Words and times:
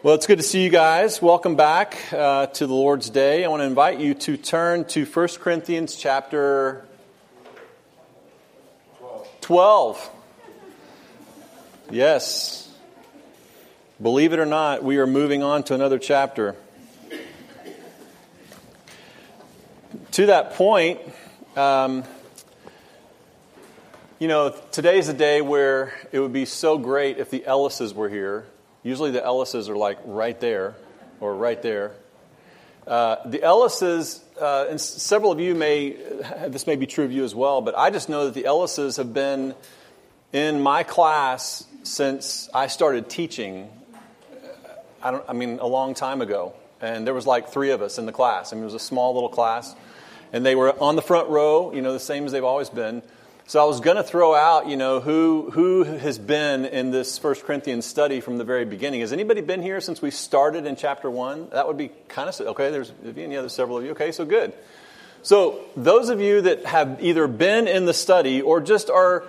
Well, 0.00 0.14
it's 0.14 0.28
good 0.28 0.38
to 0.38 0.44
see 0.44 0.62
you 0.62 0.70
guys. 0.70 1.20
Welcome 1.20 1.56
back 1.56 1.98
uh, 2.12 2.46
to 2.46 2.68
the 2.68 2.72
Lord's 2.72 3.10
Day. 3.10 3.44
I 3.44 3.48
want 3.48 3.62
to 3.62 3.66
invite 3.66 3.98
you 3.98 4.14
to 4.14 4.36
turn 4.36 4.84
to 4.84 5.04
1 5.04 5.28
Corinthians 5.40 5.96
chapter 5.96 6.86
12. 9.40 10.10
Yes. 11.90 12.72
Believe 14.00 14.32
it 14.32 14.38
or 14.38 14.46
not, 14.46 14.84
we 14.84 14.98
are 14.98 15.06
moving 15.08 15.42
on 15.42 15.64
to 15.64 15.74
another 15.74 15.98
chapter. 15.98 16.54
To 20.12 20.26
that 20.26 20.52
point, 20.52 21.00
um, 21.56 22.04
you 24.20 24.28
know, 24.28 24.54
today's 24.70 25.08
a 25.08 25.14
day 25.14 25.40
where 25.40 25.92
it 26.12 26.20
would 26.20 26.32
be 26.32 26.44
so 26.44 26.78
great 26.78 27.18
if 27.18 27.30
the 27.30 27.40
Ellises 27.40 27.92
were 27.94 28.08
here 28.08 28.46
Usually 28.82 29.10
the 29.10 29.20
Ellises 29.20 29.68
are 29.68 29.76
like 29.76 29.98
right 30.04 30.38
there 30.40 30.74
or 31.20 31.34
right 31.34 31.60
there. 31.60 31.92
Uh, 32.86 33.16
the 33.26 33.40
Ellises, 33.40 34.20
uh, 34.40 34.66
and 34.70 34.80
several 34.80 35.30
of 35.30 35.40
you 35.40 35.54
may, 35.54 35.90
this 36.48 36.66
may 36.66 36.76
be 36.76 36.86
true 36.86 37.04
of 37.04 37.12
you 37.12 37.24
as 37.24 37.34
well, 37.34 37.60
but 37.60 37.76
I 37.76 37.90
just 37.90 38.08
know 38.08 38.24
that 38.24 38.34
the 38.34 38.44
Ellises 38.44 38.96
have 38.96 39.12
been 39.12 39.54
in 40.32 40.62
my 40.62 40.84
class 40.84 41.66
since 41.82 42.48
I 42.54 42.68
started 42.68 43.10
teaching. 43.10 43.68
I 45.02 45.10
don't, 45.10 45.24
I 45.28 45.32
mean, 45.32 45.58
a 45.58 45.66
long 45.66 45.94
time 45.94 46.22
ago. 46.22 46.54
And 46.80 47.06
there 47.06 47.14
was 47.14 47.26
like 47.26 47.50
three 47.50 47.70
of 47.70 47.82
us 47.82 47.98
in 47.98 48.06
the 48.06 48.12
class. 48.12 48.52
I 48.52 48.56
mean, 48.56 48.62
it 48.62 48.66
was 48.66 48.74
a 48.74 48.78
small 48.78 49.14
little 49.14 49.28
class. 49.28 49.74
And 50.32 50.44
they 50.46 50.54
were 50.54 50.78
on 50.80 50.96
the 50.96 51.02
front 51.02 51.28
row, 51.28 51.72
you 51.72 51.82
know, 51.82 51.92
the 51.92 52.00
same 52.00 52.24
as 52.24 52.32
they've 52.32 52.44
always 52.44 52.70
been. 52.70 53.02
So 53.48 53.62
I 53.62 53.64
was 53.64 53.80
going 53.80 53.96
to 53.96 54.02
throw 54.02 54.34
out, 54.34 54.68
you 54.68 54.76
know, 54.76 55.00
who, 55.00 55.50
who 55.50 55.82
has 55.82 56.18
been 56.18 56.66
in 56.66 56.90
this 56.90 57.16
First 57.16 57.44
Corinthians 57.44 57.86
study 57.86 58.20
from 58.20 58.36
the 58.36 58.44
very 58.44 58.66
beginning. 58.66 59.00
Has 59.00 59.10
anybody 59.10 59.40
been 59.40 59.62
here 59.62 59.80
since 59.80 60.02
we 60.02 60.10
started 60.10 60.66
in 60.66 60.76
chapter 60.76 61.10
1? 61.10 61.48
That 61.52 61.66
would 61.66 61.78
be 61.78 61.90
kind 62.08 62.28
of, 62.28 62.38
okay, 62.38 62.70
there's 62.70 62.92
any 63.16 63.38
other 63.38 63.48
several 63.48 63.78
of 63.78 63.84
you. 63.84 63.92
Okay, 63.92 64.12
so 64.12 64.26
good. 64.26 64.52
So 65.22 65.64
those 65.78 66.10
of 66.10 66.20
you 66.20 66.42
that 66.42 66.66
have 66.66 66.98
either 67.00 67.26
been 67.26 67.68
in 67.68 67.86
the 67.86 67.94
study 67.94 68.42
or 68.42 68.60
just 68.60 68.90
are 68.90 69.24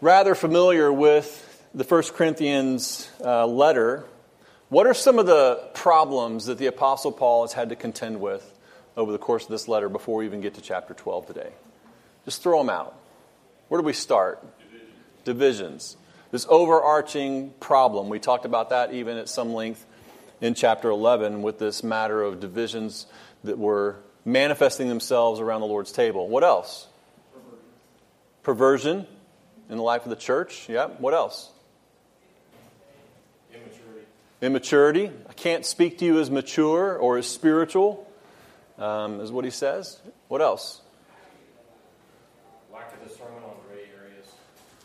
rather 0.00 0.34
familiar 0.34 0.92
with 0.92 1.64
the 1.72 1.84
First 1.84 2.14
Corinthians 2.14 3.08
uh, 3.24 3.46
letter, 3.46 4.02
what 4.68 4.88
are 4.88 4.94
some 4.94 5.20
of 5.20 5.26
the 5.26 5.62
problems 5.74 6.46
that 6.46 6.58
the 6.58 6.66
Apostle 6.66 7.12
Paul 7.12 7.44
has 7.44 7.52
had 7.52 7.68
to 7.68 7.76
contend 7.76 8.20
with 8.20 8.52
over 8.96 9.12
the 9.12 9.18
course 9.18 9.44
of 9.44 9.50
this 9.50 9.68
letter 9.68 9.88
before 9.88 10.16
we 10.16 10.26
even 10.26 10.40
get 10.40 10.54
to 10.54 10.60
chapter 10.60 10.92
12 10.92 11.28
today? 11.28 11.52
Just 12.24 12.42
throw 12.42 12.58
them 12.58 12.68
out. 12.68 12.99
Where 13.70 13.80
do 13.80 13.86
we 13.86 13.92
start? 13.92 14.44
Divisions. 15.22 15.96
This 16.32 16.44
overarching 16.48 17.50
problem. 17.60 18.08
We 18.08 18.18
talked 18.18 18.44
about 18.44 18.70
that 18.70 18.92
even 18.92 19.16
at 19.16 19.28
some 19.28 19.54
length 19.54 19.86
in 20.40 20.54
chapter 20.54 20.90
11 20.90 21.42
with 21.42 21.60
this 21.60 21.84
matter 21.84 22.20
of 22.20 22.40
divisions 22.40 23.06
that 23.44 23.58
were 23.58 24.00
manifesting 24.24 24.88
themselves 24.88 25.38
around 25.38 25.60
the 25.60 25.68
Lord's 25.68 25.92
table. 25.92 26.28
What 26.28 26.42
else? 26.42 26.88
Perversion, 28.42 29.04
Perversion 29.04 29.06
in 29.68 29.76
the 29.76 29.84
life 29.84 30.02
of 30.02 30.10
the 30.10 30.16
church. 30.16 30.68
Yeah. 30.68 30.88
What 30.88 31.14
else? 31.14 31.48
Immaturity. 33.54 34.06
Immaturity. 34.42 35.10
I 35.28 35.32
can't 35.34 35.64
speak 35.64 35.98
to 35.98 36.04
you 36.04 36.18
as 36.18 36.28
mature 36.28 36.96
or 36.96 37.18
as 37.18 37.28
spiritual, 37.28 38.04
um, 38.78 39.20
is 39.20 39.30
what 39.30 39.44
he 39.44 39.52
says. 39.52 40.00
What 40.26 40.42
else? 40.42 40.80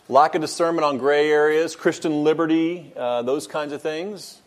Lack 0.08 0.36
of 0.36 0.42
discernment 0.42 0.86
on 0.86 0.98
gray 0.98 1.32
areas, 1.32 1.76
Christian 1.76 2.24
liberty, 2.24 2.94
uh, 2.96 3.24
those 3.24 3.48
kinds 3.48 3.74
of 3.74 3.82
things, 3.82 4.40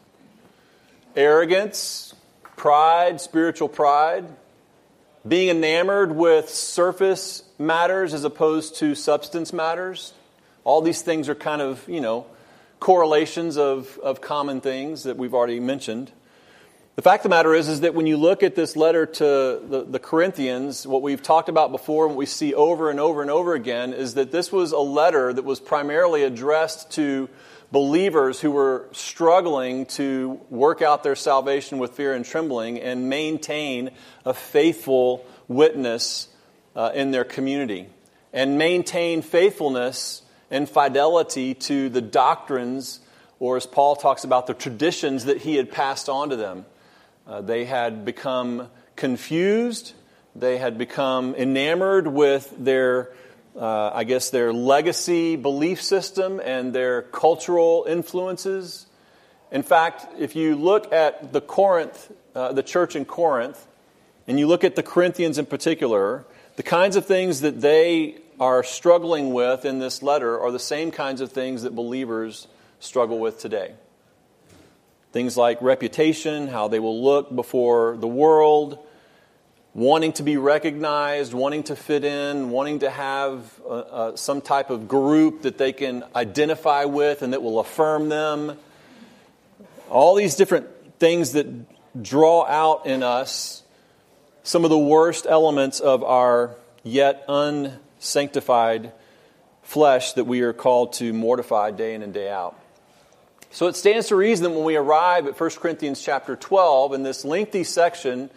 arrogance, 1.16 2.14
pride, 2.56 3.20
spiritual 3.20 3.68
pride, 3.68 4.24
being 5.26 5.48
enamored 5.48 6.14
with 6.14 6.48
surface 6.48 7.42
matters 7.58 8.14
as 8.14 8.24
opposed 8.24 8.76
to 8.76 8.94
substance 8.94 9.52
matters. 9.52 10.12
All 10.64 10.80
these 10.80 11.02
things 11.02 11.28
are 11.28 11.34
kind 11.34 11.60
of, 11.60 11.86
you 11.88 12.00
know, 12.00 12.26
correlations 12.78 13.58
of, 13.58 13.98
of 13.98 14.20
common 14.20 14.60
things 14.60 15.02
that 15.02 15.16
we've 15.16 15.34
already 15.34 15.58
mentioned. 15.58 16.12
The 16.98 17.02
fact 17.02 17.20
of 17.20 17.30
the 17.30 17.36
matter 17.36 17.54
is, 17.54 17.68
is 17.68 17.82
that 17.82 17.94
when 17.94 18.08
you 18.08 18.16
look 18.16 18.42
at 18.42 18.56
this 18.56 18.74
letter 18.74 19.06
to 19.06 19.24
the, 19.24 19.86
the, 19.88 20.00
Corinthians, 20.00 20.84
what 20.84 21.00
we've 21.00 21.22
talked 21.22 21.48
about 21.48 21.70
before 21.70 22.06
and 22.06 22.16
what 22.16 22.18
we 22.18 22.26
see 22.26 22.54
over 22.54 22.90
and 22.90 22.98
over 22.98 23.22
and 23.22 23.30
over 23.30 23.54
again 23.54 23.92
is 23.92 24.14
that 24.14 24.32
this 24.32 24.50
was 24.50 24.72
a 24.72 24.80
letter 24.80 25.32
that 25.32 25.44
was 25.44 25.60
primarily 25.60 26.24
addressed 26.24 26.90
to 26.94 27.28
believers 27.70 28.40
who 28.40 28.50
were 28.50 28.88
struggling 28.90 29.86
to 29.86 30.40
work 30.50 30.82
out 30.82 31.04
their 31.04 31.14
salvation 31.14 31.78
with 31.78 31.92
fear 31.92 32.14
and 32.14 32.24
trembling 32.24 32.80
and 32.80 33.08
maintain 33.08 33.90
a 34.24 34.34
faithful 34.34 35.24
witness 35.46 36.26
uh, 36.74 36.90
in 36.96 37.12
their 37.12 37.22
community 37.22 37.86
and 38.32 38.58
maintain 38.58 39.22
faithfulness 39.22 40.22
and 40.50 40.68
fidelity 40.68 41.54
to 41.54 41.90
the 41.90 42.02
doctrines, 42.02 42.98
or 43.38 43.56
as 43.56 43.66
Paul 43.66 43.94
talks 43.94 44.24
about, 44.24 44.48
the 44.48 44.54
traditions 44.54 45.26
that 45.26 45.38
he 45.38 45.54
had 45.54 45.70
passed 45.70 46.08
on 46.08 46.30
to 46.30 46.34
them. 46.34 46.66
Uh, 47.28 47.42
they 47.42 47.66
had 47.66 48.06
become 48.06 48.70
confused. 48.96 49.92
They 50.34 50.56
had 50.56 50.78
become 50.78 51.34
enamored 51.34 52.06
with 52.06 52.54
their, 52.58 53.12
uh, 53.54 53.90
I 53.92 54.04
guess, 54.04 54.30
their 54.30 54.50
legacy 54.50 55.36
belief 55.36 55.82
system 55.82 56.40
and 56.42 56.72
their 56.72 57.02
cultural 57.02 57.84
influences. 57.86 58.86
In 59.52 59.62
fact, 59.62 60.06
if 60.18 60.36
you 60.36 60.56
look 60.56 60.90
at 60.90 61.34
the 61.34 61.42
Corinth, 61.42 62.10
uh, 62.34 62.52
the 62.52 62.62
church 62.62 62.96
in 62.96 63.04
Corinth, 63.04 63.66
and 64.26 64.38
you 64.38 64.46
look 64.46 64.64
at 64.64 64.74
the 64.74 64.82
Corinthians 64.82 65.36
in 65.36 65.44
particular, 65.44 66.24
the 66.56 66.62
kinds 66.62 66.96
of 66.96 67.04
things 67.04 67.42
that 67.42 67.60
they 67.60 68.16
are 68.40 68.62
struggling 68.62 69.34
with 69.34 69.66
in 69.66 69.80
this 69.80 70.02
letter 70.02 70.40
are 70.40 70.50
the 70.50 70.58
same 70.58 70.90
kinds 70.90 71.20
of 71.20 71.30
things 71.30 71.62
that 71.62 71.74
believers 71.74 72.48
struggle 72.80 73.18
with 73.18 73.38
today. 73.38 73.74
Things 75.18 75.36
like 75.36 75.60
reputation, 75.60 76.46
how 76.46 76.68
they 76.68 76.78
will 76.78 77.02
look 77.02 77.34
before 77.34 77.96
the 77.96 78.06
world, 78.06 78.78
wanting 79.74 80.12
to 80.12 80.22
be 80.22 80.36
recognized, 80.36 81.34
wanting 81.34 81.64
to 81.64 81.74
fit 81.74 82.04
in, 82.04 82.50
wanting 82.50 82.78
to 82.78 82.88
have 82.88 83.60
uh, 83.66 83.68
uh, 83.68 84.16
some 84.16 84.40
type 84.40 84.70
of 84.70 84.86
group 84.86 85.42
that 85.42 85.58
they 85.58 85.72
can 85.72 86.04
identify 86.14 86.84
with 86.84 87.22
and 87.22 87.32
that 87.32 87.42
will 87.42 87.58
affirm 87.58 88.08
them. 88.08 88.56
All 89.90 90.14
these 90.14 90.36
different 90.36 90.68
things 91.00 91.32
that 91.32 91.48
draw 92.00 92.46
out 92.46 92.86
in 92.86 93.02
us 93.02 93.64
some 94.44 94.62
of 94.62 94.70
the 94.70 94.78
worst 94.78 95.26
elements 95.28 95.80
of 95.80 96.04
our 96.04 96.54
yet 96.84 97.24
unsanctified 97.26 98.92
flesh 99.64 100.12
that 100.12 100.26
we 100.26 100.42
are 100.42 100.52
called 100.52 100.92
to 100.92 101.12
mortify 101.12 101.72
day 101.72 101.94
in 101.94 102.04
and 102.04 102.14
day 102.14 102.30
out. 102.30 102.56
So 103.50 103.66
it 103.66 103.76
stands 103.76 104.08
to 104.08 104.16
reason 104.16 104.44
that 104.44 104.50
when 104.50 104.64
we 104.64 104.76
arrive 104.76 105.26
at 105.26 105.40
1 105.40 105.50
Corinthians 105.50 106.02
chapter 106.02 106.36
12, 106.36 106.92
in 106.92 107.02
this 107.02 107.24
lengthy 107.24 107.64
section 107.64 108.28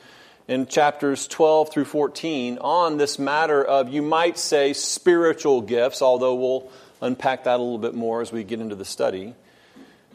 in 0.47 0.67
chapters 0.67 1.27
12 1.27 1.69
through 1.69 1.85
14, 1.85 2.57
on 2.59 2.97
this 2.97 3.19
matter 3.19 3.63
of, 3.63 3.89
you 3.89 4.01
might 4.01 4.38
say, 4.38 4.71
spiritual 4.71 5.61
gifts, 5.61 6.01
although 6.01 6.35
we'll 6.35 6.71
unpack 7.01 7.44
that 7.44 7.59
a 7.59 7.61
little 7.61 7.77
bit 7.77 7.94
more 7.94 8.21
as 8.21 8.31
we 8.31 8.45
get 8.45 8.61
into 8.61 8.75
the 8.75 8.85
study. 8.85 9.35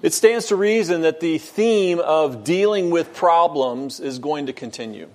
It 0.00 0.14
stands 0.14 0.46
to 0.46 0.56
reason 0.56 1.02
that 1.02 1.20
the 1.20 1.38
theme 1.38 1.98
of 1.98 2.42
dealing 2.42 2.90
with 2.90 3.14
problems 3.14 4.00
is 4.00 4.18
going 4.18 4.46
to 4.46 4.52
continue. 4.54 5.08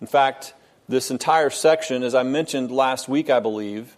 In 0.00 0.08
fact, 0.08 0.54
this 0.88 1.12
entire 1.12 1.50
section, 1.50 2.02
as 2.02 2.16
I 2.16 2.24
mentioned 2.24 2.72
last 2.72 3.08
week, 3.08 3.30
I 3.30 3.38
believe, 3.38 3.96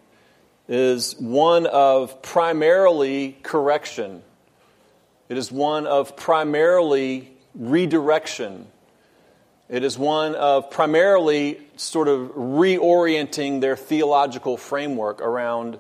is 0.69 1.15
one 1.19 1.67
of 1.67 2.21
primarily 2.21 3.39
correction 3.43 4.23
it 5.29 5.39
is 5.39 5.51
one 5.51 5.87
of 5.87 6.17
primarily 6.17 7.33
redirection. 7.55 8.67
It 9.69 9.82
is 9.82 9.99
one 9.99 10.35
of 10.35 10.71
primarily 10.71 11.61
sort 11.76 12.09
of 12.09 12.32
reorienting 12.32 13.61
their 13.61 13.76
theological 13.76 14.56
framework 14.56 15.23
around 15.23 15.79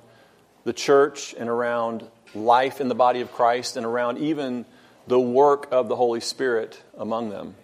the 0.64 0.72
church 0.72 1.34
and 1.38 1.50
around 1.50 2.08
life 2.34 2.80
in 2.80 2.88
the 2.88 2.94
body 2.94 3.20
of 3.20 3.32
Christ 3.32 3.76
and 3.76 3.84
around 3.84 4.18
even 4.18 4.64
the 5.06 5.20
work 5.20 5.68
of 5.70 5.88
the 5.88 5.96
Holy 5.96 6.20
Spirit 6.20 6.82
among 6.96 7.28
them. 7.28 7.54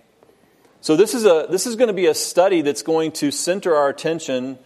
So 0.83 0.97
this 0.97 1.15
is 1.15 1.25
a 1.25 1.47
this 1.49 1.67
is 1.67 1.77
going 1.77 1.89
to 1.89 1.95
be 1.95 2.07
a 2.07 2.15
study 2.15 2.61
that's 2.61 2.83
going 2.83 3.13
to 3.13 3.31
center 3.31 3.75
our 3.75 3.89
attention 3.89 4.59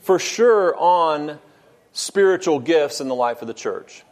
for 0.00 0.18
sure 0.18 0.74
on 0.76 1.38
spiritual 1.92 2.58
gifts 2.58 3.00
in 3.00 3.08
the 3.08 3.14
life 3.14 3.42
of 3.42 3.48
the 3.48 3.54
church 3.54 4.04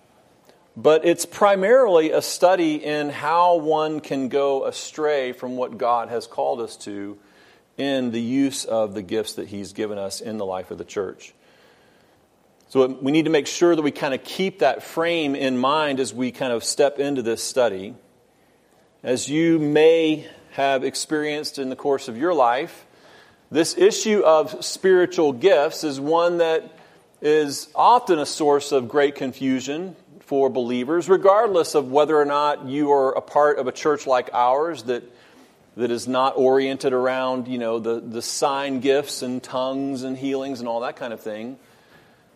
but 0.77 1.05
it's 1.05 1.27
primarily 1.27 2.11
a 2.13 2.23
study 2.23 2.77
in 2.77 3.11
how 3.11 3.57
one 3.57 4.01
can 4.01 4.29
go 4.29 4.65
astray 4.65 5.33
from 5.33 5.57
what 5.57 5.79
God 5.79 6.09
has 6.09 6.27
called 6.27 6.61
us 6.61 6.77
to 6.79 7.19
in 7.77 8.11
the 8.11 8.21
use 8.21 8.65
of 8.65 8.95
the 8.95 9.03
gifts 9.03 9.35
that 9.35 9.49
He's 9.49 9.73
given 9.73 9.99
us 9.99 10.21
in 10.21 10.39
the 10.39 10.47
life 10.47 10.71
of 10.71 10.79
the 10.79 10.85
church. 10.85 11.35
So 12.69 12.87
we 12.87 13.11
need 13.11 13.25
to 13.25 13.31
make 13.31 13.49
sure 13.49 13.75
that 13.75 13.83
we 13.83 13.91
kind 13.91 14.15
of 14.15 14.23
keep 14.23 14.61
that 14.61 14.85
frame 14.85 15.35
in 15.35 15.59
mind 15.59 15.99
as 15.99 16.15
we 16.15 16.31
kind 16.31 16.53
of 16.53 16.63
step 16.63 17.01
into 17.01 17.23
this 17.23 17.43
study. 17.43 17.95
as 19.03 19.29
you 19.29 19.59
may 19.59 20.29
have 20.53 20.85
experienced 20.85 21.59
in 21.59 21.71
the 21.71 21.77
course 21.77 22.07
of 22.07 22.19
your 22.19 22.35
life, 22.35 22.87
this 23.51 23.77
issue 23.77 24.21
of 24.21 24.65
spiritual 24.65 25.33
gifts 25.33 25.85
is 25.85 25.99
one 25.99 26.39
that 26.39 26.71
is 27.23 27.69
often 27.75 28.19
a 28.19 28.27
source 28.27 28.73
of 28.73 28.89
great 28.89 29.15
confusion 29.15 29.97
for 30.31 30.49
believers, 30.49 31.09
regardless 31.09 31.75
of 31.75 31.91
whether 31.91 32.17
or 32.17 32.25
not 32.25 32.65
you 32.67 32.93
are 32.93 33.11
a 33.11 33.21
part 33.21 33.59
of 33.59 33.67
a 33.67 33.73
church 33.73 34.07
like 34.07 34.31
ours 34.33 34.85
that, 34.85 35.03
that 35.77 35.91
is 35.91 36.07
not 36.07 36.37
oriented 36.37 36.93
around, 36.93 37.49
you 37.49 37.59
know, 37.59 37.81
the, 37.81 37.99
the 37.99 38.23
sign 38.23 38.79
gifts 38.79 39.23
and 39.23 39.43
tongues 39.43 40.05
and 40.05 40.17
healings 40.17 40.61
and 40.61 40.69
all 40.69 40.83
that 40.83 40.95
kind 40.95 41.13
of 41.13 41.21
thing. 41.21 41.59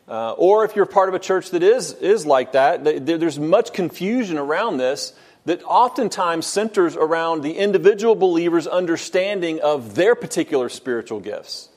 Uh, 0.08 0.32
or 0.32 0.64
if 0.64 0.74
you're 0.74 0.86
part 0.86 1.08
of 1.08 1.14
a 1.14 1.20
church 1.20 1.50
that 1.50 1.62
is, 1.62 1.92
is 1.92 2.26
like 2.26 2.50
that, 2.50 3.06
there's 3.06 3.38
much 3.38 3.72
confusion 3.72 4.38
around 4.38 4.78
this 4.78 5.12
that 5.44 5.62
oftentimes 5.62 6.46
centers 6.48 6.96
around 6.96 7.42
the 7.42 7.52
individual 7.52 8.16
believer's 8.16 8.66
understanding 8.66 9.60
of 9.60 9.94
their 9.94 10.16
particular 10.16 10.68
spiritual 10.68 11.20
gifts. 11.20 11.68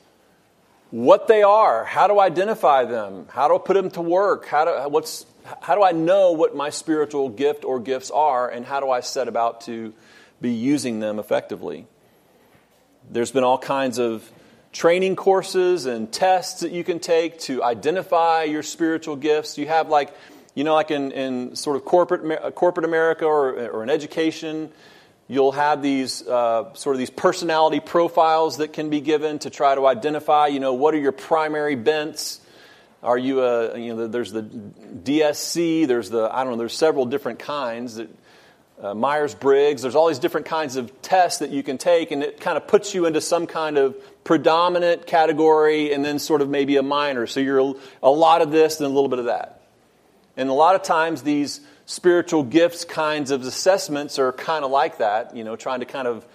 What 0.90 1.28
they 1.28 1.44
are, 1.44 1.84
how 1.84 2.08
to 2.08 2.18
identify 2.18 2.86
them, 2.86 3.26
how 3.30 3.46
to 3.46 3.60
put 3.60 3.74
them 3.74 3.90
to 3.92 4.00
work, 4.00 4.46
how, 4.46 4.64
to, 4.64 4.88
what's, 4.88 5.24
how 5.60 5.74
do 5.74 5.82
I 5.82 5.92
know 5.92 6.32
what 6.32 6.54
my 6.54 6.70
spiritual 6.70 7.28
gift 7.28 7.64
or 7.64 7.80
gifts 7.80 8.10
are, 8.10 8.48
and 8.48 8.64
how 8.64 8.80
do 8.80 8.90
I 8.90 9.00
set 9.00 9.28
about 9.28 9.62
to 9.62 9.92
be 10.40 10.50
using 10.50 11.00
them 11.00 11.18
effectively? 11.18 11.86
There's 13.10 13.32
been 13.32 13.44
all 13.44 13.58
kinds 13.58 13.98
of 13.98 14.30
training 14.72 15.16
courses 15.16 15.86
and 15.86 16.12
tests 16.12 16.60
that 16.60 16.72
you 16.72 16.84
can 16.84 17.00
take 17.00 17.38
to 17.40 17.62
identify 17.62 18.44
your 18.44 18.62
spiritual 18.62 19.16
gifts. 19.16 19.58
You 19.58 19.66
have 19.66 19.88
like, 19.88 20.14
you 20.54 20.64
know, 20.64 20.74
like 20.74 20.90
in, 20.90 21.10
in 21.12 21.56
sort 21.56 21.76
of 21.76 21.84
corporate, 21.84 22.54
corporate 22.54 22.84
America 22.84 23.24
or, 23.24 23.68
or 23.70 23.82
in 23.82 23.90
education, 23.90 24.70
you'll 25.26 25.52
have 25.52 25.82
these 25.82 26.26
uh, 26.26 26.72
sort 26.74 26.96
of 26.96 26.98
these 26.98 27.10
personality 27.10 27.80
profiles 27.80 28.58
that 28.58 28.72
can 28.72 28.90
be 28.90 29.00
given 29.00 29.38
to 29.40 29.50
try 29.50 29.74
to 29.74 29.86
identify, 29.86 30.48
you 30.48 30.60
know, 30.60 30.74
what 30.74 30.94
are 30.94 30.98
your 30.98 31.12
primary 31.12 31.74
bents. 31.74 32.40
Are 33.02 33.18
you 33.18 33.42
a, 33.42 33.78
you 33.78 33.94
know, 33.94 34.06
there's 34.08 34.32
the 34.32 34.42
DSC, 34.42 35.86
there's 35.86 36.10
the, 36.10 36.28
I 36.34 36.42
don't 36.42 36.54
know, 36.54 36.58
there's 36.58 36.76
several 36.76 37.06
different 37.06 37.38
kinds 37.38 37.96
that 37.96 38.08
uh, 38.82 38.94
Myers 38.94 39.34
Briggs. 39.34 39.82
There's 39.82 39.94
all 39.94 40.08
these 40.08 40.18
different 40.18 40.46
kinds 40.46 40.76
of 40.76 41.02
tests 41.02 41.40
that 41.40 41.50
you 41.50 41.62
can 41.62 41.78
take, 41.78 42.10
and 42.10 42.22
it 42.22 42.40
kind 42.40 42.56
of 42.56 42.66
puts 42.66 42.94
you 42.94 43.06
into 43.06 43.20
some 43.20 43.46
kind 43.46 43.78
of 43.78 43.96
predominant 44.24 45.06
category 45.06 45.92
and 45.92 46.04
then 46.04 46.18
sort 46.18 46.42
of 46.42 46.48
maybe 46.48 46.76
a 46.76 46.82
minor. 46.82 47.26
So 47.26 47.40
you're 47.40 47.74
a 48.02 48.10
lot 48.10 48.42
of 48.42 48.50
this 48.50 48.78
and 48.80 48.86
a 48.86 48.92
little 48.92 49.08
bit 49.08 49.18
of 49.18 49.26
that. 49.26 49.62
And 50.36 50.48
a 50.48 50.52
lot 50.52 50.74
of 50.74 50.82
times 50.82 51.22
these 51.22 51.60
spiritual 51.86 52.42
gifts 52.42 52.84
kinds 52.84 53.30
of 53.30 53.42
assessments 53.42 54.18
are 54.18 54.32
kind 54.32 54.64
of 54.64 54.70
like 54.70 54.98
that, 54.98 55.34
you 55.34 55.42
know, 55.42 55.56
trying 55.56 55.80
to 55.80 55.86
kind 55.86 56.06
of 56.06 56.26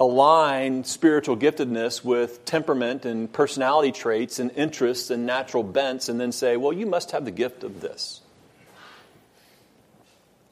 align 0.00 0.82
spiritual 0.82 1.36
giftedness 1.36 2.02
with 2.02 2.42
temperament 2.46 3.04
and 3.04 3.30
personality 3.30 3.92
traits 3.92 4.38
and 4.38 4.50
interests 4.52 5.10
and 5.10 5.26
natural 5.26 5.62
bents 5.62 6.08
and 6.08 6.18
then 6.18 6.32
say, 6.32 6.56
well, 6.56 6.72
you 6.72 6.86
must 6.86 7.10
have 7.10 7.26
the 7.26 7.30
gift 7.30 7.62
of 7.62 7.82
this. 7.82 8.22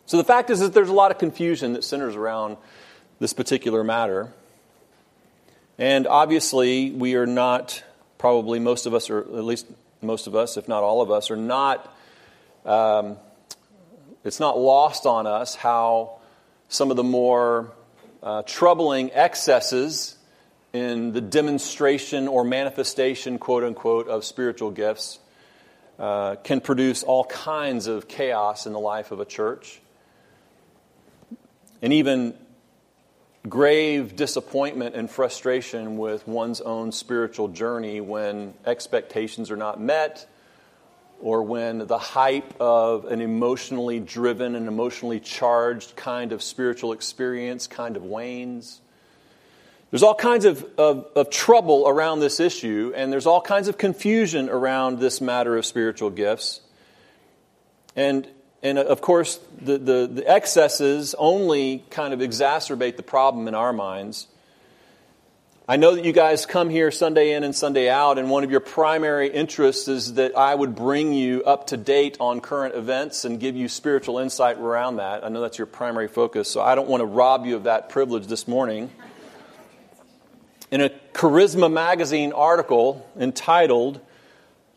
So 0.05 0.19
the 0.19 0.25
fact 0.25 0.51
is 0.51 0.61
that 0.61 0.75
there's 0.75 0.91
a 0.91 0.95
lot 0.95 1.11
of 1.11 1.19
confusion 1.19 1.73
that 1.73 1.83
centers 1.83 2.15
around 2.15 2.59
this 3.21 3.33
particular 3.33 3.83
matter. 3.83 4.33
And 5.79 6.07
obviously, 6.07 6.91
we 6.91 7.15
are 7.15 7.27
not, 7.27 7.83
probably 8.19 8.59
most 8.59 8.85
of 8.85 8.93
us, 8.93 9.09
or 9.09 9.21
at 9.21 9.45
least 9.45 9.67
most 10.03 10.27
of 10.27 10.35
us, 10.35 10.59
if 10.59 10.69
not 10.69 10.83
all 10.83 11.01
of 11.01 11.11
us, 11.11 11.31
are 11.31 11.37
not, 11.37 11.97
um, 12.67 13.17
it's 14.25 14.41
not 14.41 14.59
lost 14.59 15.07
on 15.07 15.27
us 15.27 15.55
how 15.55 16.19
some 16.69 16.91
of 16.91 16.97
the 16.99 17.05
more 17.05 17.73
uh, 18.23 18.43
troubling 18.43 19.11
excesses 19.13 20.17
in 20.73 21.13
the 21.13 21.21
demonstration 21.21 22.29
or 22.29 22.45
manifestation, 22.45 23.39
quote 23.39 23.65
unquote, 23.65 24.09
of 24.09 24.25
spiritual 24.25 24.71
gifts 24.71 25.19
uh, 25.99 26.37
can 26.37 26.61
produce 26.61 27.03
all 27.03 27.25
kinds 27.25 27.87
of 27.87 28.09
chaos 28.09 28.67
in 28.67 28.73
the 28.73 28.79
life 28.79 29.11
of 29.11 29.21
a 29.21 29.25
church. 29.25 29.81
And 31.81 31.93
even 31.93 32.35
grave 33.49 34.17
disappointment 34.17 34.95
and 34.95 35.11
frustration 35.11 35.97
with 35.97 36.27
one's 36.27 36.61
own 36.61 36.93
spiritual 36.93 37.49
journey 37.49 38.01
when 38.01 38.55
expectations 38.67 39.51
are 39.51 39.57
not 39.57 39.81
met 39.81 40.29
or 41.21 41.43
when 41.43 41.87
the 41.87 41.99
hype 41.99 42.61
of 42.61 43.07
an 43.07 43.21
emotionally 43.21 44.01
driven 44.01 44.55
and 44.55 44.69
emotionally 44.69 45.21
charged 45.21 45.97
kind 45.97 46.33
of 46.33 46.43
spiritual 46.43 46.93
experience 46.93 47.67
kind 47.67 47.97
of 47.97 48.05
wanes. 48.05 48.81
There's 49.91 50.03
all 50.03 50.15
kinds 50.15 50.45
of, 50.45 50.65
of, 50.79 51.07
of, 51.17 51.31
trouble 51.31 51.89
around 51.89 52.21
this 52.21 52.41
issue, 52.41 52.93
and 52.95 53.13
there's 53.13 53.27
all 53.27 53.41
kinds 53.41 53.69
of 53.69 53.79
confusion 53.79 54.51
around 54.51 55.01
this 55.01 55.21
matter 55.21 55.57
of 55.57 55.65
spiritual 55.65 56.11
gifts. 56.11 56.61
And 57.97 58.29
and 58.63 58.79
uh, 58.79 58.85
of 58.85 59.01
course, 59.01 59.39
the, 59.61 59.79
the, 59.79 60.11
the, 60.13 60.29
excesses 60.29 61.15
only 61.17 61.85
kind 61.91 62.13
of 62.13 62.21
exacerbate 62.21 62.97
the 62.97 63.03
problem 63.03 63.49
in 63.49 63.55
our 63.55 63.73
minds. 63.73 64.27
I 65.71 65.77
know 65.77 65.95
that 65.95 66.03
you 66.07 66.15
guys 66.15 66.47
come 66.47 66.71
here 66.71 66.91
Sunday 66.91 67.35
in 67.35 67.45
and 67.45 67.55
Sunday 67.55 67.91
out, 67.91 68.17
and 68.17 68.31
one 68.31 68.43
of 68.43 68.51
your 68.51 68.61
primary 68.61 69.29
interests 69.29 69.87
is 69.87 70.15
that 70.15 70.35
I 70.35 70.55
would 70.55 70.75
bring 70.75 71.13
you 71.13 71.45
up 71.45 71.67
to 71.67 71.77
date 71.77 72.17
on 72.21 72.41
current 72.41 72.75
events 72.75 73.27
and 73.27 73.39
give 73.39 73.55
you 73.55 73.69
spiritual 73.69 74.19
insight 74.19 74.57
around 74.57 74.97
that. 74.97 75.25
I 75.25 75.29
know 75.29 75.43
that's 75.43 75.59
your 75.59 75.67
primary 75.67 76.09
focus, 76.09 76.51
so 76.51 76.63
I 76.63 76.75
don't 76.75 76.89
want 76.89 77.03
to 77.03 77.05
rob 77.05 77.45
you 77.45 77.55
of 77.55 77.65
that 77.65 77.91
privilege 77.91 78.29
this 78.29 78.49
morning. 78.49 78.91
In 80.71 80.81
a 80.81 80.89
Charisma 81.13 81.71
Magazine 81.71 82.33
article 82.33 83.07
entitled 83.19 84.01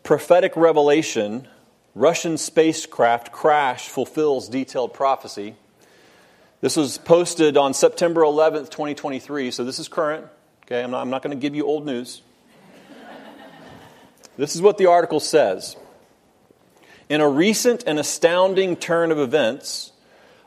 Prophetic 0.03 0.57
Revelation, 0.57 1.47
Russian 1.95 2.37
spacecraft 2.37 3.31
crash 3.31 3.87
fulfills 3.87 4.49
detailed 4.49 4.93
prophecy. 4.93 5.55
This 6.59 6.75
was 6.75 6.97
posted 6.97 7.55
on 7.55 7.73
September 7.73 8.23
11th, 8.23 8.71
2023, 8.71 9.51
so 9.51 9.63
this 9.63 9.79
is 9.79 9.87
current. 9.87 10.27
Okay, 10.71 10.81
I'm 10.81 10.91
not, 10.91 11.01
I'm 11.01 11.09
not 11.09 11.21
going 11.21 11.37
to 11.37 11.41
give 11.41 11.53
you 11.53 11.65
old 11.65 11.85
news. 11.85 12.21
this 14.37 14.55
is 14.55 14.61
what 14.61 14.77
the 14.77 14.85
article 14.85 15.19
says. 15.19 15.75
In 17.09 17.19
a 17.19 17.27
recent 17.27 17.83
and 17.85 17.99
astounding 17.99 18.77
turn 18.77 19.11
of 19.11 19.19
events, 19.19 19.91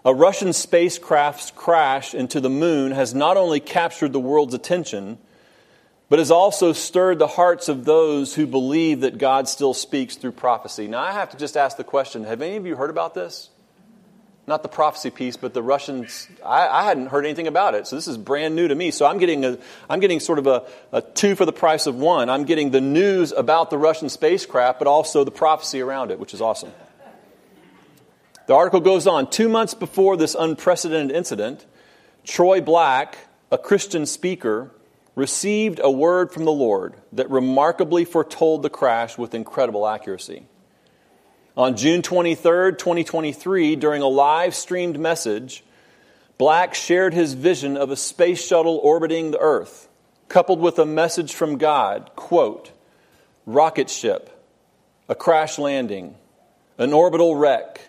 a 0.03 0.15
Russian 0.15 0.55
spacecraft's 0.55 1.51
crash 1.51 2.15
into 2.15 2.41
the 2.41 2.49
moon 2.49 2.93
has 2.93 3.15
not 3.15 3.37
only 3.37 3.61
captured 3.61 4.15
the 4.15 4.19
world's 4.21 4.55
attention, 4.55 5.19
but 6.09 6.19
has 6.19 6.31
also 6.31 6.73
stirred 6.73 7.19
the 7.19 7.27
hearts 7.27 7.69
of 7.69 7.85
those 7.85 8.35
who 8.35 8.47
believe 8.47 9.03
that 9.03 9.19
God 9.19 9.47
still 9.47 9.75
speaks 9.75 10.17
through 10.17 10.33
prophecy. 10.33 10.89
Now, 10.89 11.01
I 11.01 11.13
have 11.13 11.29
to 11.33 11.37
just 11.37 11.55
ask 11.55 11.77
the 11.77 11.85
question 11.85 12.25
have 12.25 12.41
any 12.41 12.57
of 12.57 12.65
you 12.65 12.77
heard 12.77 12.89
about 12.89 13.13
this? 13.13 13.51
Not 14.47 14.63
the 14.63 14.69
prophecy 14.69 15.11
piece, 15.11 15.39
but 15.39 15.55
the 15.55 15.63
Russians. 15.63 16.29
I, 16.45 16.69
I 16.69 16.85
hadn't 16.85 17.07
heard 17.07 17.25
anything 17.25 17.47
about 17.47 17.75
it, 17.75 17.87
so 17.87 17.97
this 17.97 18.07
is 18.07 18.19
brand 18.19 18.55
new 18.55 18.69
to 18.69 18.75
me. 18.75 18.91
So 18.91 19.07
I'm 19.07 19.19
getting, 19.19 19.45
a, 19.45 19.59
I'm 19.89 20.01
getting 20.01 20.21
sort 20.21 20.39
of 20.39 20.47
a, 20.47 20.65
a 20.93 21.01
two 21.01 21.35
for 21.35 21.47
the 21.47 21.53
price 21.53 21.87
of 21.87 21.95
one. 21.95 22.29
I'm 22.29 22.45
getting 22.45 22.71
the 22.71 22.81
news 22.83 23.33
about 23.33 23.71
the 23.71 23.79
Russian 23.79 24.11
spacecraft, 24.11 24.79
but 24.79 24.87
also 24.87 25.25
the 25.25 25.31
prophecy 25.31 25.81
around 25.81 26.11
it, 26.11 26.19
which 26.19 26.35
is 26.35 26.43
awesome. 26.43 26.73
The 28.47 28.55
article 28.55 28.81
goes 28.81 29.07
on. 29.07 29.31
Two 29.31 29.49
months 29.49 29.73
before 29.73 30.19
this 30.19 30.37
unprecedented 30.39 31.17
incident, 31.17 31.65
Troy 32.25 32.61
Black, 32.61 33.17
a 33.51 33.57
Christian 33.57 34.05
speaker, 34.05 34.71
received 35.15 35.81
a 35.83 35.91
word 35.91 36.33
from 36.33 36.45
the 36.45 36.53
Lord 36.53 36.95
that 37.13 37.31
remarkably 37.31 38.05
foretold 38.05 38.63
the 38.63 38.69
crash 38.69 39.17
with 39.17 39.35
incredible 39.35 39.87
accuracy. 39.87 40.47
On 41.57 41.77
June 41.77 42.03
23, 42.03 42.73
2023, 42.73 43.77
during 43.77 44.03
a 44.03 44.09
live 44.09 44.57
streamed 44.57 44.99
message, 44.99 45.63
Black 46.37 46.75
shared 46.75 47.15
his 47.15 47.35
vision 47.35 47.77
of 47.77 47.91
a 47.91 47.97
space 47.97 48.45
shuttle 48.45 48.81
orbiting 48.83 49.31
the 49.31 49.39
Earth, 49.39 49.89
coupled 50.29 50.59
with 50.59 50.81
a 50.81 50.85
message 50.85 51.33
from 51.33 51.59
God 51.59 52.11
quote, 52.17 52.73
rocket 53.47 53.89
ship, 53.89 54.31
a 55.09 55.15
crash 55.15 55.57
landing, 55.57 56.17
an 56.77 56.93
orbital 56.93 57.37
wreck, 57.37 57.89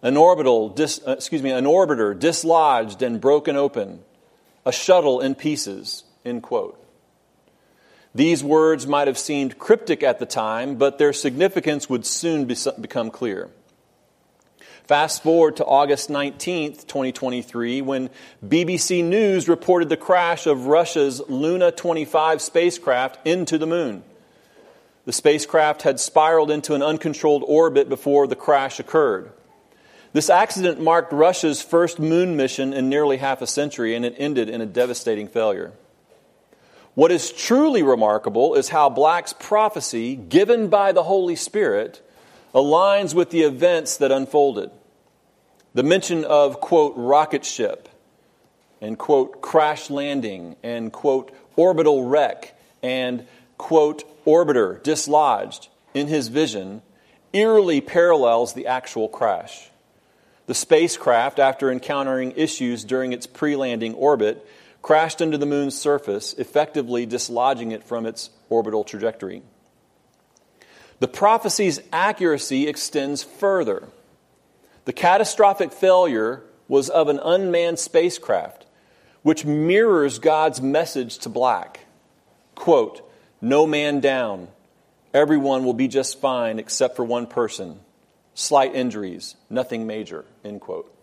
an 0.00 0.16
orbital, 0.16 0.70
dis, 0.70 1.00
uh, 1.06 1.12
excuse 1.12 1.42
me, 1.42 1.50
an 1.50 1.66
orbiter 1.66 2.18
dislodged 2.18 3.02
and 3.02 3.20
broken 3.20 3.56
open, 3.56 4.00
a 4.64 4.72
shuttle 4.72 5.20
in 5.20 5.34
pieces, 5.34 6.04
End 6.24 6.42
quote. 6.42 6.82
These 8.16 8.42
words 8.42 8.86
might 8.86 9.08
have 9.08 9.18
seemed 9.18 9.58
cryptic 9.58 10.02
at 10.02 10.18
the 10.18 10.24
time, 10.24 10.76
but 10.76 10.96
their 10.96 11.12
significance 11.12 11.90
would 11.90 12.06
soon 12.06 12.46
be, 12.46 12.56
become 12.80 13.10
clear. 13.10 13.50
Fast 14.84 15.22
forward 15.22 15.56
to 15.56 15.66
August 15.66 16.08
19th, 16.08 16.86
2023, 16.86 17.82
when 17.82 18.08
BBC 18.42 19.04
News 19.04 19.50
reported 19.50 19.90
the 19.90 19.98
crash 19.98 20.46
of 20.46 20.66
Russia's 20.66 21.20
Luna 21.28 21.70
25 21.70 22.40
spacecraft 22.40 23.26
into 23.26 23.58
the 23.58 23.66
moon. 23.66 24.02
The 25.04 25.12
spacecraft 25.12 25.82
had 25.82 26.00
spiraled 26.00 26.50
into 26.50 26.72
an 26.72 26.82
uncontrolled 26.82 27.44
orbit 27.46 27.90
before 27.90 28.26
the 28.26 28.34
crash 28.34 28.80
occurred. 28.80 29.30
This 30.14 30.30
accident 30.30 30.80
marked 30.80 31.12
Russia's 31.12 31.60
first 31.60 31.98
moon 31.98 32.34
mission 32.34 32.72
in 32.72 32.88
nearly 32.88 33.18
half 33.18 33.42
a 33.42 33.46
century, 33.46 33.94
and 33.94 34.06
it 34.06 34.14
ended 34.16 34.48
in 34.48 34.62
a 34.62 34.66
devastating 34.66 35.28
failure. 35.28 35.74
What 36.96 37.12
is 37.12 37.30
truly 37.30 37.82
remarkable 37.82 38.54
is 38.54 38.70
how 38.70 38.88
Black's 38.88 39.34
prophecy, 39.34 40.16
given 40.16 40.68
by 40.68 40.92
the 40.92 41.02
Holy 41.02 41.36
Spirit, 41.36 42.00
aligns 42.54 43.12
with 43.12 43.28
the 43.28 43.42
events 43.42 43.98
that 43.98 44.10
unfolded. 44.10 44.70
The 45.74 45.82
mention 45.82 46.24
of, 46.24 46.58
quote, 46.58 46.94
rocket 46.96 47.44
ship, 47.44 47.90
and, 48.80 48.98
quote, 48.98 49.42
crash 49.42 49.90
landing, 49.90 50.56
and, 50.62 50.90
quote, 50.90 51.32
orbital 51.54 52.04
wreck, 52.04 52.58
and, 52.82 53.26
quote, 53.58 54.24
orbiter 54.24 54.82
dislodged 54.82 55.68
in 55.92 56.06
his 56.06 56.28
vision 56.28 56.80
eerily 57.34 57.82
parallels 57.82 58.54
the 58.54 58.68
actual 58.68 59.10
crash. 59.10 59.68
The 60.46 60.54
spacecraft, 60.54 61.38
after 61.38 61.70
encountering 61.70 62.32
issues 62.36 62.84
during 62.84 63.12
its 63.12 63.26
pre 63.26 63.54
landing 63.54 63.92
orbit, 63.92 64.48
crashed 64.86 65.20
into 65.20 65.36
the 65.36 65.44
moon's 65.44 65.76
surface, 65.76 66.32
effectively 66.34 67.04
dislodging 67.04 67.72
it 67.72 67.82
from 67.82 68.06
its 68.06 68.30
orbital 68.48 68.84
trajectory. 68.84 69.42
The 71.00 71.08
prophecy's 71.08 71.80
accuracy 71.92 72.68
extends 72.68 73.24
further. 73.24 73.88
The 74.84 74.92
catastrophic 74.92 75.72
failure 75.72 76.44
was 76.68 76.88
of 76.88 77.08
an 77.08 77.18
unmanned 77.18 77.80
spacecraft, 77.80 78.64
which 79.24 79.44
mirrors 79.44 80.20
God's 80.20 80.62
message 80.62 81.18
to 81.18 81.28
Black. 81.28 81.80
Quote, 82.54 83.02
No 83.40 83.66
man 83.66 83.98
down. 83.98 84.46
Everyone 85.12 85.64
will 85.64 85.74
be 85.74 85.88
just 85.88 86.20
fine 86.20 86.60
except 86.60 86.94
for 86.94 87.04
one 87.04 87.26
person 87.26 87.80
slight 88.34 88.72
injuries, 88.72 89.34
nothing 89.50 89.84
major, 89.84 90.24
end 90.44 90.60
quote. 90.60 90.95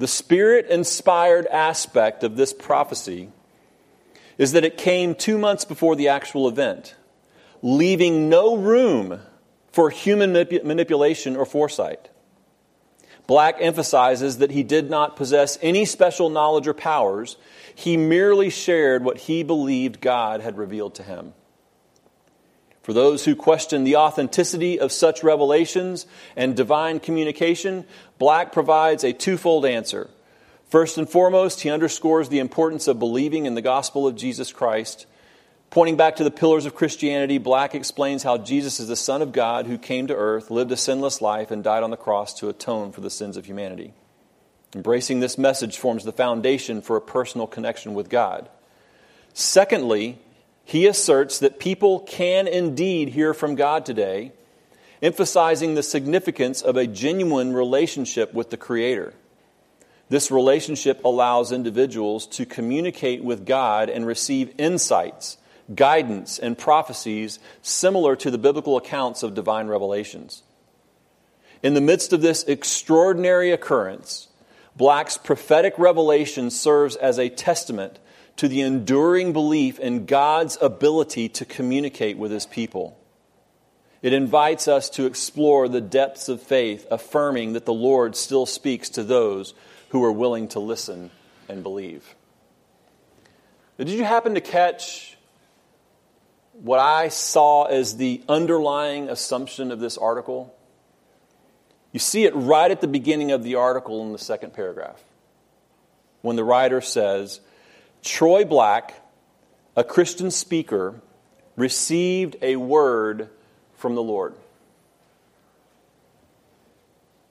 The 0.00 0.08
spirit 0.08 0.68
inspired 0.68 1.44
aspect 1.44 2.24
of 2.24 2.34
this 2.34 2.54
prophecy 2.54 3.28
is 4.38 4.52
that 4.52 4.64
it 4.64 4.78
came 4.78 5.14
two 5.14 5.36
months 5.36 5.66
before 5.66 5.94
the 5.94 6.08
actual 6.08 6.48
event, 6.48 6.94
leaving 7.60 8.30
no 8.30 8.56
room 8.56 9.20
for 9.72 9.90
human 9.90 10.32
manipulation 10.32 11.36
or 11.36 11.44
foresight. 11.44 12.08
Black 13.26 13.56
emphasizes 13.60 14.38
that 14.38 14.52
he 14.52 14.62
did 14.62 14.88
not 14.88 15.16
possess 15.16 15.58
any 15.60 15.84
special 15.84 16.30
knowledge 16.30 16.66
or 16.66 16.72
powers. 16.72 17.36
He 17.74 17.98
merely 17.98 18.48
shared 18.48 19.04
what 19.04 19.18
he 19.18 19.42
believed 19.42 20.00
God 20.00 20.40
had 20.40 20.56
revealed 20.56 20.94
to 20.94 21.02
him. 21.02 21.34
For 22.82 22.92
those 22.92 23.24
who 23.24 23.36
question 23.36 23.84
the 23.84 23.96
authenticity 23.96 24.80
of 24.80 24.92
such 24.92 25.22
revelations 25.22 26.06
and 26.34 26.56
divine 26.56 27.00
communication, 27.00 27.84
Black 28.18 28.52
provides 28.52 29.04
a 29.04 29.12
twofold 29.12 29.66
answer. 29.66 30.08
First 30.68 30.98
and 30.98 31.08
foremost, 31.08 31.60
he 31.60 31.70
underscores 31.70 32.28
the 32.28 32.38
importance 32.38 32.88
of 32.88 32.98
believing 32.98 33.44
in 33.44 33.54
the 33.54 33.62
gospel 33.62 34.06
of 34.06 34.16
Jesus 34.16 34.52
Christ. 34.52 35.06
Pointing 35.68 35.96
back 35.96 36.16
to 36.16 36.24
the 36.24 36.30
pillars 36.30 36.64
of 36.64 36.74
Christianity, 36.74 37.38
Black 37.38 37.74
explains 37.74 38.22
how 38.22 38.38
Jesus 38.38 38.80
is 38.80 38.88
the 38.88 38.96
Son 38.96 39.20
of 39.20 39.32
God 39.32 39.66
who 39.66 39.78
came 39.78 40.06
to 40.06 40.16
earth, 40.16 40.50
lived 40.50 40.72
a 40.72 40.76
sinless 40.76 41.20
life, 41.20 41.50
and 41.50 41.62
died 41.62 41.82
on 41.82 41.90
the 41.90 41.96
cross 41.96 42.34
to 42.34 42.48
atone 42.48 42.92
for 42.92 43.00
the 43.02 43.10
sins 43.10 43.36
of 43.36 43.46
humanity. 43.46 43.92
Embracing 44.74 45.20
this 45.20 45.36
message 45.36 45.76
forms 45.76 46.04
the 46.04 46.12
foundation 46.12 46.80
for 46.82 46.96
a 46.96 47.00
personal 47.00 47.46
connection 47.46 47.94
with 47.94 48.08
God. 48.08 48.48
Secondly, 49.34 50.18
he 50.70 50.86
asserts 50.86 51.40
that 51.40 51.58
people 51.58 51.98
can 51.98 52.46
indeed 52.46 53.08
hear 53.08 53.34
from 53.34 53.56
God 53.56 53.84
today, 53.84 54.30
emphasizing 55.02 55.74
the 55.74 55.82
significance 55.82 56.62
of 56.62 56.76
a 56.76 56.86
genuine 56.86 57.52
relationship 57.52 58.32
with 58.32 58.50
the 58.50 58.56
Creator. 58.56 59.12
This 60.10 60.30
relationship 60.30 61.04
allows 61.04 61.50
individuals 61.50 62.24
to 62.28 62.46
communicate 62.46 63.24
with 63.24 63.44
God 63.44 63.90
and 63.90 64.06
receive 64.06 64.54
insights, 64.58 65.38
guidance, 65.74 66.38
and 66.38 66.56
prophecies 66.56 67.40
similar 67.62 68.14
to 68.14 68.30
the 68.30 68.38
biblical 68.38 68.76
accounts 68.76 69.24
of 69.24 69.34
divine 69.34 69.66
revelations. 69.66 70.44
In 71.64 71.74
the 71.74 71.80
midst 71.80 72.12
of 72.12 72.22
this 72.22 72.44
extraordinary 72.44 73.50
occurrence, 73.50 74.28
Black's 74.76 75.18
prophetic 75.18 75.74
revelation 75.78 76.48
serves 76.48 76.94
as 76.94 77.18
a 77.18 77.28
testament 77.28 77.98
to 78.40 78.48
the 78.48 78.62
enduring 78.62 79.34
belief 79.34 79.78
in 79.78 80.06
God's 80.06 80.56
ability 80.62 81.28
to 81.28 81.44
communicate 81.44 82.16
with 82.16 82.30
his 82.30 82.46
people. 82.46 82.98
It 84.00 84.14
invites 84.14 84.66
us 84.66 84.88
to 84.90 85.04
explore 85.04 85.68
the 85.68 85.82
depths 85.82 86.30
of 86.30 86.40
faith, 86.40 86.86
affirming 86.90 87.52
that 87.52 87.66
the 87.66 87.74
Lord 87.74 88.16
still 88.16 88.46
speaks 88.46 88.88
to 88.88 89.04
those 89.04 89.52
who 89.90 90.02
are 90.02 90.10
willing 90.10 90.48
to 90.48 90.58
listen 90.58 91.10
and 91.50 91.62
believe. 91.62 92.14
Did 93.76 93.90
you 93.90 94.04
happen 94.04 94.32
to 94.36 94.40
catch 94.40 95.18
what 96.54 96.80
I 96.80 97.08
saw 97.08 97.64
as 97.64 97.98
the 97.98 98.22
underlying 98.26 99.10
assumption 99.10 99.70
of 99.70 99.80
this 99.80 99.98
article? 99.98 100.56
You 101.92 102.00
see 102.00 102.24
it 102.24 102.34
right 102.34 102.70
at 102.70 102.80
the 102.80 102.88
beginning 102.88 103.32
of 103.32 103.44
the 103.44 103.56
article 103.56 104.02
in 104.06 104.12
the 104.12 104.18
second 104.18 104.54
paragraph, 104.54 105.04
when 106.22 106.36
the 106.36 106.44
writer 106.44 106.80
says, 106.80 107.42
Troy 108.02 108.44
Black, 108.44 108.94
a 109.76 109.84
Christian 109.84 110.30
speaker, 110.30 111.00
received 111.56 112.36
a 112.42 112.56
word 112.56 113.28
from 113.76 113.94
the 113.94 114.02
Lord. 114.02 114.34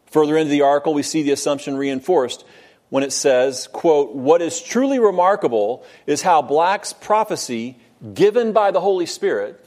Further 0.08 0.38
into 0.38 0.50
the 0.50 0.62
article, 0.62 0.94
we 0.94 1.04
see 1.04 1.24
the 1.24 1.32
assumption 1.32 1.78
reinforced 1.78 2.44
when 2.90 3.04
it 3.04 3.12
says, 3.12 3.68
quote, 3.68 4.16
What 4.16 4.42
is 4.42 4.62
truly 4.62 5.00
remarkable 5.00 5.86
is 6.08 6.22
how 6.22 6.42
Black's 6.42 6.94
prophecy, 6.94 7.78
given 8.14 8.52
by 8.52 8.72
the 8.72 8.82
Holy 8.82 9.06
Spirit, 9.06 9.64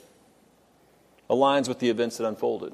aligns 1.30 1.68
with 1.68 1.78
the 1.78 1.88
events 1.88 2.18
that 2.18 2.26
unfolded. 2.26 2.72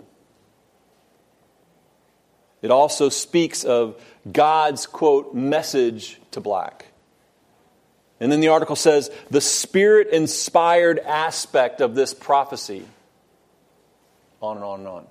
It 2.60 2.70
also 2.70 3.08
speaks 3.08 3.62
of 3.64 4.02
God's, 4.30 4.86
quote, 4.86 5.34
message 5.34 6.18
to 6.32 6.40
Black. 6.40 6.87
And 8.20 8.32
then 8.32 8.40
the 8.40 8.48
article 8.48 8.76
says 8.76 9.10
the 9.30 9.40
spirit 9.40 10.08
inspired 10.08 10.98
aspect 10.98 11.80
of 11.80 11.94
this 11.94 12.14
prophecy. 12.14 12.84
On 14.40 14.56
and 14.56 14.64
on 14.64 14.80
and 14.80 14.88
on. 14.88 15.06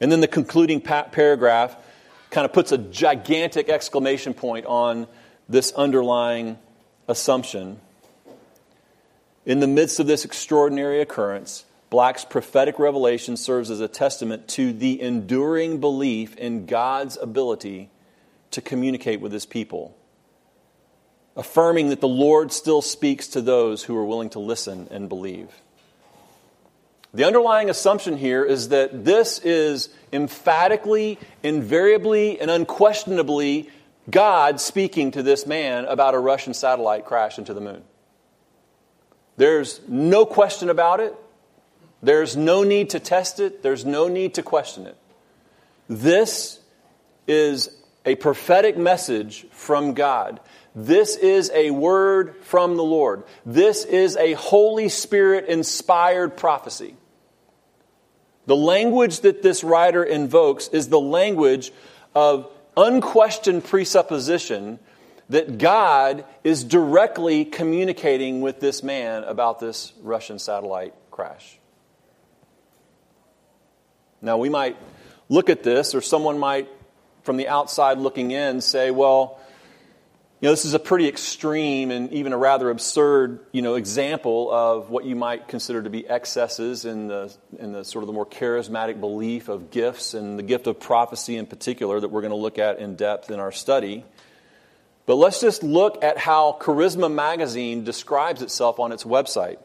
And 0.00 0.12
then 0.12 0.20
the 0.20 0.28
concluding 0.28 0.80
paragraph 0.80 1.76
kind 2.30 2.44
of 2.44 2.52
puts 2.52 2.72
a 2.72 2.78
gigantic 2.78 3.68
exclamation 3.68 4.32
point 4.32 4.66
on 4.66 5.06
this 5.48 5.72
underlying 5.72 6.58
assumption. 7.08 7.80
In 9.44 9.60
the 9.60 9.66
midst 9.66 9.98
of 9.98 10.06
this 10.06 10.24
extraordinary 10.24 11.00
occurrence, 11.00 11.64
Black's 11.90 12.24
prophetic 12.24 12.78
revelation 12.78 13.36
serves 13.36 13.70
as 13.70 13.80
a 13.80 13.88
testament 13.88 14.46
to 14.48 14.72
the 14.72 15.00
enduring 15.00 15.80
belief 15.80 16.36
in 16.36 16.66
God's 16.66 17.16
ability 17.16 17.90
to 18.50 18.60
communicate 18.60 19.20
with 19.20 19.32
his 19.32 19.46
people 19.46 19.97
affirming 21.38 21.90
that 21.90 22.00
the 22.00 22.08
Lord 22.08 22.52
still 22.52 22.82
speaks 22.82 23.28
to 23.28 23.40
those 23.40 23.84
who 23.84 23.96
are 23.96 24.04
willing 24.04 24.28
to 24.30 24.40
listen 24.40 24.88
and 24.90 25.08
believe. 25.08 25.48
The 27.14 27.24
underlying 27.24 27.70
assumption 27.70 28.18
here 28.18 28.44
is 28.44 28.70
that 28.70 29.04
this 29.04 29.38
is 29.38 29.88
emphatically, 30.12 31.18
invariably, 31.44 32.40
and 32.40 32.50
unquestionably 32.50 33.70
God 34.10 34.60
speaking 34.60 35.12
to 35.12 35.22
this 35.22 35.46
man 35.46 35.84
about 35.84 36.14
a 36.14 36.18
Russian 36.18 36.54
satellite 36.54 37.04
crash 37.04 37.38
into 37.38 37.54
the 37.54 37.60
moon. 37.60 37.84
There's 39.36 39.80
no 39.86 40.26
question 40.26 40.68
about 40.68 40.98
it. 40.98 41.14
There's 42.02 42.36
no 42.36 42.64
need 42.64 42.90
to 42.90 43.00
test 43.00 43.38
it. 43.38 43.62
There's 43.62 43.84
no 43.84 44.08
need 44.08 44.34
to 44.34 44.42
question 44.42 44.86
it. 44.86 44.96
This 45.88 46.58
is 47.28 47.70
a 48.04 48.16
prophetic 48.16 48.76
message 48.76 49.46
from 49.52 49.94
God 49.94 50.40
this 50.74 51.16
is 51.16 51.50
a 51.54 51.70
word 51.70 52.36
from 52.42 52.76
the 52.76 52.84
Lord. 52.84 53.24
This 53.44 53.84
is 53.84 54.16
a 54.16 54.34
Holy 54.34 54.88
Spirit 54.88 55.46
inspired 55.46 56.36
prophecy. 56.36 56.96
The 58.46 58.56
language 58.56 59.20
that 59.20 59.42
this 59.42 59.62
writer 59.62 60.02
invokes 60.02 60.68
is 60.68 60.88
the 60.88 61.00
language 61.00 61.72
of 62.14 62.50
unquestioned 62.76 63.64
presupposition 63.64 64.78
that 65.28 65.58
God 65.58 66.24
is 66.44 66.64
directly 66.64 67.44
communicating 67.44 68.40
with 68.40 68.60
this 68.60 68.82
man 68.82 69.24
about 69.24 69.60
this 69.60 69.92
Russian 70.02 70.38
satellite 70.38 70.94
crash. 71.10 71.58
Now, 74.22 74.38
we 74.38 74.48
might 74.48 74.76
look 75.28 75.50
at 75.50 75.62
this, 75.62 75.94
or 75.94 76.00
someone 76.00 76.38
might, 76.38 76.68
from 77.22 77.36
the 77.36 77.48
outside 77.48 77.98
looking 77.98 78.30
in, 78.30 78.60
say, 78.60 78.90
well, 78.90 79.38
You 80.40 80.46
know, 80.46 80.52
this 80.52 80.64
is 80.64 80.74
a 80.74 80.78
pretty 80.78 81.08
extreme 81.08 81.90
and 81.90 82.12
even 82.12 82.32
a 82.32 82.36
rather 82.36 82.70
absurd, 82.70 83.40
you 83.50 83.60
know, 83.60 83.74
example 83.74 84.52
of 84.52 84.88
what 84.88 85.04
you 85.04 85.16
might 85.16 85.48
consider 85.48 85.82
to 85.82 85.90
be 85.90 86.08
excesses 86.08 86.84
in 86.84 87.08
the, 87.08 87.34
in 87.58 87.72
the 87.72 87.84
sort 87.84 88.04
of 88.04 88.06
the 88.06 88.12
more 88.12 88.24
charismatic 88.24 89.00
belief 89.00 89.48
of 89.48 89.72
gifts 89.72 90.14
and 90.14 90.38
the 90.38 90.44
gift 90.44 90.68
of 90.68 90.78
prophecy 90.78 91.36
in 91.36 91.46
particular 91.46 91.98
that 91.98 92.10
we're 92.10 92.20
going 92.20 92.30
to 92.30 92.36
look 92.36 92.56
at 92.56 92.78
in 92.78 92.94
depth 92.94 93.32
in 93.32 93.40
our 93.40 93.50
study. 93.50 94.04
But 95.06 95.16
let's 95.16 95.40
just 95.40 95.64
look 95.64 96.04
at 96.04 96.18
how 96.18 96.56
Charisma 96.60 97.12
Magazine 97.12 97.82
describes 97.82 98.40
itself 98.40 98.78
on 98.78 98.92
its 98.92 99.02
website. 99.02 99.58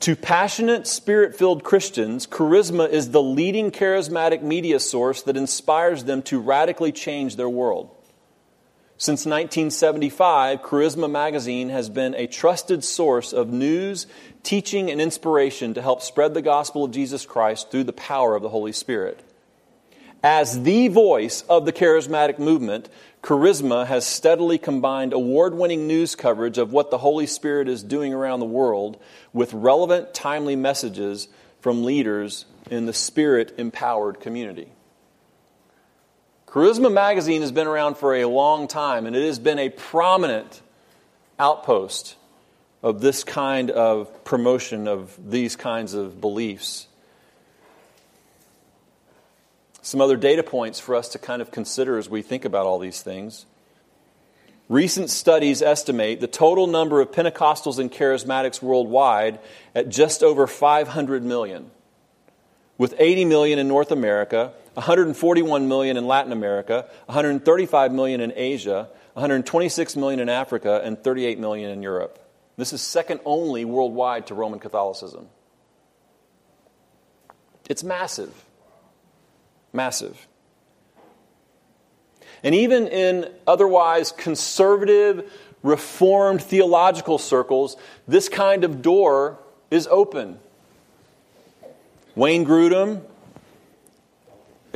To 0.00 0.16
passionate, 0.16 0.86
spirit 0.86 1.34
filled 1.34 1.64
Christians, 1.64 2.26
Charisma 2.26 2.90
is 2.90 3.10
the 3.10 3.22
leading 3.22 3.70
charismatic 3.70 4.42
media 4.42 4.78
source 4.78 5.22
that 5.22 5.38
inspires 5.38 6.04
them 6.04 6.20
to 6.24 6.38
radically 6.38 6.92
change 6.92 7.36
their 7.36 7.48
world. 7.48 7.94
Since 9.00 9.26
1975, 9.26 10.60
Charisma 10.60 11.08
Magazine 11.08 11.68
has 11.68 11.88
been 11.88 12.16
a 12.16 12.26
trusted 12.26 12.82
source 12.82 13.32
of 13.32 13.48
news, 13.48 14.08
teaching, 14.42 14.90
and 14.90 15.00
inspiration 15.00 15.74
to 15.74 15.82
help 15.82 16.02
spread 16.02 16.34
the 16.34 16.42
gospel 16.42 16.82
of 16.82 16.90
Jesus 16.90 17.24
Christ 17.24 17.70
through 17.70 17.84
the 17.84 17.92
power 17.92 18.34
of 18.34 18.42
the 18.42 18.48
Holy 18.48 18.72
Spirit. 18.72 19.20
As 20.20 20.64
the 20.64 20.88
voice 20.88 21.42
of 21.42 21.64
the 21.64 21.72
charismatic 21.72 22.40
movement, 22.40 22.88
Charisma 23.22 23.86
has 23.86 24.04
steadily 24.04 24.58
combined 24.58 25.12
award 25.12 25.54
winning 25.54 25.86
news 25.86 26.16
coverage 26.16 26.58
of 26.58 26.72
what 26.72 26.90
the 26.90 26.98
Holy 26.98 27.28
Spirit 27.28 27.68
is 27.68 27.84
doing 27.84 28.12
around 28.12 28.40
the 28.40 28.46
world 28.46 29.00
with 29.32 29.54
relevant, 29.54 30.12
timely 30.12 30.56
messages 30.56 31.28
from 31.60 31.84
leaders 31.84 32.46
in 32.68 32.86
the 32.86 32.92
Spirit 32.92 33.54
empowered 33.58 34.18
community. 34.18 34.72
Charisma 36.50 36.90
Magazine 36.90 37.42
has 37.42 37.52
been 37.52 37.66
around 37.66 37.98
for 37.98 38.14
a 38.14 38.24
long 38.24 38.68
time, 38.68 39.04
and 39.04 39.14
it 39.14 39.26
has 39.26 39.38
been 39.38 39.58
a 39.58 39.68
prominent 39.68 40.62
outpost 41.38 42.16
of 42.82 43.02
this 43.02 43.22
kind 43.22 43.70
of 43.70 44.24
promotion 44.24 44.88
of 44.88 45.14
these 45.30 45.56
kinds 45.56 45.92
of 45.92 46.22
beliefs. 46.22 46.86
Some 49.82 50.00
other 50.00 50.16
data 50.16 50.42
points 50.42 50.80
for 50.80 50.94
us 50.94 51.08
to 51.10 51.18
kind 51.18 51.42
of 51.42 51.50
consider 51.50 51.98
as 51.98 52.08
we 52.08 52.22
think 52.22 52.46
about 52.46 52.64
all 52.64 52.78
these 52.78 53.02
things. 53.02 53.44
Recent 54.70 55.10
studies 55.10 55.60
estimate 55.60 56.20
the 56.20 56.26
total 56.26 56.66
number 56.66 57.02
of 57.02 57.12
Pentecostals 57.12 57.78
and 57.78 57.92
charismatics 57.92 58.62
worldwide 58.62 59.38
at 59.74 59.90
just 59.90 60.22
over 60.22 60.46
500 60.46 61.22
million, 61.22 61.70
with 62.78 62.94
80 62.98 63.26
million 63.26 63.58
in 63.58 63.68
North 63.68 63.90
America 63.90 64.54
141 64.78 65.66
million 65.66 65.96
in 65.96 66.06
Latin 66.06 66.30
America, 66.30 66.86
135 67.06 67.92
million 67.92 68.20
in 68.20 68.32
Asia, 68.36 68.88
126 69.14 69.96
million 69.96 70.20
in 70.20 70.28
Africa, 70.28 70.80
and 70.84 71.02
38 71.02 71.40
million 71.40 71.70
in 71.70 71.82
Europe. 71.82 72.24
This 72.56 72.72
is 72.72 72.80
second 72.80 73.18
only 73.24 73.64
worldwide 73.64 74.28
to 74.28 74.34
Roman 74.34 74.60
Catholicism. 74.60 75.26
It's 77.68 77.82
massive. 77.82 78.32
Massive. 79.72 80.28
And 82.44 82.54
even 82.54 82.86
in 82.86 83.32
otherwise 83.48 84.12
conservative, 84.12 85.28
reformed 85.64 86.40
theological 86.40 87.18
circles, 87.18 87.76
this 88.06 88.28
kind 88.28 88.62
of 88.62 88.80
door 88.80 89.40
is 89.72 89.88
open. 89.88 90.38
Wayne 92.14 92.46
Grudem, 92.46 93.02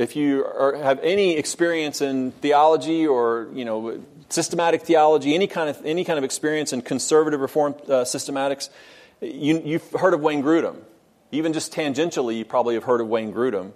if 0.03 0.15
you 0.15 0.45
are, 0.45 0.75
have 0.75 0.99
any 1.01 1.37
experience 1.37 2.01
in 2.01 2.31
theology 2.33 3.07
or 3.07 3.47
you 3.53 3.65
know 3.65 4.03
systematic 4.29 4.81
theology, 4.81 5.33
any 5.33 5.47
kind 5.47 5.69
of 5.69 5.83
any 5.85 6.03
kind 6.03 6.17
of 6.17 6.23
experience 6.23 6.73
in 6.73 6.81
conservative 6.81 7.39
reform 7.39 7.73
uh, 7.85 8.03
systematics, 8.03 8.69
you, 9.21 9.79
have 9.79 9.91
heard 9.91 10.13
of 10.13 10.21
Wayne 10.21 10.43
Grudem. 10.43 10.81
Even 11.31 11.53
just 11.53 11.73
tangentially, 11.73 12.37
you 12.37 12.45
probably 12.45 12.75
have 12.75 12.83
heard 12.83 13.01
of 13.01 13.07
Wayne 13.07 13.33
Grudem, 13.33 13.71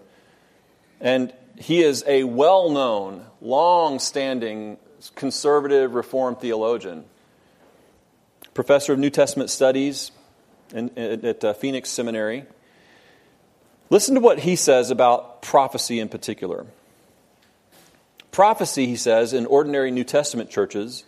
and 1.02 1.34
he 1.58 1.82
is 1.82 2.04
a 2.06 2.24
well-known, 2.24 3.26
long-standing 3.42 4.78
conservative 5.16 5.96
reform 5.96 6.36
theologian, 6.36 7.06
professor 8.54 8.94
of 8.94 9.00
New 9.00 9.10
Testament 9.10 9.50
studies 9.50 10.12
in, 10.72 10.96
at 10.98 11.44
uh, 11.44 11.54
Phoenix 11.54 11.90
Seminary. 11.90 12.46
Listen 13.90 14.16
to 14.16 14.22
what 14.22 14.40
he 14.40 14.56
says 14.56 14.92
about 14.92 15.42
prophecy 15.42 16.00
in 16.00 16.10
particular. 16.10 16.66
Prophecy, 18.32 18.86
he 18.86 18.98
says, 18.98 19.34
in 19.34 19.46
ordinary 19.46 19.92
New 19.92 20.04
Testament 20.04 20.50
churches 20.50 21.06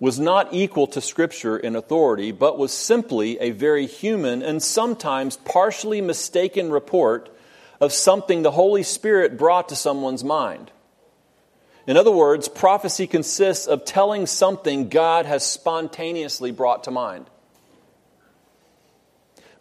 was 0.00 0.18
not 0.18 0.52
equal 0.52 0.88
to 0.88 1.00
Scripture 1.00 1.56
in 1.56 1.76
authority, 1.76 2.32
but 2.32 2.58
was 2.58 2.72
simply 2.72 3.38
a 3.38 3.50
very 3.50 3.86
human 3.86 4.42
and 4.42 4.60
sometimes 4.60 5.36
partially 5.36 6.00
mistaken 6.00 6.72
report 6.72 7.28
of 7.80 7.92
something 7.92 8.42
the 8.42 8.50
Holy 8.50 8.82
Spirit 8.82 9.36
brought 9.36 9.68
to 9.68 9.76
someone's 9.76 10.24
mind. 10.24 10.72
In 11.86 11.96
other 11.96 12.10
words, 12.10 12.48
prophecy 12.48 13.06
consists 13.06 13.66
of 13.66 13.84
telling 13.84 14.26
something 14.26 14.88
God 14.88 15.26
has 15.26 15.44
spontaneously 15.44 16.50
brought 16.50 16.84
to 16.84 16.90
mind. 16.90 17.26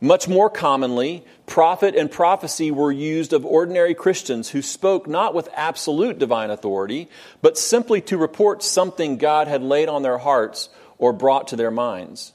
Much 0.04 0.28
more 0.28 0.50
commonly, 0.50 1.24
prophet 1.46 1.96
and 1.96 2.10
prophecy 2.10 2.72
were 2.72 2.92
used 2.92 3.34
of 3.34 3.46
ordinary 3.46 3.94
Christians 3.94 4.50
who 4.50 4.64
spoke 4.64 5.08
not 5.08 5.36
with 5.36 5.48
absolute 5.54 6.18
divine 6.18 6.50
authority, 6.50 7.08
but 7.44 7.56
simply 7.56 8.02
to 8.02 8.18
report 8.18 8.64
something 8.64 9.18
God 9.18 9.48
had 9.48 9.62
laid 9.62 9.88
on 9.88 10.02
their 10.02 10.18
hearts 10.18 10.70
or 10.98 11.14
brought 11.14 11.50
to 11.50 11.56
their 11.56 11.70
minds. 11.70 12.34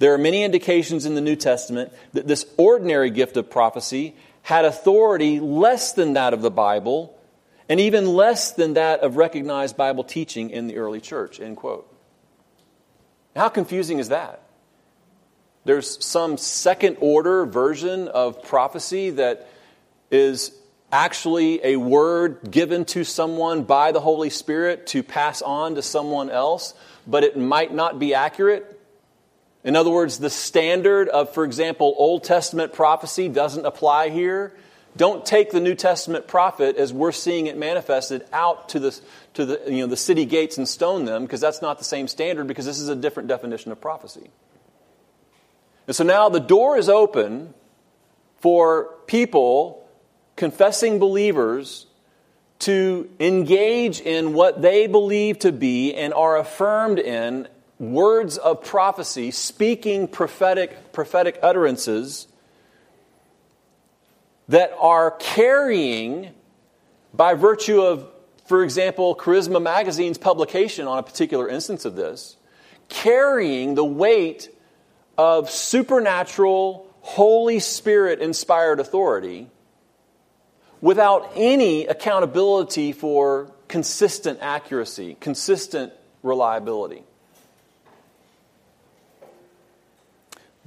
There 0.00 0.12
are 0.12 0.18
many 0.18 0.42
indications 0.42 1.06
in 1.06 1.14
the 1.14 1.20
New 1.20 1.36
Testament 1.36 1.92
that 2.14 2.26
this 2.26 2.44
ordinary 2.56 3.10
gift 3.10 3.36
of 3.36 3.48
prophecy 3.48 4.16
had 4.42 4.64
authority 4.64 5.38
less 5.38 5.92
than 5.92 6.14
that 6.14 6.34
of 6.34 6.42
the 6.42 6.50
Bible 6.50 7.16
and 7.68 7.78
even 7.78 8.08
less 8.08 8.50
than 8.50 8.74
that 8.74 9.00
of 9.00 9.16
recognized 9.16 9.76
Bible 9.76 10.02
teaching 10.02 10.50
in 10.50 10.66
the 10.66 10.78
early 10.78 11.00
church. 11.00 11.38
End 11.38 11.56
quote. 11.56 11.88
How 13.36 13.48
confusing 13.48 14.00
is 14.00 14.08
that? 14.08 14.41
There's 15.64 16.04
some 16.04 16.36
second 16.38 16.96
order 17.00 17.46
version 17.46 18.08
of 18.08 18.42
prophecy 18.42 19.10
that 19.10 19.48
is 20.10 20.52
actually 20.90 21.64
a 21.64 21.76
word 21.76 22.50
given 22.50 22.84
to 22.84 23.04
someone 23.04 23.62
by 23.62 23.92
the 23.92 24.00
Holy 24.00 24.28
Spirit 24.28 24.86
to 24.88 25.02
pass 25.02 25.40
on 25.40 25.76
to 25.76 25.82
someone 25.82 26.28
else, 26.30 26.74
but 27.06 27.24
it 27.24 27.36
might 27.36 27.72
not 27.72 27.98
be 27.98 28.12
accurate. 28.12 28.78
In 29.64 29.76
other 29.76 29.90
words, 29.90 30.18
the 30.18 30.28
standard 30.28 31.08
of, 31.08 31.32
for 31.32 31.44
example, 31.44 31.94
Old 31.96 32.24
Testament 32.24 32.72
prophecy 32.72 33.28
doesn't 33.28 33.64
apply 33.64 34.08
here. 34.08 34.52
Don't 34.96 35.24
take 35.24 35.52
the 35.52 35.60
New 35.60 35.74
Testament 35.74 36.26
prophet 36.26 36.76
as 36.76 36.92
we're 36.92 37.12
seeing 37.12 37.46
it 37.46 37.56
manifested 37.56 38.26
out 38.32 38.68
to 38.70 38.80
the, 38.80 39.00
to 39.34 39.46
the, 39.46 39.62
you 39.68 39.82
know, 39.82 39.86
the 39.86 39.96
city 39.96 40.26
gates 40.26 40.58
and 40.58 40.68
stone 40.68 41.06
them, 41.06 41.22
because 41.22 41.40
that's 41.40 41.62
not 41.62 41.78
the 41.78 41.84
same 41.84 42.08
standard, 42.08 42.46
because 42.46 42.66
this 42.66 42.80
is 42.80 42.88
a 42.88 42.96
different 42.96 43.28
definition 43.28 43.72
of 43.72 43.80
prophecy. 43.80 44.30
And 45.86 45.96
so 45.96 46.04
now 46.04 46.28
the 46.28 46.40
door 46.40 46.78
is 46.78 46.88
open 46.88 47.54
for 48.40 48.94
people, 49.06 49.88
confessing 50.36 50.98
believers, 50.98 51.86
to 52.60 53.10
engage 53.18 54.00
in 54.00 54.34
what 54.34 54.62
they 54.62 54.86
believe 54.86 55.40
to 55.40 55.50
be 55.50 55.94
and 55.94 56.14
are 56.14 56.36
affirmed 56.36 56.98
in 56.98 57.48
words 57.78 58.38
of 58.38 58.62
prophecy, 58.62 59.32
speaking 59.32 60.06
prophetic, 60.06 60.92
prophetic 60.92 61.38
utterances 61.42 62.28
that 64.48 64.72
are 64.78 65.10
carrying, 65.12 66.30
by 67.12 67.34
virtue 67.34 67.80
of, 67.80 68.06
for 68.46 68.62
example, 68.62 69.16
Charisma 69.16 69.60
Magazine's 69.60 70.18
publication 70.18 70.86
on 70.86 70.98
a 70.98 71.02
particular 71.02 71.48
instance 71.48 71.84
of 71.84 71.96
this, 71.96 72.36
carrying 72.88 73.74
the 73.74 73.84
weight 73.84 74.50
of 75.18 75.50
supernatural, 75.50 76.86
Holy 77.00 77.58
Spirit 77.58 78.20
inspired 78.20 78.80
authority 78.80 79.48
without 80.80 81.32
any 81.34 81.86
accountability 81.86 82.92
for 82.92 83.50
consistent 83.68 84.38
accuracy, 84.42 85.16
consistent 85.20 85.92
reliability. 86.22 87.02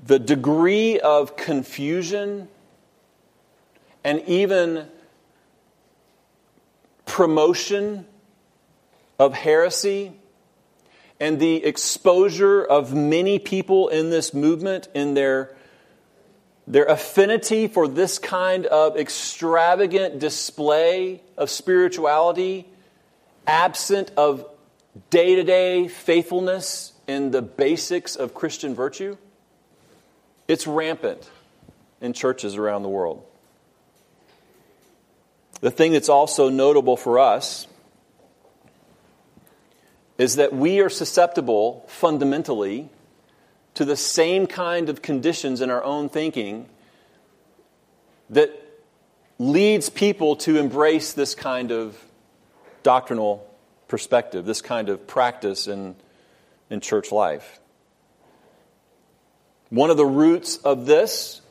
The 0.03 0.19
degree 0.19 0.99
of 0.99 1.35
confusion 1.35 2.47
and 4.03 4.21
even 4.27 4.87
promotion 7.05 8.05
of 9.17 9.33
heresy 9.33 10.13
and 11.19 11.39
the 11.39 11.63
exposure 11.63 12.63
of 12.63 12.93
many 12.93 13.39
people 13.39 13.87
in 13.87 14.09
this 14.09 14.33
movement 14.33 14.87
in 14.93 15.13
their, 15.13 15.55
their 16.67 16.85
affinity 16.85 17.67
for 17.67 17.87
this 17.87 18.19
kind 18.19 18.65
of 18.65 18.97
extravagant 18.97 20.19
display 20.19 21.21
of 21.37 21.49
spirituality, 21.49 22.67
absent 23.47 24.11
of 24.17 24.45
day 25.09 25.35
to 25.35 25.43
day 25.43 25.87
faithfulness 25.87 26.93
in 27.07 27.31
the 27.31 27.41
basics 27.41 28.15
of 28.15 28.33
Christian 28.33 28.75
virtue, 28.75 29.17
it's 30.47 30.67
rampant 30.67 31.29
in 32.01 32.13
churches 32.13 32.55
around 32.55 32.83
the 32.83 32.89
world. 32.89 33.23
The 35.61 35.71
thing 35.71 35.93
that's 35.93 36.09
also 36.09 36.49
notable 36.49 36.97
for 36.97 37.19
us 37.19 37.67
is 40.17 40.37
that 40.37 40.53
we 40.53 40.79
are 40.79 40.89
susceptible 40.89 41.85
fundamentally 41.87 42.89
to 43.73 43.85
the 43.85 43.97
same 43.97 44.47
kind 44.47 44.89
of 44.89 45.01
conditions 45.01 45.61
in 45.61 45.69
our 45.69 45.83
own 45.83 46.09
thinking 46.09 46.67
that 48.29 48.49
leads 49.37 49.89
people 49.89 50.37
to 50.37 50.57
embrace 50.57 51.13
this 51.13 51.35
kind 51.35 51.71
of 51.71 52.01
doctrinal 52.83 53.45
perspective, 53.87 54.45
this 54.45 54.61
kind 54.61 54.89
of 54.89 55.05
practice 55.05 55.67
in, 55.67 55.95
in 56.69 56.79
church 56.79 57.11
life. 57.11 57.59
One 59.69 59.89
of 59.89 59.97
the 59.97 60.05
roots 60.05 60.57
of 60.57 60.85
this, 60.85 61.41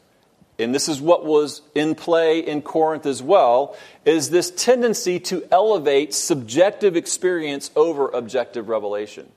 and 0.59 0.75
this 0.75 0.89
is 0.89 1.01
what 1.01 1.25
was 1.25 1.63
in 1.75 1.95
play 1.95 2.39
in 2.39 2.63
Corinth 2.63 3.07
as 3.07 3.23
well, 3.23 3.77
is 4.05 4.31
this 4.31 4.51
tendency 4.51 5.19
to 5.21 5.47
elevate 5.51 6.15
subjective 6.15 6.97
experience 6.97 7.71
over 7.75 8.09
objective 8.09 8.69
revelation. 8.69 9.31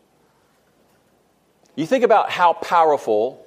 You 1.76 1.86
think 1.86 2.04
about 2.04 2.30
how 2.30 2.54
powerful 2.54 3.44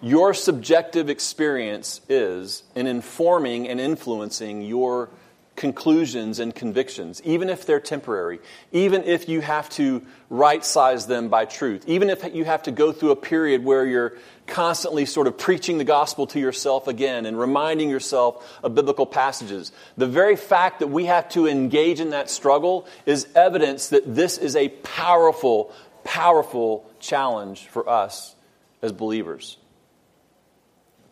your 0.00 0.34
subjective 0.34 1.08
experience 1.08 2.00
is 2.08 2.64
in 2.74 2.86
informing 2.88 3.68
and 3.68 3.80
influencing 3.80 4.62
your 4.62 5.10
conclusions 5.54 6.38
and 6.38 6.54
convictions, 6.54 7.20
even 7.24 7.48
if 7.48 7.66
they're 7.66 7.80
temporary, 7.80 8.40
even 8.72 9.04
if 9.04 9.28
you 9.28 9.40
have 9.40 9.68
to 9.68 10.02
right 10.30 10.64
size 10.64 11.06
them 11.06 11.28
by 11.28 11.44
truth, 11.44 11.84
even 11.86 12.10
if 12.10 12.34
you 12.34 12.44
have 12.44 12.62
to 12.64 12.70
go 12.70 12.90
through 12.90 13.10
a 13.10 13.16
period 13.16 13.64
where 13.64 13.86
you're 13.86 14.14
constantly 14.46 15.06
sort 15.06 15.26
of 15.26 15.38
preaching 15.38 15.78
the 15.78 15.84
gospel 15.84 16.26
to 16.28 16.40
yourself 16.40 16.88
again 16.88 17.26
and 17.26 17.38
reminding 17.38 17.88
yourself 17.88 18.58
of 18.62 18.74
biblical 18.74 19.06
passages. 19.06 19.72
The 19.96 20.06
very 20.06 20.36
fact 20.36 20.80
that 20.80 20.88
we 20.88 21.06
have 21.06 21.28
to 21.30 21.46
engage 21.46 22.00
in 22.00 22.10
that 22.10 22.28
struggle 22.28 22.86
is 23.06 23.26
evidence 23.34 23.90
that 23.90 24.14
this 24.14 24.38
is 24.38 24.56
a 24.56 24.68
powerful, 24.68 25.72
powerful 26.04 26.90
challenge 27.00 27.66
for 27.68 27.88
us 27.88 28.34
as 28.82 28.92
believers. 28.92 29.56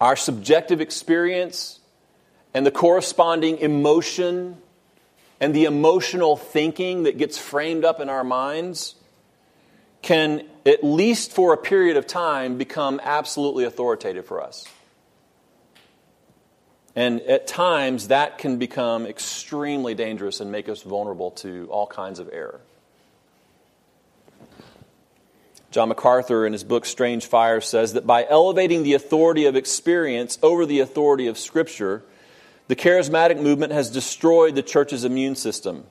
Our 0.01 0.17
subjective 0.17 0.81
experience 0.81 1.79
and 2.53 2.67
the 2.67 2.71
corresponding 2.71 3.59
emotion 3.59 4.57
and 5.41 5.55
the 5.55 5.65
emotional 5.65 6.37
thinking 6.37 7.05
that 7.05 7.17
gets 7.17 7.39
framed 7.39 7.85
up 7.85 8.01
in 8.01 8.09
our 8.09 8.25
minds 8.25 8.97
can, 10.11 10.43
at 10.67 10.83
least 10.83 11.31
for 11.31 11.53
a 11.53 11.57
period 11.57 11.97
of 11.97 12.05
time, 12.05 12.59
become 12.59 13.01
absolutely 13.01 13.63
authoritative 13.63 14.27
for 14.27 14.43
us. 14.43 14.67
And 16.97 17.21
at 17.21 17.47
times, 17.47 18.09
that 18.09 18.39
can 18.39 18.59
become 18.59 19.07
extremely 19.07 19.95
dangerous 19.95 20.41
and 20.41 20.51
make 20.51 20.69
us 20.69 20.83
vulnerable 20.83 21.31
to 21.43 21.69
all 21.71 21.87
kinds 21.87 22.19
of 22.19 22.29
error. 22.33 22.61
John 25.71 25.91
MacArthur, 25.91 26.45
in 26.45 26.55
his 26.55 26.65
book 26.65 26.87
Strange 26.87 27.27
Fire, 27.27 27.61
says 27.61 27.93
that 27.93 28.05
by 28.05 28.27
elevating 28.29 28.83
the 28.83 28.95
authority 28.95 29.47
of 29.47 29.55
experience 29.55 30.41
over 30.43 30.67
the 30.67 30.81
authority 30.81 31.29
of 31.29 31.39
Scripture, 31.39 32.03
the 32.67 32.75
charismatic 32.75 33.41
movement 33.41 33.73
has 33.73 33.89
destroyed 33.89 34.57
the 34.57 34.63
church's 34.65 35.05
immune 35.05 35.37
system, 35.37 35.87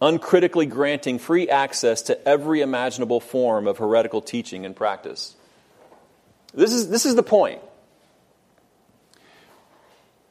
uncritically 0.00 0.66
granting 0.66 1.18
free 1.18 1.48
access 1.48 2.02
to 2.02 2.28
every 2.28 2.60
imaginable 2.60 3.20
form 3.20 3.66
of 3.66 3.78
heretical 3.78 4.20
teaching 4.20 4.66
and 4.66 4.76
practice. 4.76 5.34
This 6.54 6.72
is, 6.72 6.88
this 6.88 7.06
is 7.06 7.14
the 7.14 7.22
point. 7.22 7.60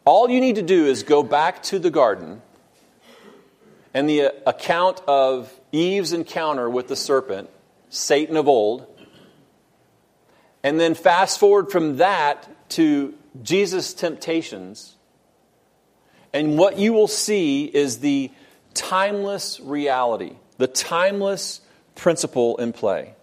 All 0.06 0.30
you 0.30 0.40
need 0.40 0.56
to 0.56 0.62
do 0.62 0.86
is 0.86 1.04
go 1.04 1.24
back 1.24 1.64
to 1.64 1.80
the 1.80 1.90
garden 1.90 2.42
and 3.94 4.08
the 4.10 4.24
uh, 4.24 4.30
account 4.46 5.02
of 5.08 5.52
Eve's 5.72 6.14
encounter 6.14 6.70
with 6.70 6.88
the 6.88 6.96
serpent 6.96 7.50
Satan 7.90 8.38
of 8.38 8.48
old. 8.48 8.86
And 10.64 10.80
then 10.80 10.96
fast 10.96 11.40
forward 11.40 11.72
from 11.72 11.98
that 11.98 12.70
to 12.72 13.14
Jesus' 13.42 13.94
temptations. 13.94 14.96
And 16.34 16.58
what 16.58 16.78
you 16.78 16.92
will 16.92 17.08
see 17.08 17.66
is 17.66 18.00
the 18.00 18.32
timeless 18.76 19.60
reality, 19.60 20.36
the 20.58 20.68
timeless 20.68 21.62
principle 21.96 22.58
in 22.58 22.74
play. 22.74 23.16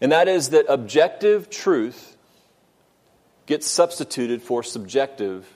And 0.00 0.12
that 0.12 0.28
is 0.28 0.50
that 0.50 0.66
objective 0.68 1.48
truth 1.48 2.16
gets 3.46 3.66
substituted 3.66 4.42
for 4.42 4.62
subjective 4.62 5.46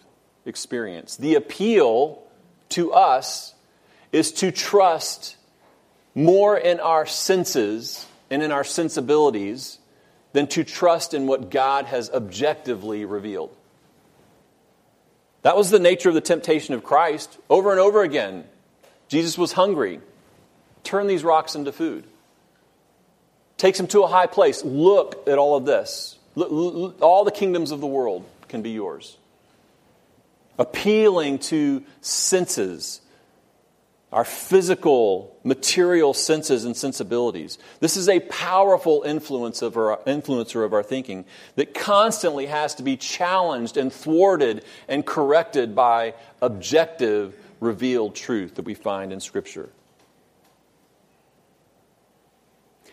experience. 0.45 1.17
The 1.17 1.35
appeal 1.35 2.23
to 2.71 2.93
us 2.93 3.55
is 4.13 4.33
to 4.33 4.53
trust 4.53 5.37
more 6.15 6.57
in 6.57 6.79
our 6.79 7.07
senses 7.07 8.07
and 8.31 8.43
in 8.43 8.53
our 8.53 8.65
sensibilities 8.65 9.79
than 10.33 10.47
to 10.49 10.65
trust 10.65 11.15
in 11.15 11.27
what 11.27 11.51
God 11.51 11.87
has 11.87 12.11
objectively 12.11 13.05
revealed. 13.05 13.56
That 15.47 15.57
was 15.57 15.71
the 15.71 15.79
nature 15.79 16.09
of 16.09 16.17
the 16.17 16.21
temptation 16.21 16.75
of 16.75 16.83
Christ 16.83 17.39
over 17.49 17.71
and 17.71 17.79
over 17.79 18.03
again. 18.03 18.43
Jesus 19.07 19.39
was 19.39 19.53
hungry. 19.53 20.01
Turn 20.83 21.07
these 21.07 21.23
rocks 21.23 21.55
into 21.55 21.71
food. 21.71 22.03
Takes 23.57 23.79
him 23.79 23.87
to 23.87 24.03
a 24.03 24.09
high 24.09 24.27
place. 24.27 24.65
Look 24.65 25.29
at 25.29 25.39
all 25.39 25.57
of 25.57 25.65
this. 25.65 26.19
All 26.35 27.23
the 27.23 27.31
kingdoms 27.31 27.71
of 27.71 27.81
the 27.81 27.87
world 27.87 28.25
can 28.49 28.63
be 28.63 28.71
yours. 28.71 29.17
Appealing 30.59 31.39
to 31.39 31.85
senses 32.01 33.01
our 34.17 34.25
physical, 34.25 35.39
material 35.45 36.15
senses 36.15 36.65
and 36.65 36.75
sensibilities. 36.75 37.59
This 37.81 37.99
is 37.99 38.09
a 38.09 38.21
powerful 38.21 39.03
influence 39.03 39.61
of 39.61 39.77
our, 39.77 39.99
influencer 40.07 40.65
of 40.65 40.73
our 40.73 40.83
thinking 40.83 41.27
that 41.57 41.75
constantly 41.75 42.47
has 42.47 42.77
to 42.77 42.83
be 42.83 42.97
challenged 42.97 43.77
and 43.77 43.93
thwarted 43.93 44.65
and 44.89 45.05
corrected 45.05 45.75
by 45.75 46.15
objective, 46.41 47.37
revealed 47.61 48.15
truth 48.15 48.55
that 48.55 48.65
we 48.65 48.73
find 48.73 49.13
in 49.13 49.21
Scripture. 49.21 49.69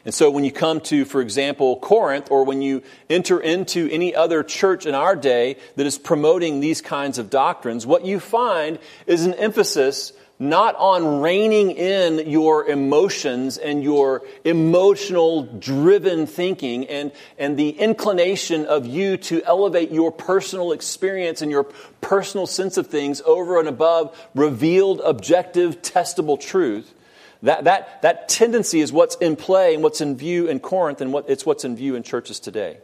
And 0.04 0.14
so 0.14 0.30
when 0.30 0.44
you 0.44 0.52
come 0.52 0.82
to, 0.82 1.06
for 1.06 1.22
example, 1.22 1.80
Corinth, 1.80 2.32
or 2.32 2.44
when 2.44 2.62
you 2.62 2.84
enter 3.10 3.40
into 3.40 3.88
any 3.90 4.14
other 4.14 4.44
church 4.44 4.86
in 4.86 4.94
our 4.94 5.16
day 5.16 5.56
that 5.78 5.86
is 5.86 5.98
promoting 5.98 6.60
these 6.60 6.82
kinds 6.82 7.18
of 7.18 7.30
doctrines, 7.30 7.86
what 7.86 8.04
you 8.04 8.20
find 8.20 8.78
is 9.08 9.26
an 9.26 9.34
emphasis 9.36 10.12
not 10.40 10.76
on 10.76 11.22
reining 11.22 11.72
in 11.72 12.30
your 12.30 12.66
emotions 12.68 13.58
and 13.58 13.84
your 13.84 14.24
emotional 14.44 15.44
driven 15.44 16.26
thinking 16.26 16.88
and, 16.88 17.12
and 17.38 17.58
the 17.58 17.70
inclination 17.70 18.66
of 18.66 18.86
you 18.86 19.16
to 19.18 19.44
elevate 19.44 19.92
your 19.92 20.12
personal 20.12 20.72
experience 20.72 21.42
and 21.42 21.52
your 21.52 21.66
personal 22.02 22.48
sense 22.48 22.78
of 22.78 22.88
things 22.88 23.22
over 23.26 23.60
and 23.60 23.68
above 23.68 24.18
revealed, 24.36 25.02
objective, 25.06 25.82
testable 25.82 26.40
truth. 26.40 26.94
That, 27.44 27.66
that, 27.66 28.02
that 28.02 28.30
tendency 28.30 28.80
is 28.80 28.92
what's 28.92 29.16
in 29.18 29.36
play 29.36 29.74
and 29.74 29.84
what's 29.84 30.02
in 30.02 30.16
view 30.18 30.48
in 30.48 30.60
Corinth 30.60 31.02
and 31.02 31.14
what, 31.14 31.30
it's 31.30 31.46
what's 31.46 31.66
in 31.66 31.76
view 31.76 31.96
in 31.96 32.04
churches 32.04 32.40
today. 32.40 32.78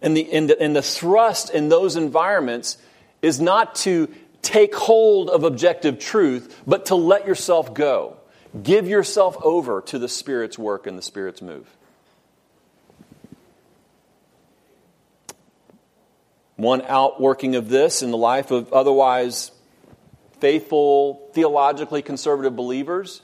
And 0.00 0.16
the, 0.16 0.32
and 0.32 0.48
the, 0.48 0.60
and 0.60 0.74
the 0.76 0.82
thrust 0.82 1.50
in 1.50 1.68
those 1.68 1.96
environments 1.96 2.78
is 3.20 3.40
not 3.40 3.74
to 3.74 4.08
take 4.42 4.74
hold 4.74 5.30
of 5.30 5.44
objective 5.44 5.98
truth, 5.98 6.60
but 6.66 6.86
to 6.86 6.94
let 6.94 7.26
yourself 7.26 7.74
go. 7.74 8.16
Give 8.62 8.88
yourself 8.88 9.36
over 9.42 9.82
to 9.82 9.98
the 9.98 10.08
Spirit's 10.08 10.58
work 10.58 10.86
and 10.86 10.96
the 10.96 11.02
Spirit's 11.02 11.42
move. 11.42 11.68
One 16.56 16.82
outworking 16.82 17.54
of 17.54 17.68
this 17.68 18.02
in 18.02 18.10
the 18.10 18.16
life 18.16 18.50
of 18.50 18.72
otherwise 18.72 19.52
faithful, 20.40 21.30
theologically 21.32 22.02
conservative 22.02 22.56
believers 22.56 23.22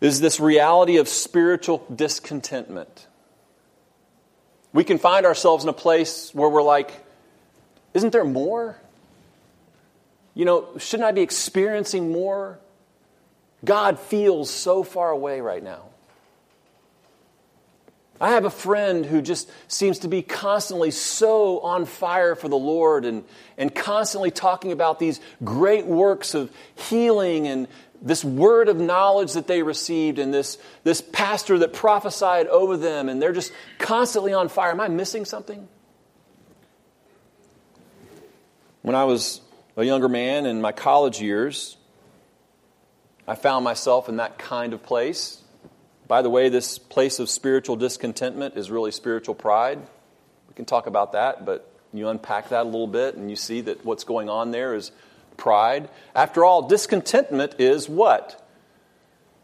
is 0.00 0.20
this 0.20 0.40
reality 0.40 0.96
of 0.96 1.08
spiritual 1.08 1.84
discontentment. 1.94 3.06
We 4.72 4.82
can 4.82 4.98
find 4.98 5.24
ourselves 5.24 5.64
in 5.64 5.70
a 5.70 5.74
place 5.74 6.34
where 6.34 6.48
we're 6.48 6.62
like, 6.62 6.92
isn't 7.94 8.12
there 8.12 8.24
more? 8.24 8.76
You 10.34 10.44
know, 10.44 10.68
shouldn't 10.78 11.06
I 11.06 11.12
be 11.12 11.22
experiencing 11.22 12.10
more? 12.10 12.58
God 13.64 13.98
feels 13.98 14.50
so 14.50 14.82
far 14.82 15.10
away 15.10 15.40
right 15.40 15.62
now. 15.62 15.82
I 18.20 18.30
have 18.30 18.44
a 18.44 18.50
friend 18.50 19.04
who 19.04 19.20
just 19.20 19.50
seems 19.68 20.00
to 20.00 20.08
be 20.08 20.22
constantly 20.22 20.90
so 20.90 21.60
on 21.60 21.84
fire 21.84 22.34
for 22.34 22.48
the 22.48 22.56
Lord 22.56 23.04
and, 23.04 23.24
and 23.58 23.74
constantly 23.74 24.30
talking 24.30 24.72
about 24.72 24.98
these 24.98 25.20
great 25.42 25.86
works 25.86 26.34
of 26.34 26.50
healing 26.74 27.48
and 27.48 27.66
this 28.00 28.24
word 28.24 28.68
of 28.68 28.76
knowledge 28.76 29.32
that 29.32 29.46
they 29.46 29.62
received 29.62 30.18
and 30.18 30.32
this, 30.32 30.58
this 30.84 31.00
pastor 31.00 31.58
that 31.60 31.72
prophesied 31.72 32.46
over 32.48 32.76
them, 32.76 33.08
and 33.08 33.20
they're 33.20 33.32
just 33.32 33.52
constantly 33.78 34.32
on 34.32 34.48
fire. 34.48 34.70
Am 34.70 34.80
I 34.80 34.88
missing 34.88 35.24
something? 35.24 35.66
When 38.82 38.94
I 38.94 39.04
was 39.04 39.40
a 39.76 39.84
younger 39.84 40.08
man 40.08 40.46
in 40.46 40.60
my 40.60 40.72
college 40.72 41.20
years, 41.20 41.76
I 43.26 43.34
found 43.34 43.64
myself 43.64 44.08
in 44.08 44.16
that 44.16 44.38
kind 44.38 44.72
of 44.72 44.82
place. 44.82 45.40
By 46.06 46.22
the 46.22 46.30
way, 46.30 46.48
this 46.48 46.78
place 46.78 47.18
of 47.18 47.30
spiritual 47.30 47.76
discontentment 47.76 48.56
is 48.56 48.70
really 48.70 48.92
spiritual 48.92 49.34
pride. 49.34 49.78
We 50.48 50.54
can 50.54 50.64
talk 50.64 50.86
about 50.86 51.12
that, 51.12 51.44
but 51.44 51.70
you 51.92 52.08
unpack 52.08 52.50
that 52.50 52.62
a 52.62 52.68
little 52.68 52.86
bit 52.86 53.16
and 53.16 53.30
you 53.30 53.36
see 53.36 53.62
that 53.62 53.84
what's 53.84 54.04
going 54.04 54.28
on 54.28 54.50
there 54.50 54.74
is 54.74 54.92
pride. 55.36 55.88
After 56.14 56.44
all, 56.44 56.68
discontentment 56.68 57.56
is 57.58 57.88
what? 57.88 58.40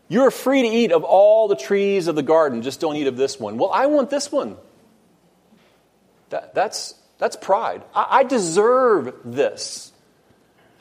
You're 0.09 0.31
free 0.31 0.62
to 0.62 0.69
eat 0.69 0.93
of 0.93 1.05
all 1.05 1.49
the 1.49 1.57
trees 1.57 2.09
of 2.09 2.16
the 2.16 2.23
garden, 2.23 2.62
just 2.62 2.81
don't 2.81 2.97
eat 2.97 3.07
of 3.07 3.16
this 3.16 3.40
one. 3.40 3.59
Well, 3.59 3.71
I 3.71 3.87
want 3.87 4.11
this 4.11 4.31
one. 4.31 4.57
That, 6.31 6.55
that's, 6.55 6.95
that's 7.19 7.37
pride. 7.37 7.83
I, 7.95 8.07
I 8.11 8.25
deserve 8.25 9.14
this. 9.25 9.89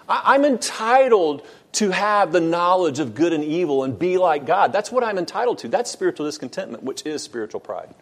I, 0.09 0.35
I'm 0.35 0.43
entitled 0.43 1.45
to 1.73 1.91
have 1.91 2.31
the 2.31 2.41
knowledge 2.41 2.99
of 2.99 3.13
good 3.13 3.31
and 3.31 3.43
evil 3.43 3.83
and 3.83 3.97
be 3.97 4.17
like 4.17 4.45
God. 4.45 4.73
That's 4.73 4.91
what 4.91 5.03
I'm 5.03 5.17
entitled 5.17 5.59
to. 5.59 5.67
That's 5.67 5.91
spiritual 5.91 6.25
discontentment, 6.25 6.83
which 6.83 7.05
is 7.05 7.21
spiritual 7.21 7.59
pride. 7.59 7.93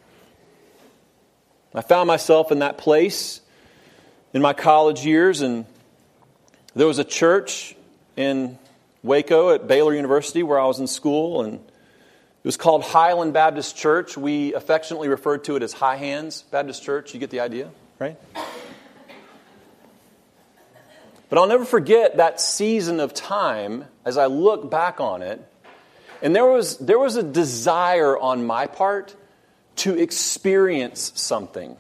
I 1.76 1.82
found 1.82 2.08
myself 2.08 2.52
in 2.52 2.60
that 2.60 2.78
place 2.78 3.42
in 4.34 4.42
my 4.42 4.54
college 4.54 5.06
years, 5.06 5.42
and 5.42 5.66
there 6.74 6.88
was 6.88 6.98
a 6.98 7.04
church 7.04 7.76
in 8.16 8.58
Waco 9.04 9.52
at 9.54 9.68
Baylor 9.68 9.94
University 9.94 10.44
where 10.44 10.60
I 10.60 10.66
was 10.66 10.80
in 10.80 10.88
school, 10.88 11.44
and 11.44 11.56
it 11.56 12.46
was 12.46 12.58
called 12.58 12.84
Highland 12.84 13.34
Baptist 13.34 13.76
Church. 13.76 14.18
We 14.18 14.54
affectionately 14.54 15.10
referred 15.10 15.44
to 15.46 15.56
it 15.56 15.64
as 15.64 15.74
High 15.74 15.98
Hands 15.98 16.42
Baptist 16.50 16.84
Church. 16.84 17.14
You 17.14 17.20
get 17.20 17.30
the 17.30 17.42
idea, 17.42 17.70
right? 18.00 18.18
But 21.30 21.40
I'll 21.40 21.48
never 21.48 21.66
forget 21.66 22.18
that 22.18 22.40
season 22.40 23.00
of 23.00 23.14
time 23.14 23.86
as 24.06 24.18
I 24.18 24.28
look 24.28 24.72
back 24.72 25.00
on 25.02 25.22
it. 25.22 25.42
And 26.22 26.36
there 26.36 26.46
was, 26.46 26.78
there 26.78 26.98
was 26.98 27.16
a 27.16 27.24
desire 27.24 28.18
on 28.18 28.46
my 28.46 28.66
part 28.68 29.16
to 29.78 29.98
experience 29.98 31.12
something. 31.16 31.78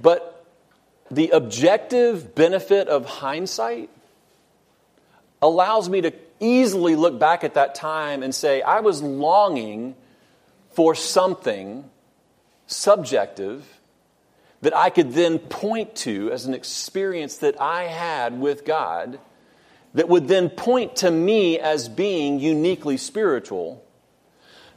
But 0.00 0.46
the 1.10 1.30
objective 1.30 2.34
benefit 2.34 2.88
of 2.88 3.04
hindsight 3.04 3.90
allows 5.42 5.88
me 5.88 6.02
to 6.02 6.12
easily 6.40 6.94
look 6.94 7.18
back 7.18 7.42
at 7.42 7.54
that 7.54 7.74
time 7.74 8.22
and 8.22 8.34
say, 8.34 8.62
I 8.62 8.80
was 8.80 9.02
longing 9.02 9.96
for 10.70 10.94
something 10.94 11.88
subjective 12.66 13.77
that 14.60 14.76
I 14.76 14.90
could 14.90 15.12
then 15.12 15.38
point 15.38 15.94
to 15.96 16.30
as 16.32 16.46
an 16.46 16.54
experience 16.54 17.38
that 17.38 17.60
I 17.60 17.84
had 17.84 18.40
with 18.40 18.64
God 18.64 19.20
that 19.94 20.08
would 20.08 20.28
then 20.28 20.50
point 20.50 20.96
to 20.96 21.10
me 21.10 21.58
as 21.58 21.88
being 21.88 22.40
uniquely 22.40 22.96
spiritual. 22.96 23.84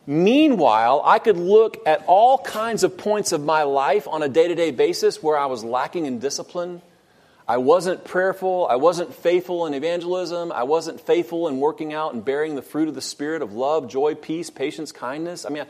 Meanwhile, 0.05 1.01
I 1.05 1.19
could 1.19 1.37
look 1.37 1.77
at 1.85 2.03
all 2.07 2.39
kinds 2.39 2.83
of 2.83 2.97
points 2.97 3.31
of 3.31 3.43
my 3.43 3.63
life 3.63 4.07
on 4.07 4.23
a 4.23 4.29
day 4.29 4.47
to 4.47 4.55
day 4.55 4.71
basis 4.71 5.21
where 5.21 5.37
I 5.37 5.45
was 5.45 5.63
lacking 5.63 6.05
in 6.05 6.19
discipline. 6.19 6.81
I 7.47 7.57
wasn't 7.57 8.05
prayerful. 8.05 8.67
I 8.69 8.75
wasn't 8.75 9.13
faithful 9.13 9.65
in 9.65 9.73
evangelism. 9.73 10.51
I 10.51 10.63
wasn't 10.63 11.01
faithful 11.01 11.47
in 11.47 11.59
working 11.59 11.93
out 11.93 12.13
and 12.13 12.23
bearing 12.23 12.55
the 12.55 12.61
fruit 12.61 12.87
of 12.87 12.95
the 12.95 13.01
Spirit 13.01 13.41
of 13.41 13.53
love, 13.53 13.89
joy, 13.89 14.15
peace, 14.15 14.49
patience, 14.49 14.91
kindness. 14.91 15.45
I 15.45 15.49
mean, 15.49 15.65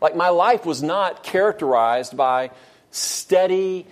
like 0.00 0.14
my 0.14 0.28
life 0.28 0.66
was 0.66 0.82
not 0.82 1.22
characterized 1.22 2.16
by 2.16 2.50
steady, 2.92 3.86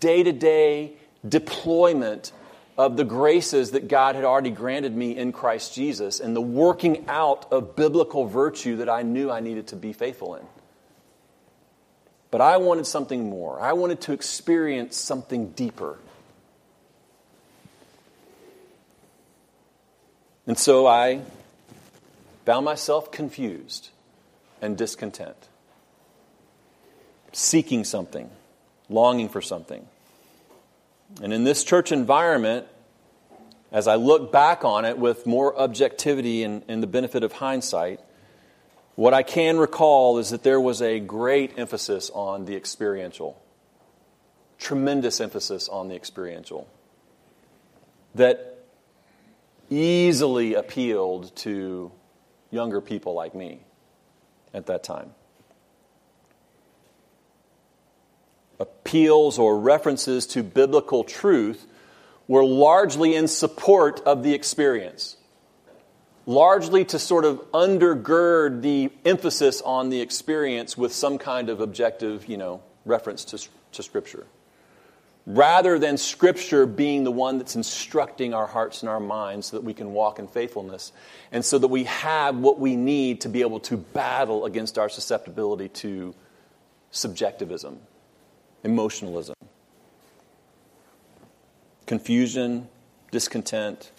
day 0.00 0.22
to 0.22 0.32
day 0.32 0.94
deployment 1.28 2.32
of 2.76 2.96
the 2.96 3.04
graces 3.04 3.72
that 3.72 3.88
God 3.88 4.16
had 4.16 4.24
already 4.24 4.50
granted 4.50 4.96
me 4.96 5.16
in 5.16 5.32
Christ 5.32 5.74
Jesus 5.74 6.20
and 6.20 6.34
the 6.34 6.40
working 6.40 7.04
out 7.08 7.52
of 7.52 7.76
biblical 7.76 8.26
virtue 8.26 8.76
that 8.76 8.88
I 8.88 9.02
knew 9.02 9.30
I 9.30 9.40
needed 9.40 9.68
to 9.68 9.76
be 9.76 9.92
faithful 9.92 10.34
in. 10.34 10.44
But 12.30 12.40
I 12.40 12.56
wanted 12.56 12.86
something 12.86 13.30
more. 13.30 13.60
I 13.60 13.74
wanted 13.74 14.00
to 14.02 14.12
experience 14.12 14.96
something 14.96 15.50
deeper. 15.50 15.98
And 20.46 20.58
so 20.58 20.86
I 20.86 21.20
found 22.44 22.64
myself 22.64 23.12
confused 23.12 23.90
and 24.60 24.76
discontent, 24.76 25.36
seeking 27.32 27.84
something 27.84 28.30
longing 28.88 29.28
for 29.28 29.40
something. 29.40 29.86
And 31.22 31.32
in 31.32 31.44
this 31.44 31.64
church 31.64 31.92
environment, 31.92 32.66
as 33.70 33.88
I 33.88 33.96
look 33.96 34.32
back 34.32 34.64
on 34.64 34.84
it 34.84 34.98
with 34.98 35.26
more 35.26 35.58
objectivity 35.58 36.42
and, 36.44 36.62
and, 36.68 36.82
the 36.82 36.86
benefit 36.86 37.24
of 37.24 37.32
hindsight, 37.32 38.00
what 38.94 39.12
I 39.12 39.22
can 39.22 39.56
recall 39.56 40.18
is 40.18 40.30
that 40.30 40.42
there 40.42 40.60
was 40.60 40.80
a 40.80 41.00
great 41.00 41.58
emphasis 41.58 42.10
on 42.10 42.44
the 42.44 42.54
experiential, 42.54 43.40
tremendous 44.58 45.20
emphasis 45.20 45.68
on 45.68 45.88
the 45.88 45.96
experiential, 45.96 46.68
that 48.14 48.64
easily 49.70 50.54
appealed 50.54 51.34
to 51.36 51.90
younger 52.50 52.80
people 52.80 53.14
like 53.14 53.34
me 53.34 53.60
at 54.52 54.66
that 54.66 54.84
time. 54.84 55.10
Appeals 58.58 59.38
or 59.38 59.58
references 59.58 60.26
to 60.28 60.42
biblical 60.42 61.04
truth 61.04 61.66
were 62.28 62.44
largely 62.44 63.14
in 63.14 63.28
support 63.28 64.00
of 64.00 64.22
the 64.22 64.32
experience, 64.32 65.16
largely 66.26 66.84
to 66.86 66.98
sort 66.98 67.24
of 67.24 67.40
undergird 67.52 68.62
the 68.62 68.90
emphasis 69.04 69.60
on 69.62 69.90
the 69.90 70.00
experience 70.00 70.76
with 70.78 70.92
some 70.92 71.18
kind 71.18 71.50
of 71.50 71.60
objective, 71.60 72.26
you 72.26 72.36
know, 72.36 72.62
reference 72.84 73.24
to, 73.24 73.48
to 73.72 73.82
Scripture. 73.82 74.26
Rather 75.26 75.78
than 75.78 75.96
Scripture 75.96 76.66
being 76.66 77.04
the 77.04 77.10
one 77.10 77.38
that's 77.38 77.56
instructing 77.56 78.34
our 78.34 78.46
hearts 78.46 78.82
and 78.82 78.90
our 78.90 79.00
minds 79.00 79.48
so 79.48 79.56
that 79.56 79.64
we 79.64 79.72
can 79.72 79.92
walk 79.92 80.18
in 80.18 80.26
faithfulness 80.26 80.92
and 81.32 81.42
so 81.44 81.58
that 81.58 81.68
we 81.68 81.84
have 81.84 82.36
what 82.36 82.58
we 82.58 82.76
need 82.76 83.22
to 83.22 83.28
be 83.28 83.40
able 83.40 83.60
to 83.60 83.76
battle 83.76 84.44
against 84.44 84.78
our 84.78 84.88
susceptibility 84.88 85.68
to 85.70 86.14
subjectivism 86.90 87.78
emotionalism, 88.64 89.36
confusion, 91.86 92.66
discontent, 93.10 93.92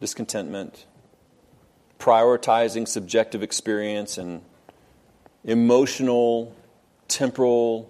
discontentment, 0.00 0.86
prioritizing 1.98 2.88
subjective 2.88 3.42
experience 3.42 4.18
and 4.18 4.42
emotional, 5.44 6.54
temporal 7.06 7.88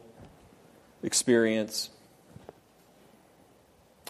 experience. 1.03 1.91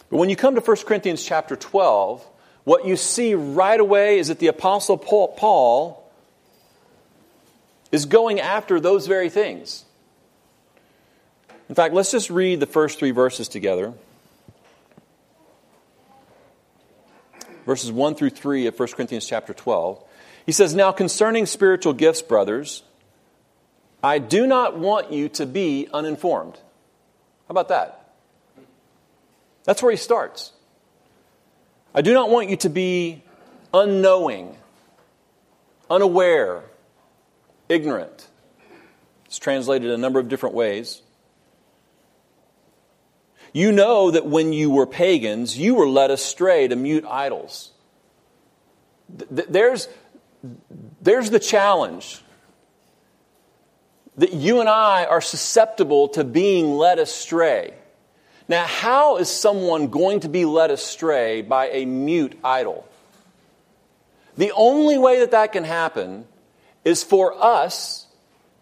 But 0.09 0.17
when 0.17 0.29
you 0.29 0.35
come 0.35 0.55
to 0.55 0.61
1 0.61 0.77
Corinthians 0.85 1.23
chapter 1.23 1.55
12, 1.55 2.27
what 2.63 2.85
you 2.85 2.95
see 2.95 3.35
right 3.35 3.79
away 3.79 4.19
is 4.19 4.27
that 4.29 4.39
the 4.39 4.47
Apostle 4.47 4.97
Paul 4.97 6.11
is 7.91 8.05
going 8.05 8.39
after 8.39 8.79
those 8.79 9.05
very 9.05 9.29
things. 9.29 9.85
In 11.69 11.75
fact, 11.75 11.93
let's 11.93 12.11
just 12.11 12.29
read 12.29 12.59
the 12.59 12.65
first 12.65 12.99
three 12.99 13.11
verses 13.11 13.47
together. 13.47 13.93
Verses 17.65 17.91
1 17.91 18.15
through 18.15 18.31
3 18.31 18.67
of 18.67 18.77
1 18.77 18.87
Corinthians 18.89 19.25
chapter 19.25 19.53
12. 19.53 20.03
He 20.45 20.51
says, 20.51 20.75
Now 20.75 20.91
concerning 20.91 21.45
spiritual 21.45 21.93
gifts, 21.93 22.21
brothers, 22.21 22.83
I 24.03 24.19
do 24.19 24.45
not 24.45 24.77
want 24.77 25.13
you 25.13 25.29
to 25.29 25.45
be 25.45 25.87
uninformed. 25.93 26.55
How 26.55 27.51
about 27.51 27.69
that? 27.69 28.13
That's 29.63 29.81
where 29.81 29.91
he 29.91 29.97
starts. 29.97 30.51
I 31.95 32.01
do 32.01 32.13
not 32.13 32.29
want 32.29 32.49
you 32.49 32.57
to 32.57 32.69
be 32.69 33.23
unknowing, 33.73 34.57
unaware, 35.89 36.63
ignorant. 37.69 38.27
It's 39.25 39.39
translated 39.39 39.89
a 39.89 39.97
number 39.97 40.19
of 40.19 40.27
different 40.27 40.55
ways. 40.55 41.01
You 43.53 43.71
know 43.71 44.11
that 44.11 44.25
when 44.25 44.51
you 44.51 44.71
were 44.71 44.87
pagans, 44.87 45.57
you 45.57 45.75
were 45.75 45.87
led 45.87 46.11
astray 46.11 46.67
to 46.67 46.75
mute 46.75 47.05
idols. 47.07 47.71
There's, 49.07 49.87
there's 51.01 51.29
the 51.29 51.39
challenge. 51.39 52.21
that 54.17 54.33
you 54.33 54.59
and 54.59 54.69
I 54.69 55.05
are 55.05 55.21
susceptible 55.21 56.09
to 56.09 56.23
being 56.23 56.73
led 56.73 56.99
astray. 56.99 57.73
Now, 58.47 58.65
how 58.65 59.17
is 59.17 59.29
someone 59.29 59.87
going 59.87 60.19
to 60.21 60.29
be 60.29 60.45
led 60.45 60.69
astray 60.69 61.41
by 61.41 61.69
a 61.69 61.85
mute 61.85 62.37
idol? 62.43 62.87
The 64.37 64.51
only 64.51 64.97
way 64.97 65.19
that 65.19 65.31
that 65.31 65.51
can 65.53 65.63
happen 65.63 66.25
is 66.83 67.03
for 67.03 67.33
us 67.41 68.07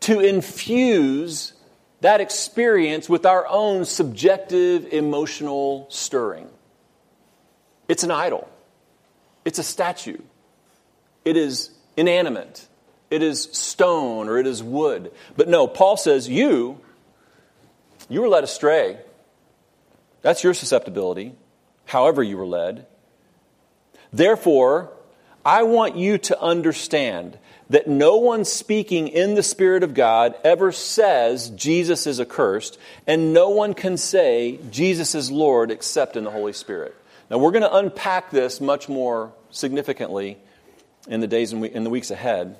to 0.01 0.19
infuse 0.19 1.54
that 2.02 2.20
experience 2.20 3.08
with 3.08 3.26
our 3.26 3.48
own 3.48 3.86
subjective 3.86 4.92
emotional 4.92 5.88
stirring. 5.90 6.50
It's 7.88 8.04
an 8.04 8.12
idol, 8.12 8.50
it's 9.46 9.60
a 9.60 9.64
statue, 9.64 10.20
it 11.24 11.38
is 11.38 11.72
inanimate, 11.96 12.68
it 13.10 13.22
is 13.22 13.44
stone 13.52 14.30
or 14.30 14.38
it 14.38 14.48
is 14.48 14.64
wood. 14.64 15.12
But 15.38 15.48
no, 15.48 15.68
Paul 15.68 15.98
says, 15.98 16.28
You, 16.28 16.80
you 18.10 18.22
were 18.22 18.30
led 18.30 18.44
astray. 18.44 18.98
That's 20.22 20.44
your 20.44 20.54
susceptibility, 20.54 21.34
however 21.86 22.22
you 22.22 22.38
were 22.38 22.46
led. 22.46 22.86
Therefore, 24.14 24.92
I 25.46 25.64
want 25.64 25.96
you 25.96 26.18
to 26.20 26.40
understand 26.40 27.38
that 27.72 27.88
no 27.88 28.18
one 28.18 28.44
speaking 28.44 29.08
in 29.08 29.36
the 29.36 29.44
Spirit 29.44 29.82
of 29.82 29.94
God 29.94 30.36
ever 30.44 30.74
says 30.74 31.50
Jesus 31.52 32.06
is 32.06 32.20
accursed, 32.20 32.78
and 33.08 33.34
no 33.34 33.50
one 33.50 33.74
can 33.74 33.96
say 33.96 34.60
Jesus 34.70 35.16
is 35.16 35.32
Lord 35.32 35.72
except 35.72 36.18
in 36.18 36.26
the 36.26 36.32
Holy 36.32 36.52
Spirit. 36.52 36.94
Now, 37.30 37.38
we're 37.38 37.52
going 37.52 37.64
to 37.64 37.74
unpack 37.74 38.30
this 38.30 38.60
much 38.60 38.90
more 38.90 39.32
significantly 39.52 40.38
in 41.08 41.22
the 41.22 41.28
days 41.28 41.54
and 41.54 41.66
in 41.66 41.86
the 41.86 41.90
weeks 41.90 42.12
ahead. 42.12 42.58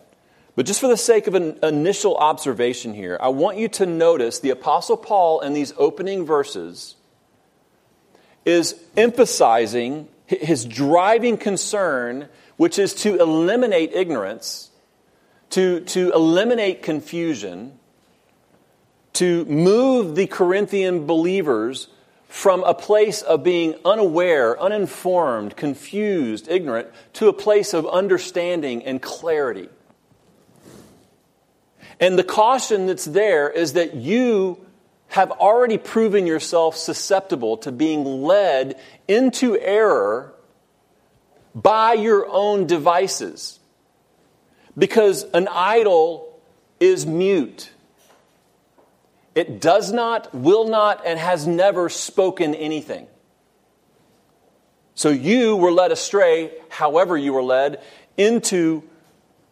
But 0.56 0.66
just 0.66 0.80
for 0.80 0.88
the 0.88 0.96
sake 0.96 1.28
of 1.28 1.36
an 1.36 1.60
initial 1.62 2.16
observation 2.16 2.94
here, 2.94 3.18
I 3.22 3.30
want 3.30 3.58
you 3.58 3.68
to 3.68 3.86
notice 3.86 4.40
the 4.40 4.52
Apostle 4.52 4.96
Paul 4.96 5.42
in 5.42 5.54
these 5.54 5.74
opening 5.78 6.26
verses 6.26 6.96
is 8.46 8.82
emphasizing 8.96 10.08
his 10.26 10.64
driving 10.64 11.38
concern, 11.38 12.30
which 12.56 12.80
is 12.80 12.94
to 12.94 13.20
eliminate 13.20 13.92
ignorance, 13.94 14.71
to, 15.52 15.82
to 15.82 16.12
eliminate 16.12 16.82
confusion, 16.82 17.78
to 19.14 19.46
move 19.46 20.16
the 20.16 20.28
Corinthian 20.28 21.06
believers 21.06 21.88
from 22.28 22.64
a 22.64 22.74
place 22.74 23.22
of 23.22 23.44
being 23.44 23.76
unaware, 23.84 24.60
uninformed, 24.60 25.56
confused, 25.58 26.48
ignorant, 26.50 26.88
to 27.14 27.28
a 27.28 27.34
place 27.34 27.74
of 27.74 27.86
understanding 27.88 28.84
and 28.84 29.02
clarity. 29.02 29.68
And 32.00 32.18
the 32.18 32.24
caution 32.24 32.88
that's 32.88 33.06
there 33.06 33.50
is 33.50 33.74
that 33.74 33.96
you 33.96 34.66
have 35.10 35.30
already 35.32 35.78
proven 35.78 36.26
yourself 36.26 36.78
susceptible 36.78 37.58
to 37.58 37.72
being 37.72 38.24
led 38.24 38.80
into 39.10 39.60
error 39.60 40.34
by 41.54 41.94
your 41.94 42.26
own 42.30 42.66
devices. 42.66 43.60
Because 44.78 45.24
an 45.34 45.48
idol 45.50 46.40
is 46.80 47.06
mute. 47.06 47.72
It 49.36 49.62
does 49.62 49.92
not, 49.92 50.34
will 50.34 50.68
not, 50.68 51.06
and 51.06 51.20
has 51.20 51.48
never 51.48 51.90
spoken 51.90 52.54
anything. 52.54 53.08
So 54.96 55.10
you 55.10 55.56
were 55.56 55.72
led 55.72 55.92
astray, 55.92 56.52
however, 56.70 57.18
you 57.18 57.34
were 57.34 57.44
led, 57.44 57.82
into 58.18 58.84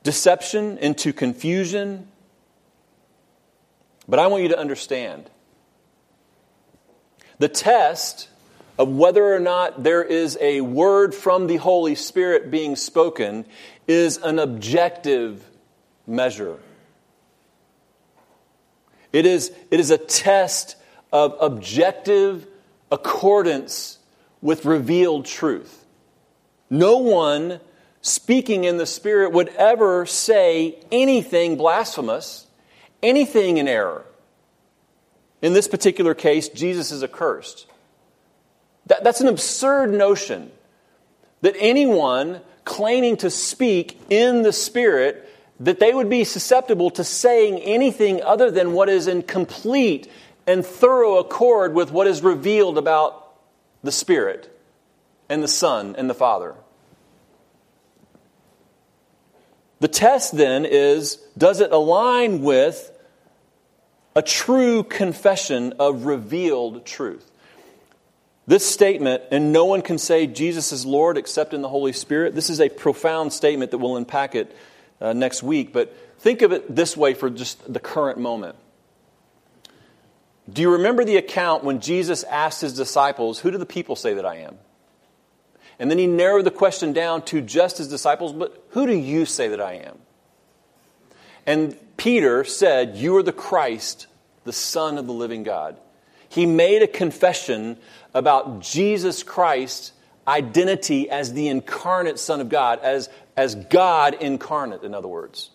deception, 0.03 0.77
into 0.79 1.13
confusion. 1.13 2.07
But 4.07 4.19
I 4.19 4.27
want 4.27 4.43
you 4.43 4.49
to 4.49 4.59
understand 4.59 5.29
the 7.37 7.47
test 7.47 8.27
of 8.77 8.89
whether 8.89 9.33
or 9.33 9.39
not 9.39 9.83
there 9.83 10.03
is 10.03 10.37
a 10.39 10.61
word 10.61 11.13
from 11.13 11.47
the 11.47 11.57
Holy 11.57 11.95
Spirit 11.95 12.51
being 12.51 12.75
spoken 12.75 13.45
is 13.89 14.17
an 14.17 14.37
objective 14.37 15.43
measure. 16.05 16.57
It 19.11 19.25
is, 19.25 19.51
it 19.71 19.79
is 19.79 19.89
a 19.89 19.97
test 19.97 20.75
of 21.11 21.35
objective 21.41 22.45
accordance 22.91 23.97
with 24.41 24.63
revealed 24.65 25.25
truth. 25.25 25.85
No 26.69 26.99
one 26.99 27.59
speaking 28.01 28.63
in 28.63 28.77
the 28.77 28.85
Spirit 28.85 29.31
would 29.31 29.49
ever 29.49 30.05
say 30.05 30.77
anything 30.91 31.57
blasphemous, 31.57 32.45
anything 33.01 33.57
in 33.57 33.67
error. 33.67 34.05
In 35.41 35.53
this 35.53 35.67
particular 35.67 36.13
case, 36.13 36.47
Jesus 36.47 36.91
is 36.91 37.03
accursed. 37.03 37.65
That, 38.85 39.03
that's 39.03 39.19
an 39.19 39.27
absurd 39.27 39.91
notion 39.91 40.51
that 41.41 41.55
anyone 41.57 42.41
claiming 42.65 43.17
to 43.17 43.29
speak 43.29 43.99
in 44.09 44.43
the 44.43 44.53
Spirit 44.53 45.25
that 45.59 45.79
they 45.79 45.93
would 45.93 46.09
be 46.09 46.23
susceptible 46.23 46.89
to 46.91 47.03
saying 47.03 47.59
anything 47.59 48.21
other 48.23 48.49
than 48.49 48.73
what 48.73 48.89
is 48.89 49.07
in 49.07 49.21
complete 49.21 50.09
and 50.47 50.65
thorough 50.65 51.17
accord 51.17 51.73
with 51.73 51.91
what 51.91 52.07
is 52.07 52.21
revealed 52.21 52.77
about 52.77 53.33
the 53.83 53.91
Spirit 53.91 54.55
and 55.27 55.43
the 55.43 55.47
Son 55.47 55.95
and 55.97 56.09
the 56.09 56.13
Father. 56.13 56.55
The 59.79 59.87
test 59.87 60.35
then 60.35 60.65
is 60.65 61.17
does 61.37 61.61
it 61.61 61.71
align 61.71 62.41
with 62.41 62.91
a 64.15 64.21
true 64.21 64.83
confession 64.83 65.73
of 65.79 66.05
revealed 66.05 66.85
truth. 66.85 67.28
This 68.49 68.65
statement, 68.65 69.21
and 69.29 69.53
no 69.53 69.65
one 69.65 69.83
can 69.83 69.99
say 69.99 70.25
Jesus 70.25 70.71
is 70.71 70.83
Lord 70.83 71.19
except 71.19 71.53
in 71.53 71.61
the 71.61 71.69
Holy 71.69 71.93
Spirit, 71.93 72.33
this 72.33 72.49
is 72.49 72.59
a 72.59 72.67
profound 72.67 73.31
statement 73.31 73.69
that 73.69 73.77
we'll 73.77 73.95
unpack 73.95 74.33
it 74.33 74.57
uh, 74.99 75.13
next 75.13 75.43
week. 75.43 75.71
But 75.71 75.95
think 76.17 76.41
of 76.41 76.51
it 76.51 76.75
this 76.75 76.97
way 76.97 77.13
for 77.13 77.29
just 77.29 77.71
the 77.71 77.79
current 77.79 78.17
moment. 78.17 78.55
Do 80.51 80.63
you 80.63 80.71
remember 80.71 81.05
the 81.05 81.17
account 81.17 81.63
when 81.63 81.79
Jesus 81.79 82.23
asked 82.23 82.61
his 82.61 82.73
disciples, 82.73 83.37
Who 83.37 83.51
do 83.51 83.59
the 83.59 83.67
people 83.67 83.95
say 83.95 84.15
that 84.15 84.25
I 84.25 84.37
am? 84.37 84.57
And 85.77 85.91
then 85.91 85.99
he 85.99 86.07
narrowed 86.07 86.45
the 86.45 86.49
question 86.49 86.91
down 86.91 87.21
to 87.25 87.41
just 87.41 87.77
his 87.77 87.87
disciples, 87.87 88.33
But 88.33 88.65
who 88.71 88.87
do 88.87 88.97
you 88.97 89.27
say 89.27 89.49
that 89.49 89.61
I 89.61 89.73
am? 89.73 89.99
And 91.45 91.77
Peter 91.97 92.43
said, 92.43 92.95
You 92.95 93.15
are 93.17 93.23
the 93.23 93.31
Christ, 93.31 94.07
the 94.43 94.53
Son 94.53 94.97
of 94.97 95.05
the 95.05 95.13
living 95.13 95.43
God. 95.43 95.77
He 96.29 96.45
made 96.45 96.83
a 96.83 96.87
confession 96.87 97.77
about 98.13 98.61
Jesus 98.61 99.23
Christ's 99.23 99.91
identity 100.27 101.09
as 101.09 101.33
the 101.33 101.47
incarnate 101.47 102.19
Son 102.19 102.41
of 102.41 102.49
God, 102.49 102.79
as, 102.79 103.09
as 103.35 103.55
God 103.55 104.15
incarnate, 104.15 104.83
in 104.83 104.93
other 104.93 105.07
words. 105.07 105.49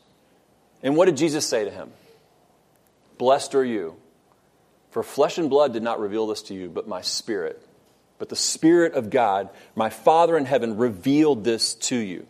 And 0.83 0.97
what 0.97 1.07
did 1.07 1.17
Jesus 1.17 1.47
say 1.47 1.65
to 1.65 1.71
him? 1.71 1.93
Blessed 3.19 3.55
are 3.55 3.65
you, 3.65 3.97
for 4.91 5.03
flesh 5.03 5.39
and 5.39 5.49
blood 5.49 5.73
did 5.73 5.83
not 5.83 6.01
reveal 6.01 6.27
this 6.27 6.43
to 6.43 6.55
you, 6.55 6.69
but 6.69 6.89
my 6.89 7.01
spirit. 7.01 7.65
But 8.19 8.29
the 8.29 8.37
Spirit 8.37 8.95
of 8.95 9.11
God, 9.11 9.51
my 9.75 9.91
Father 9.91 10.37
in 10.37 10.45
heaven, 10.45 10.77
revealed 10.77 11.45
this 11.45 11.75
to 11.75 11.97
you. 11.97 12.27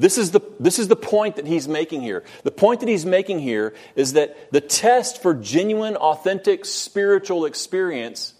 This 0.00 0.16
is, 0.16 0.30
the, 0.30 0.40
this 0.58 0.78
is 0.78 0.88
the 0.88 0.96
point 0.96 1.36
that 1.36 1.46
he's 1.46 1.68
making 1.68 2.00
here. 2.00 2.24
The 2.42 2.50
point 2.50 2.80
that 2.80 2.88
he's 2.88 3.04
making 3.04 3.40
here 3.40 3.74
is 3.94 4.14
that 4.14 4.50
the 4.50 4.62
test 4.62 5.20
for 5.20 5.34
genuine, 5.34 5.94
authentic 5.94 6.64
spiritual 6.64 7.44
experience 7.44 8.32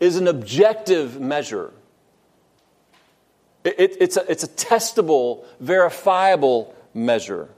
is 0.00 0.16
an 0.16 0.26
objective 0.26 1.20
measure. 1.20 1.74
It, 3.64 3.74
it, 3.78 3.96
it's, 4.00 4.16
a, 4.16 4.30
it's 4.30 4.44
a 4.44 4.48
testable, 4.48 5.44
verifiable 5.60 6.74
measure, 6.94 7.50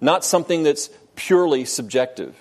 not 0.00 0.24
something 0.24 0.62
that's 0.62 0.90
purely 1.16 1.64
subjective. 1.64 2.36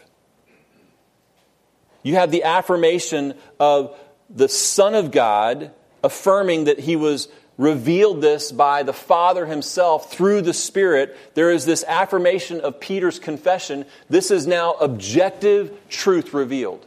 You 2.03 2.13
have 2.13 2.29
the 2.29 2.43
affirmation 2.43 3.33
of 3.59 3.99
the 4.29 4.49
Son 4.49 4.93
of 4.93 5.09
God 5.09 5.71
affirming 6.03 6.65
that 6.65 6.79
he 6.79 6.95
was 6.95 7.27
revealed 7.57 8.21
this 8.21 8.51
by 8.51 8.83
the 8.83 8.93
Father 8.93 9.45
himself 9.45 10.11
through 10.11 10.41
the 10.41 10.53
Spirit, 10.53 11.17
there 11.33 11.51
is 11.51 11.65
this 11.65 11.83
affirmation 11.87 12.61
of 12.61 12.79
Peter's 12.79 13.19
confession. 13.19 13.85
This 14.09 14.31
is 14.31 14.45
now 14.45 14.73
objective 14.73 15.75
truth 15.89 16.33
revealed. 16.33 16.85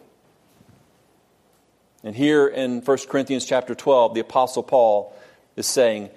And 2.03 2.15
here 2.15 2.47
in 2.47 2.81
1 2.81 2.99
Corinthians 3.09 3.45
chapter 3.45 3.75
12, 3.75 4.15
the 4.15 4.21
Apostle 4.21 4.63
Paul 4.63 5.15
is 5.57 5.67
saying, 5.67 6.11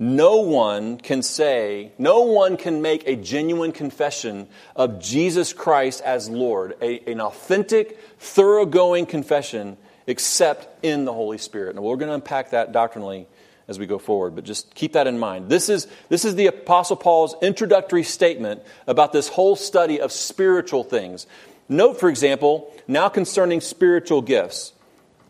no 0.00 0.36
one 0.36 0.96
can 0.96 1.22
say, 1.22 1.92
no 1.98 2.22
one 2.22 2.56
can 2.56 2.82
make 2.82 3.06
a 3.06 3.16
genuine 3.16 3.72
confession 3.72 4.48
of 4.76 5.00
Jesus 5.00 5.52
Christ 5.52 6.00
as 6.02 6.30
Lord, 6.30 6.76
a, 6.80 7.00
an 7.10 7.20
authentic, 7.20 7.98
thoroughgoing 8.18 9.06
confession, 9.06 9.76
except 10.06 10.84
in 10.84 11.04
the 11.04 11.12
Holy 11.12 11.38
Spirit. 11.38 11.74
And 11.74 11.84
we're 11.84 11.96
going 11.96 12.08
to 12.08 12.14
unpack 12.14 12.50
that 12.50 12.72
doctrinally 12.72 13.26
as 13.68 13.78
we 13.78 13.86
go 13.86 13.98
forward, 13.98 14.34
but 14.34 14.44
just 14.44 14.74
keep 14.74 14.94
that 14.94 15.06
in 15.06 15.18
mind. 15.18 15.50
This 15.50 15.68
is, 15.68 15.86
this 16.08 16.24
is 16.24 16.34
the 16.34 16.46
Apostle 16.46 16.96
Paul's 16.96 17.36
introductory 17.42 18.02
statement 18.02 18.62
about 18.86 19.12
this 19.12 19.28
whole 19.28 19.56
study 19.56 20.00
of 20.00 20.10
spiritual 20.10 20.82
things. 20.82 21.26
Note, 21.68 22.00
for 22.00 22.08
example, 22.08 22.72
now 22.88 23.10
concerning 23.10 23.60
spiritual 23.60 24.22
gifts. 24.22 24.72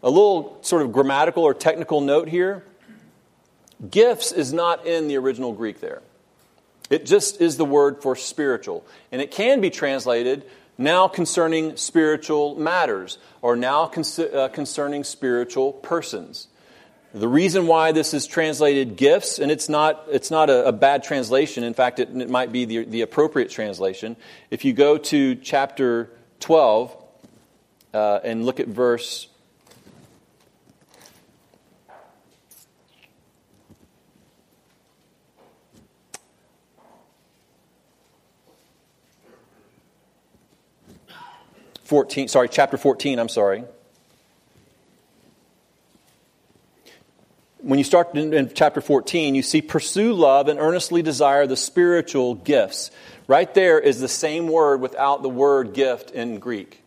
A 0.05 0.09
little 0.09 0.57
sort 0.63 0.83
of 0.83 0.93
grammatical 0.93 1.43
or 1.43 1.53
technical 1.53 2.01
note 2.01 2.29
here. 2.29 2.65
Gifts 3.91 4.31
is 4.31 4.53
not 4.53 4.87
in 4.87 5.09
the 5.09 5.17
original 5.17 5.53
Greek 5.53 5.81
there. 5.81 6.03
It 6.91 7.05
just 7.05 7.41
is 7.41 7.57
the 7.57 7.65
word 7.65 8.03
for 8.03 8.15
spiritual. 8.15 8.87
And 9.11 9.21
it 9.21 9.33
can 9.33 9.61
be 9.61 9.71
translated 9.71 10.45
now 10.79 11.09
concerning 11.09 11.77
spiritual 11.77 12.55
matters 12.55 13.19
or 13.43 13.57
now 13.57 13.87
con- 13.87 14.05
uh, 14.33 14.49
concerning 14.49 15.03
spiritual 15.03 15.73
persons. 15.73 16.47
The 17.15 17.29
reason 17.29 17.67
why 17.67 17.93
this 17.93 18.13
is 18.13 18.27
translated 18.27 18.97
gifts, 18.97 19.39
and 19.39 19.51
it's 19.51 19.71
not, 19.71 20.05
it's 20.11 20.31
not 20.31 20.51
a, 20.51 20.67
a 20.67 20.73
bad 20.73 21.03
translation, 21.03 21.65
in 21.65 21.73
fact, 21.73 22.01
it, 22.01 22.11
it 22.15 22.29
might 22.29 22.53
be 22.53 22.67
the, 22.67 22.85
the 22.85 23.01
appropriate 23.01 23.49
translation. 23.49 24.15
If 24.51 24.67
you 24.67 24.75
go 24.75 24.99
to 24.99 25.35
chapter 25.37 26.11
12 26.41 26.95
uh, 27.95 28.21
and 28.23 28.45
look 28.45 28.61
at 28.61 28.69
verse 28.69 29.29
14, 41.85 42.29
sorry, 42.29 42.51
chapter 42.51 42.77
14, 42.77 43.19
I'm 43.19 43.31
sorry. 43.31 43.65
When 47.61 47.79
you 47.79 47.85
start 47.85 48.15
in, 48.15 48.33
in, 48.33 48.53
chapter 48.55 48.81
14, 48.81 49.35
you 49.35 49.43
see 49.43 49.63
pursue 49.63 50.13
love 50.13 50.49
and 50.49 50.61
earnestly 50.61 51.03
desire 51.03 51.47
the 51.47 51.57
spiritual 51.57 52.37
gifts. 52.37 52.91
Right 53.27 53.53
there 53.53 53.81
is 53.81 54.01
the 54.01 54.09
same 54.09 54.49
word 54.49 54.81
without 54.81 55.23
the 55.23 55.29
word 55.29 55.75
gift 55.75 56.13
in 56.13 56.39
Greek. 56.39 56.83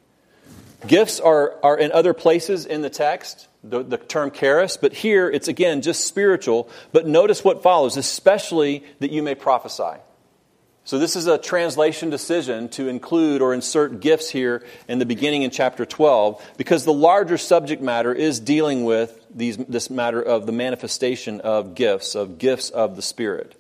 Gifts 0.87 1.19
are, 1.19 1.59
are 1.61 1.77
in 1.77 1.91
other 1.91 2.13
places 2.13 2.65
in 2.65 2.81
the 2.81 2.89
text, 2.89 3.47
the, 3.63 3.83
the 3.83 3.97
term 3.97 4.31
charis, 4.31 4.77
but 4.77 4.93
here 4.93 5.29
it's 5.29 5.47
again 5.47 5.81
just 5.81 6.05
spiritual. 6.05 6.69
But 6.91 7.05
notice 7.05 7.43
what 7.43 7.61
follows, 7.61 7.97
especially 7.97 8.83
that 8.99 9.11
you 9.11 9.21
may 9.21 9.35
prophesy. 9.35 9.99
So, 10.83 10.97
this 10.97 11.15
is 11.15 11.27
a 11.27 11.37
translation 11.37 12.09
decision 12.09 12.69
to 12.69 12.87
include 12.87 13.43
or 13.43 13.53
insert 13.53 13.99
gifts 13.99 14.31
here 14.31 14.65
in 14.87 14.97
the 14.97 15.05
beginning 15.05 15.43
in 15.43 15.51
chapter 15.51 15.85
12 15.85 16.43
because 16.57 16.85
the 16.85 16.93
larger 16.93 17.37
subject 17.37 17.83
matter 17.83 18.11
is 18.11 18.39
dealing 18.39 18.83
with 18.83 19.20
these, 19.33 19.57
this 19.57 19.89
matter 19.89 20.21
of 20.21 20.45
the 20.45 20.51
manifestation 20.51 21.41
of 21.41 21.75
gifts, 21.75 22.15
of 22.15 22.37
gifts 22.37 22.69
of 22.69 22.95
the 22.95 23.01
Spirit. 23.01 23.59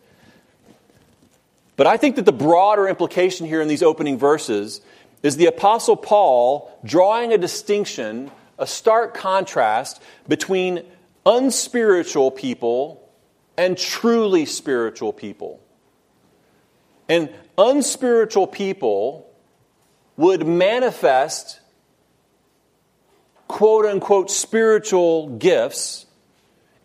But 1.77 1.87
I 1.87 1.97
think 1.97 2.17
that 2.17 2.25
the 2.25 2.31
broader 2.31 2.87
implication 2.87 3.47
here 3.47 3.61
in 3.61 3.67
these 3.67 3.81
opening 3.81 4.17
verses 4.17 4.81
is 5.23 5.37
the 5.37 5.47
Apostle 5.47 5.95
Paul 5.95 6.77
drawing 6.83 7.33
a 7.33 7.37
distinction, 7.37 8.29
a 8.59 8.67
stark 8.67 9.13
contrast 9.13 10.01
between 10.27 10.83
unspiritual 11.25 12.31
people 12.31 13.09
and 13.57 13.77
truly 13.77 14.45
spiritual 14.45 15.13
people. 15.13 15.59
And 17.07 17.29
unspiritual 17.57 18.47
people 18.47 19.31
would 20.17 20.45
manifest 20.45 21.60
quote 23.51 23.85
unquote 23.85 24.31
spiritual 24.31 25.27
gifts 25.27 26.05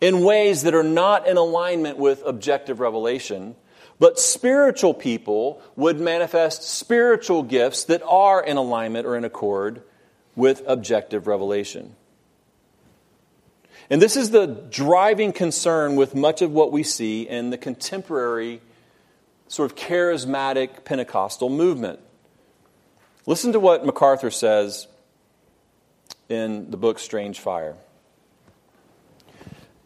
in 0.00 0.24
ways 0.24 0.62
that 0.62 0.74
are 0.74 0.82
not 0.82 1.28
in 1.28 1.36
alignment 1.36 1.96
with 1.96 2.22
objective 2.26 2.80
revelation. 2.80 3.54
But 4.00 4.18
spiritual 4.18 4.92
people 4.92 5.62
would 5.76 6.00
manifest 6.00 6.64
spiritual 6.64 7.44
gifts 7.44 7.84
that 7.84 8.02
are 8.02 8.42
in 8.42 8.56
alignment 8.56 9.06
or 9.06 9.16
in 9.16 9.24
accord 9.24 9.82
with 10.34 10.62
objective 10.66 11.28
revelation. 11.28 11.94
And 13.88 14.02
this 14.02 14.16
is 14.16 14.32
the 14.32 14.46
driving 14.46 15.32
concern 15.32 15.94
with 15.94 16.16
much 16.16 16.42
of 16.42 16.50
what 16.50 16.72
we 16.72 16.82
see 16.82 17.22
in 17.28 17.50
the 17.50 17.56
contemporary 17.56 18.60
sort 19.46 19.70
of 19.70 19.78
charismatic 19.78 20.84
Pentecostal 20.84 21.48
movement. 21.48 22.00
Listen 23.24 23.52
to 23.52 23.60
what 23.60 23.86
MacArthur 23.86 24.32
says 24.32 24.88
in 26.28 26.70
the 26.70 26.76
book 26.76 26.98
Strange 26.98 27.40
Fire. 27.40 27.76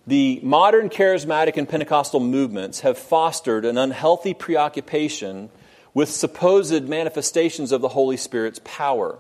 The 0.07 0.41
modern 0.43 0.89
charismatic 0.89 1.57
and 1.57 1.69
Pentecostal 1.69 2.21
movements 2.21 2.81
have 2.81 2.99
fostered 2.99 3.65
an 3.65 3.79
unhealthy 3.79 4.35
preoccupation 4.35 5.51
with 5.93 6.11
supposed 6.11 6.89
manifestations 6.89 7.73
of 7.73 7.81
the 7.81 7.89
Holy 7.89 8.17
Spirit's 8.17 8.61
power. 8.65 9.19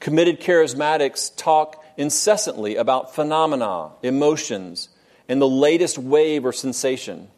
Committed 0.00 0.40
charismatics 0.40 1.34
talk 1.36 1.84
incessantly 1.96 2.76
about 2.76 3.14
phenomena, 3.14 3.90
emotions, 4.02 4.88
and 5.28 5.40
the 5.40 5.48
latest 5.48 5.98
wave 5.98 6.44
or 6.44 6.52
sensation 6.52 7.28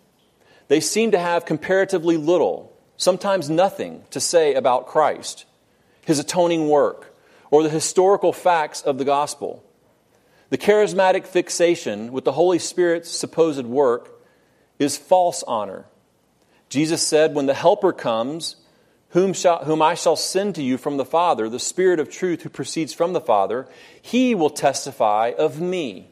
they 0.73 0.81
seem 0.81 1.11
to 1.11 1.19
have 1.19 1.45
comparatively 1.45 2.17
little, 2.17 2.75
sometimes 2.97 3.51
nothing, 3.51 4.05
to 4.11 4.21
say 4.21 4.55
about 4.55 4.87
Christ, 4.87 5.45
his 6.07 6.19
atoning 6.19 6.67
work, 6.67 7.12
or 7.53 7.63
the 7.63 7.69
historical 7.69 8.33
facts 8.33 8.81
of 8.81 8.97
the 8.97 9.05
gospel. 9.05 9.63
The 10.49 10.59
charismatic 10.59 11.27
fixation 11.27 12.11
with 12.11 12.25
the 12.25 12.33
Holy 12.33 12.59
Spirit's 12.59 13.11
supposed 13.11 13.67
work 13.67 14.11
is 14.79 14.97
false 14.97 15.45
honor. 15.45 15.85
Jesus 16.71 17.07
said, 17.07 17.35
When 17.35 17.45
the 17.45 17.55
Helper 17.55 17.93
comes, 17.93 18.57
whom, 19.11 19.35
shall, 19.35 19.65
whom 19.67 19.83
I 19.83 19.95
shall 19.95 20.17
send 20.17 20.55
to 20.55 20.63
you 20.63 20.79
from 20.79 20.97
the 20.97 21.05
Father, 21.05 21.49
the 21.51 21.59
Spirit 21.59 22.01
of 22.01 22.11
truth 22.11 22.41
who 22.41 22.49
proceeds 22.49 22.95
from 22.95 23.13
the 23.13 23.21
Father, 23.21 23.69
he 24.01 24.35
will 24.35 24.51
testify 24.51 25.33
of 25.37 25.61
me. 25.61 26.09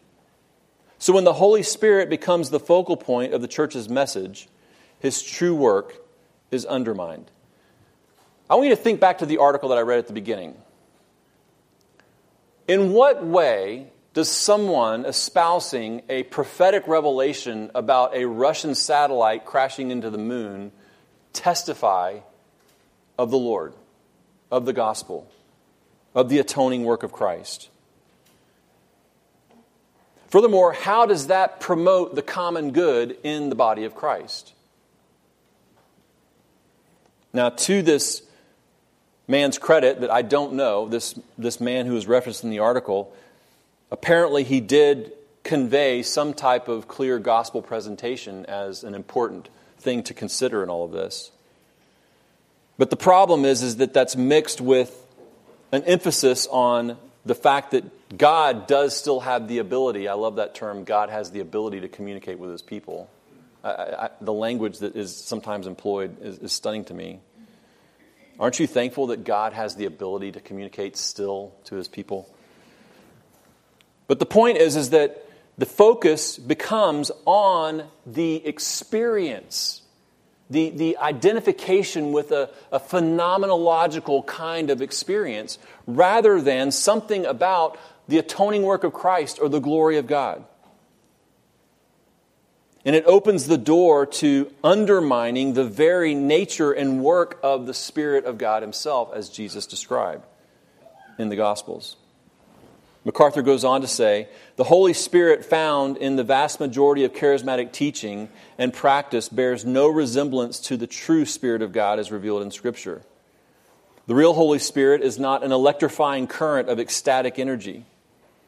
So 0.98 1.14
when 1.14 1.24
the 1.24 1.32
Holy 1.32 1.62
Spirit 1.62 2.10
becomes 2.10 2.50
the 2.50 2.60
focal 2.60 2.98
point 2.98 3.32
of 3.32 3.40
the 3.40 3.48
church's 3.48 3.88
message, 3.88 4.46
his 4.98 5.22
true 5.22 5.54
work 5.54 5.96
is 6.50 6.66
undermined. 6.66 7.30
I 8.50 8.56
want 8.56 8.68
you 8.68 8.76
to 8.76 8.82
think 8.82 9.00
back 9.00 9.18
to 9.18 9.26
the 9.26 9.38
article 9.38 9.70
that 9.70 9.78
I 9.78 9.82
read 9.82 10.00
at 10.00 10.06
the 10.06 10.12
beginning. 10.12 10.54
In 12.68 12.92
what 12.92 13.24
way 13.24 13.88
does 14.12 14.28
someone 14.28 15.04
espousing 15.04 16.02
a 16.08 16.24
prophetic 16.24 16.86
revelation 16.88 17.70
about 17.74 18.14
a 18.14 18.26
Russian 18.26 18.74
satellite 18.74 19.44
crashing 19.44 19.90
into 19.90 20.10
the 20.10 20.18
moon 20.18 20.72
testify 21.32 22.20
of 23.18 23.30
the 23.30 23.38
Lord, 23.38 23.74
of 24.50 24.66
the 24.66 24.72
gospel, 24.72 25.30
of 26.14 26.28
the 26.28 26.38
atoning 26.38 26.84
work 26.84 27.02
of 27.02 27.12
Christ? 27.12 27.68
Furthermore, 30.28 30.72
how 30.72 31.06
does 31.06 31.26
that 31.26 31.58
promote 31.58 32.14
the 32.14 32.22
common 32.22 32.70
good 32.70 33.16
in 33.24 33.48
the 33.48 33.56
body 33.56 33.84
of 33.84 33.96
Christ? 33.96 34.54
Now, 37.32 37.50
to 37.50 37.82
this 37.82 38.22
man's 39.30 39.58
credit 39.58 40.00
that 40.00 40.10
I 40.10 40.22
don't 40.22 40.54
know, 40.54 40.88
this, 40.88 41.18
this 41.38 41.60
man 41.60 41.86
who 41.86 41.94
was 41.94 42.06
referenced 42.06 42.42
in 42.44 42.50
the 42.50 42.58
article, 42.58 43.14
apparently 43.90 44.42
he 44.42 44.60
did 44.60 45.12
convey 45.44 46.02
some 46.02 46.34
type 46.34 46.68
of 46.68 46.88
clear 46.88 47.18
gospel 47.18 47.62
presentation 47.62 48.44
as 48.46 48.84
an 48.84 48.94
important 48.94 49.48
thing 49.78 50.02
to 50.02 50.12
consider 50.12 50.62
in 50.62 50.68
all 50.68 50.84
of 50.84 50.92
this. 50.92 51.30
But 52.76 52.90
the 52.90 52.96
problem 52.96 53.44
is, 53.44 53.62
is 53.62 53.76
that 53.76 53.94
that's 53.94 54.16
mixed 54.16 54.60
with 54.60 54.94
an 55.72 55.84
emphasis 55.84 56.46
on 56.50 56.98
the 57.24 57.34
fact 57.34 57.70
that 57.70 58.18
God 58.18 58.66
does 58.66 58.96
still 58.96 59.20
have 59.20 59.46
the 59.46 59.58
ability, 59.58 60.08
I 60.08 60.14
love 60.14 60.36
that 60.36 60.54
term, 60.54 60.84
God 60.84 61.10
has 61.10 61.30
the 61.30 61.40
ability 61.40 61.80
to 61.82 61.88
communicate 61.88 62.38
with 62.38 62.50
his 62.50 62.62
people. 62.62 63.08
I, 63.62 63.68
I, 63.70 64.10
the 64.20 64.32
language 64.32 64.78
that 64.78 64.96
is 64.96 65.14
sometimes 65.14 65.66
employed 65.66 66.20
is, 66.22 66.38
is 66.38 66.52
stunning 66.52 66.84
to 66.86 66.94
me. 66.94 67.20
Aren't 68.40 68.58
you 68.58 68.66
thankful 68.66 69.08
that 69.08 69.24
God 69.24 69.52
has 69.52 69.76
the 69.76 69.84
ability 69.84 70.32
to 70.32 70.40
communicate 70.40 70.96
still 70.96 71.52
to 71.64 71.74
his 71.74 71.88
people? 71.88 72.34
But 74.06 74.18
the 74.18 74.26
point 74.26 74.56
is, 74.56 74.76
is 74.76 74.90
that 74.90 75.26
the 75.58 75.66
focus 75.66 76.38
becomes 76.38 77.12
on 77.26 77.84
the 78.06 78.44
experience, 78.46 79.82
the, 80.48 80.70
the 80.70 80.96
identification 80.96 82.12
with 82.12 82.32
a, 82.32 82.48
a 82.72 82.80
phenomenological 82.80 84.26
kind 84.26 84.70
of 84.70 84.80
experience, 84.80 85.58
rather 85.86 86.40
than 86.40 86.70
something 86.70 87.26
about 87.26 87.78
the 88.08 88.16
atoning 88.16 88.62
work 88.62 88.84
of 88.84 88.94
Christ 88.94 89.38
or 89.40 89.50
the 89.50 89.60
glory 89.60 89.98
of 89.98 90.06
God. 90.06 90.46
And 92.84 92.96
it 92.96 93.04
opens 93.06 93.46
the 93.46 93.58
door 93.58 94.06
to 94.06 94.50
undermining 94.64 95.52
the 95.52 95.64
very 95.64 96.14
nature 96.14 96.72
and 96.72 97.02
work 97.02 97.38
of 97.42 97.66
the 97.66 97.74
Spirit 97.74 98.24
of 98.24 98.38
God 98.38 98.62
Himself, 98.62 99.12
as 99.14 99.28
Jesus 99.28 99.66
described 99.66 100.24
in 101.18 101.28
the 101.28 101.36
Gospels. 101.36 101.96
MacArthur 103.04 103.42
goes 103.42 103.64
on 103.64 103.80
to 103.80 103.86
say 103.86 104.28
the 104.56 104.64
Holy 104.64 104.92
Spirit 104.92 105.44
found 105.44 105.96
in 105.96 106.16
the 106.16 106.24
vast 106.24 106.60
majority 106.60 107.04
of 107.04 107.12
charismatic 107.12 107.72
teaching 107.72 108.28
and 108.58 108.72
practice 108.72 109.28
bears 109.28 109.64
no 109.64 109.88
resemblance 109.88 110.60
to 110.60 110.76
the 110.76 110.86
true 110.86 111.24
Spirit 111.24 111.62
of 111.62 111.72
God 111.72 111.98
as 111.98 112.12
revealed 112.12 112.42
in 112.42 112.50
Scripture. 112.50 113.02
The 114.06 114.14
real 114.14 114.34
Holy 114.34 114.58
Spirit 114.58 115.02
is 115.02 115.18
not 115.18 115.42
an 115.42 115.52
electrifying 115.52 116.26
current 116.26 116.68
of 116.68 116.78
ecstatic 116.78 117.38
energy, 117.38 117.86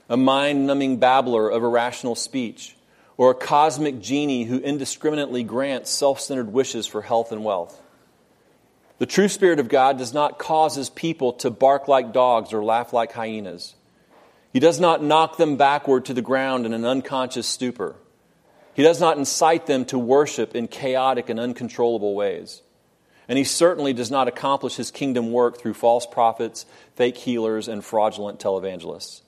a 0.09 0.17
mind 0.17 0.67
numbing 0.67 0.99
babbler 0.99 1.49
of 1.49 1.63
irrational 1.63 2.15
speech, 2.15 2.77
or 3.17 3.31
a 3.31 3.35
cosmic 3.35 4.01
genie 4.01 4.45
who 4.45 4.59
indiscriminately 4.59 5.43
grants 5.43 5.91
self 5.91 6.21
centered 6.21 6.53
wishes 6.53 6.87
for 6.87 7.03
health 7.03 7.33
and 7.33 7.45
wealth. 7.45 7.81
The 8.99 9.07
true 9.07 9.29
Spirit 9.29 9.59
of 9.59 9.69
God 9.69 9.99
does 9.99 10.15
not 10.15 10.39
cause 10.39 10.77
his 10.77 10.91
people 10.91 11.33
to 11.35 11.51
bark 11.51 11.89
like 11.89 12.13
dogs 12.13 12.53
or 12.53 12.63
laugh 12.63 12.93
like 12.93 13.13
hyenas. 13.13 13.75
He 14.53 14.61
does 14.61 14.79
not 14.79 15.03
knock 15.03 15.39
them 15.39 15.57
backward 15.57 16.05
to 16.05 16.15
the 16.15 16.23
ground 16.23 16.67
in 16.67 16.73
an 16.73 16.85
unconscious 16.85 17.47
stupor. 17.47 17.97
He 18.75 18.83
does 18.83 19.01
not 19.01 19.19
incite 19.19 19.67
them 19.67 19.85
to 19.87 19.99
worship 19.99 20.55
in 20.55 20.69
chaotic 20.69 21.29
and 21.29 21.41
uncontrollable 21.41 22.15
ways. 22.15 22.63
And 23.29 23.39
he 23.39 23.45
certainly 23.45 23.93
does 23.93 24.11
not 24.11 24.29
accomplish 24.29 24.77
his 24.77 24.91
kingdom 24.91 25.33
work 25.33 25.59
through 25.59 25.75
false 25.75 26.07
prophets, 26.07 26.67
fake 26.97 27.17
healers, 27.17 27.69
and 27.69 27.85
fraudulent 27.85 28.41
televangelists. 28.41 29.23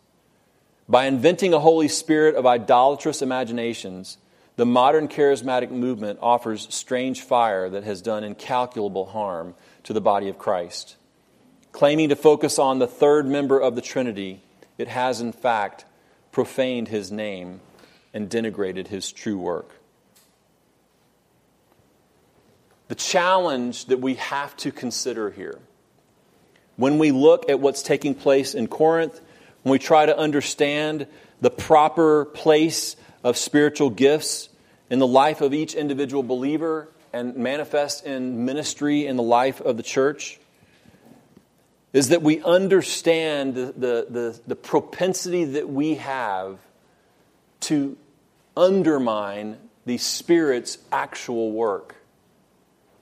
By 0.89 1.07
inventing 1.07 1.55
a 1.55 1.61
Holy 1.61 1.89
Spirit 1.89 2.35
of 2.35 2.47
idolatrous 2.47 3.23
imaginations, 3.23 4.19
the 4.57 4.67
modern 4.67 5.09
charismatic 5.09 5.71
movement 5.71 6.19
offers 6.23 6.73
strange 6.73 7.23
fire 7.23 7.69
that 7.71 7.85
has 7.85 8.03
done 8.03 8.23
incalculable 8.23 9.07
harm 9.07 9.55
to 9.85 9.93
the 9.93 10.01
body 10.01 10.29
of 10.29 10.39
Christ. 10.39 10.97
Claiming 11.73 12.11
to 12.11 12.17
focus 12.17 12.59
on 12.59 12.79
the 12.79 12.87
third 12.87 13.27
member 13.27 13.59
of 13.59 13.75
the 13.75 13.83
Trinity, 13.83 14.43
it 14.79 14.89
has 14.89 15.21
in 15.21 15.33
fact 15.33 15.85
profaned 16.31 16.89
his 16.89 17.11
name 17.11 17.61
and 18.13 18.29
denigrated 18.29 18.89
his 18.89 19.11
true 19.11 19.39
work. 19.39 19.71
The 22.89 22.95
challenge 22.95 23.87
that 23.87 24.01
we 24.01 24.15
have 24.17 24.57
to 24.59 24.71
consider 24.71 25.31
here 25.31 25.59
when 26.77 26.99
we 26.99 27.11
look 27.11 27.49
at 27.49 27.61
what's 27.61 27.83
taking 27.83 28.15
place 28.15 28.55
in 28.55 28.67
Corinth, 28.69 29.21
when 29.65 29.73
we 29.73 29.79
try 29.79 30.07
to 30.07 30.17
understand 30.17 31.07
the 31.41 31.51
proper 31.51 32.27
place 32.27 32.97
of 33.25 33.37
spiritual 33.37 33.91
gifts 33.91 34.51
in 34.91 34.99
the 34.99 35.07
life 35.07 35.41
of 35.41 35.53
each 35.53 35.75
individual 35.75 36.23
believer 36.23 36.89
and 37.13 37.35
manifest 37.37 38.05
in 38.05 38.45
ministry 38.45 39.07
in 39.07 39.17
the 39.17 39.23
life 39.23 39.61
of 39.61 39.77
the 39.77 39.83
church, 39.83 40.39
is 41.95 42.11
that 42.11 42.23
we 42.23 42.43
understand 42.43 43.55
the, 43.55 43.73
the, 43.77 44.07
the, 44.11 44.41
the 44.49 44.57
propensity 44.57 45.45
that 45.45 45.69
we 45.69 45.95
have 45.95 46.59
to 47.61 47.97
undermine 48.57 49.57
the 49.87 49.97
Spirit's 49.97 50.77
actual 50.93 51.53
work 51.53 51.95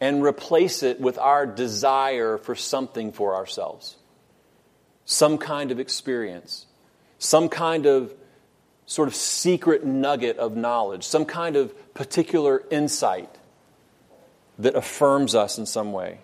and 0.01 0.23
replace 0.23 0.83
it 0.83 1.01
with 1.01 1.19
our 1.19 1.45
desire 1.45 2.39
for 2.39 2.55
something 2.55 3.13
for 3.13 3.35
ourselves. 3.35 3.97
Some 5.05 5.39
kind 5.39 5.71
of 5.71 5.81
experience, 5.81 6.67
some 7.19 7.49
kind 7.49 7.87
of 7.87 8.15
sort 8.87 9.09
of 9.09 9.15
secret 9.15 9.85
nugget 9.85 10.37
of 10.39 10.57
knowledge, 10.57 11.05
some 11.05 11.25
kind 11.25 11.57
of 11.57 11.95
particular 11.95 12.63
insight 12.71 13.31
that 14.59 14.75
affirms 14.75 15.35
us 15.35 15.59
in 15.59 15.67
some 15.67 15.93
way. 15.93 16.19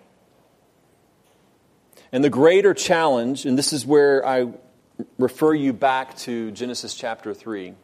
And 2.12 2.24
the 2.24 2.31
greater 2.31 2.74
challenge, 2.74 3.45
and 3.45 3.59
this 3.59 3.72
is 3.72 3.85
where 3.85 4.26
I 4.26 4.49
refer 5.18 5.55
you 5.55 5.72
back 5.72 6.16
to 6.18 6.51
Genesis 6.53 6.95
chapter 6.95 7.35
3, 7.35 7.74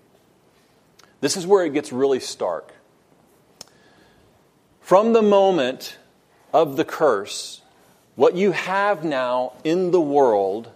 this 1.21 1.37
is 1.37 1.47
where 1.47 1.65
it 1.65 1.73
gets 1.73 1.93
really 1.93 2.21
stark. 2.21 2.73
From 4.81 5.13
the 5.13 5.23
moment 5.23 5.99
of 6.53 6.77
the 6.77 6.85
curse, 6.85 7.63
what 8.17 8.37
you 8.37 8.53
have 8.53 9.05
now 9.05 9.55
in 9.65 9.91
the 9.91 10.01
world 10.01 10.71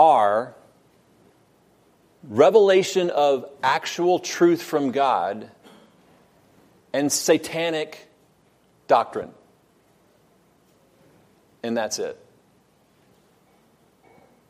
are 0.00 0.54
revelation 2.22 3.10
of 3.10 3.44
actual 3.62 4.18
truth 4.18 4.62
from 4.62 4.92
God 4.92 5.50
and 6.92 7.12
satanic 7.12 8.08
doctrine 8.88 9.32
and 11.62 11.76
that's 11.76 11.98
it. 11.98 12.18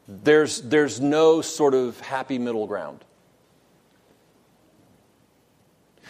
There's, 0.08 0.60
there's 0.62 1.00
no 1.00 1.40
sort 1.40 1.74
of 1.74 2.00
happy 2.00 2.38
middle 2.38 2.66
ground. 2.66 3.04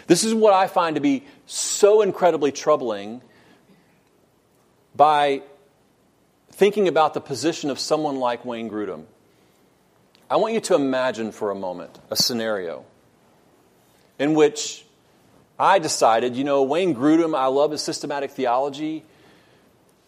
This 0.06 0.24
is 0.24 0.34
what 0.34 0.54
I 0.54 0.66
find 0.66 0.96
to 0.96 1.00
be 1.00 1.24
so 1.46 2.02
incredibly 2.02 2.50
troubling 2.50 3.22
by 4.96 5.42
thinking 6.52 6.88
about 6.88 7.14
the 7.14 7.20
position 7.20 7.70
of 7.70 7.78
someone 7.78 8.16
like 8.16 8.44
Wayne 8.44 8.70
Grudem. 8.70 9.04
I 10.30 10.36
want 10.36 10.54
you 10.54 10.60
to 10.60 10.76
imagine 10.76 11.32
for 11.32 11.50
a 11.50 11.56
moment 11.56 11.98
a 12.08 12.14
scenario 12.14 12.84
in 14.16 14.34
which 14.34 14.84
I 15.58 15.80
decided, 15.80 16.36
you 16.36 16.44
know, 16.44 16.62
Wayne 16.62 16.94
Grudem, 16.94 17.36
I 17.36 17.46
love 17.46 17.72
his 17.72 17.82
systematic 17.82 18.30
theology. 18.30 19.04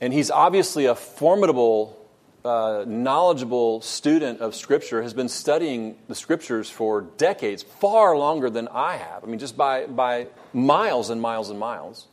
And 0.00 0.12
he's 0.12 0.30
obviously 0.30 0.86
a 0.86 0.94
formidable, 0.94 1.98
uh, 2.44 2.84
knowledgeable 2.86 3.80
student 3.80 4.40
of 4.40 4.54
Scripture, 4.54 5.02
has 5.02 5.12
been 5.12 5.28
studying 5.28 5.96
the 6.06 6.14
Scriptures 6.14 6.70
for 6.70 7.00
decades, 7.00 7.64
far 7.64 8.16
longer 8.16 8.48
than 8.48 8.68
I 8.68 8.98
have. 8.98 9.24
I 9.24 9.26
mean, 9.26 9.40
just 9.40 9.56
by, 9.56 9.86
by 9.86 10.28
miles 10.52 11.10
and 11.10 11.20
miles 11.20 11.50
and 11.50 11.58
miles. 11.58 12.06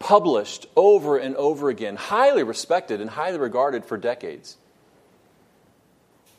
Published 0.00 0.66
over 0.74 1.16
and 1.18 1.36
over 1.36 1.68
again, 1.68 1.94
highly 1.94 2.42
respected 2.42 3.00
and 3.00 3.10
highly 3.10 3.38
regarded 3.38 3.84
for 3.84 3.96
decades. 3.96 4.56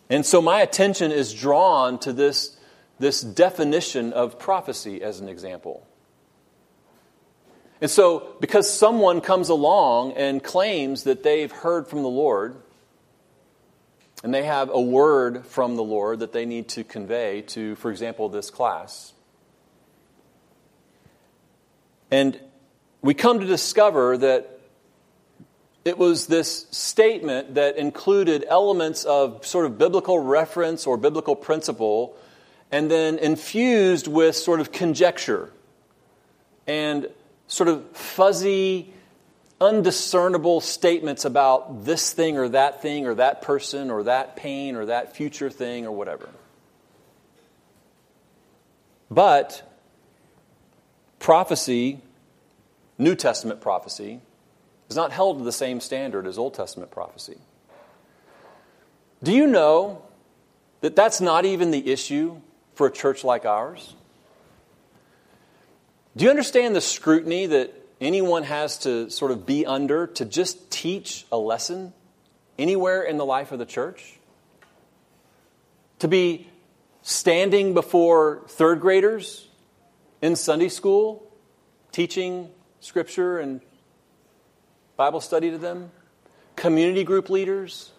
And 0.10 0.26
so 0.26 0.42
my 0.42 0.62
attention 0.62 1.12
is 1.12 1.34
drawn 1.34 2.00
to 2.00 2.14
this, 2.14 2.56
this 3.00 3.22
definition 3.22 4.14
of 4.14 4.40
prophecy 4.40 5.02
as 5.02 5.20
an 5.20 5.28
example. 5.28 5.86
And 7.80 7.92
so, 7.92 8.36
because 8.40 8.72
someone 8.72 9.22
comes 9.22 9.50
along 9.50 10.14
and 10.14 10.44
claims 10.44 11.04
that 11.04 11.22
they've 11.22 11.52
heard 11.52 11.88
from 11.88 12.02
the 12.02 12.10
Lord, 12.10 12.56
and 14.24 14.34
they 14.34 14.44
have 14.44 14.70
a 14.72 14.82
word 14.82 15.46
from 15.46 15.76
the 15.76 15.84
Lord 15.84 16.20
that 16.20 16.34
they 16.34 16.46
need 16.46 16.70
to 16.70 16.84
convey 16.84 17.44
to, 17.44 17.76
for 17.76 17.92
example, 17.92 18.30
this 18.30 18.50
class. 18.50 19.14
And 22.10 22.40
we 23.02 23.14
come 23.14 23.40
to 23.42 23.46
discover 23.46 24.18
that 24.18 24.57
it 25.88 25.98
was 25.98 26.28
this 26.28 26.68
statement 26.72 27.56
that 27.56 27.78
included 27.78 28.46
elements 28.48 29.04
of 29.06 29.46
sort 29.46 29.66
of 29.66 29.78
biblical 29.78 30.20
reference 30.20 30.86
or 30.86 30.98
biblical 30.98 31.36
principle, 31.36 32.16
and 32.72 32.92
then 32.92 33.18
infused 33.18 34.08
with 34.08 34.36
sort 34.36 34.60
of 34.60 34.72
conjecture 34.72 35.52
and 36.68 37.08
sort 37.48 37.70
of 37.70 37.90
fuzzy, 37.96 38.94
undiscernible 39.62 40.62
statements 40.62 41.26
about 41.26 41.86
this 41.86 42.12
thing 42.12 42.38
or 42.38 42.50
that 42.50 42.82
thing 42.82 43.08
or 43.08 43.16
that 43.16 43.42
person 43.42 43.90
or 43.90 44.04
that 44.04 44.36
pain 44.36 44.76
or 44.76 44.86
that 44.86 45.16
future 45.16 45.50
thing 45.50 45.86
or 45.86 45.92
whatever. 45.92 46.30
But 49.10 49.64
prophecy, 51.20 52.02
New 52.98 53.16
Testament 53.16 53.62
prophecy, 53.62 54.20
is 54.90 54.96
not 54.96 55.12
held 55.12 55.40
to 55.40 55.44
the 55.44 55.52
same 55.52 55.80
standard 55.80 56.26
as 56.28 56.38
Old 56.38 56.54
Testament 56.54 56.92
prophecy. 56.92 57.38
Do 59.24 59.34
you 59.34 59.48
know 59.48 60.04
that 60.82 60.96
that's 60.96 61.20
not 61.20 61.46
even 61.46 61.72
the 61.72 61.92
issue 61.92 62.40
for 62.76 62.88
a 62.88 62.92
church 62.92 63.24
like 63.24 63.46
ours? 63.46 63.96
Do 66.16 66.24
you 66.24 66.30
understand 66.30 66.76
the 66.76 66.82
scrutiny 66.82 67.48
that 67.48 67.74
anyone 68.00 68.44
has 68.44 68.80
to 68.80 69.10
sort 69.10 69.32
of 69.32 69.46
be 69.46 69.66
under 69.66 70.08
to 70.08 70.26
just 70.26 70.72
teach 70.72 71.26
a 71.32 71.38
lesson 71.38 71.94
anywhere 72.58 73.04
in 73.04 73.18
the 73.18 73.26
life 73.26 73.52
of 73.52 73.60
the 73.60 73.66
church? 73.66 74.18
To 76.00 76.08
be 76.08 76.48
standing 77.02 77.74
before 77.74 78.44
third 78.48 78.82
graders 78.82 79.48
in 80.22 80.36
Sunday 80.36 80.70
school, 80.70 81.28
teaching 81.92 82.50
scripture 82.80 83.40
and 83.40 83.62
Bible 84.98 85.22
study 85.22 85.52
to 85.52 85.60
them, 85.60 85.92
community 86.56 87.04
group 87.04 87.30
leaders. 87.30 87.92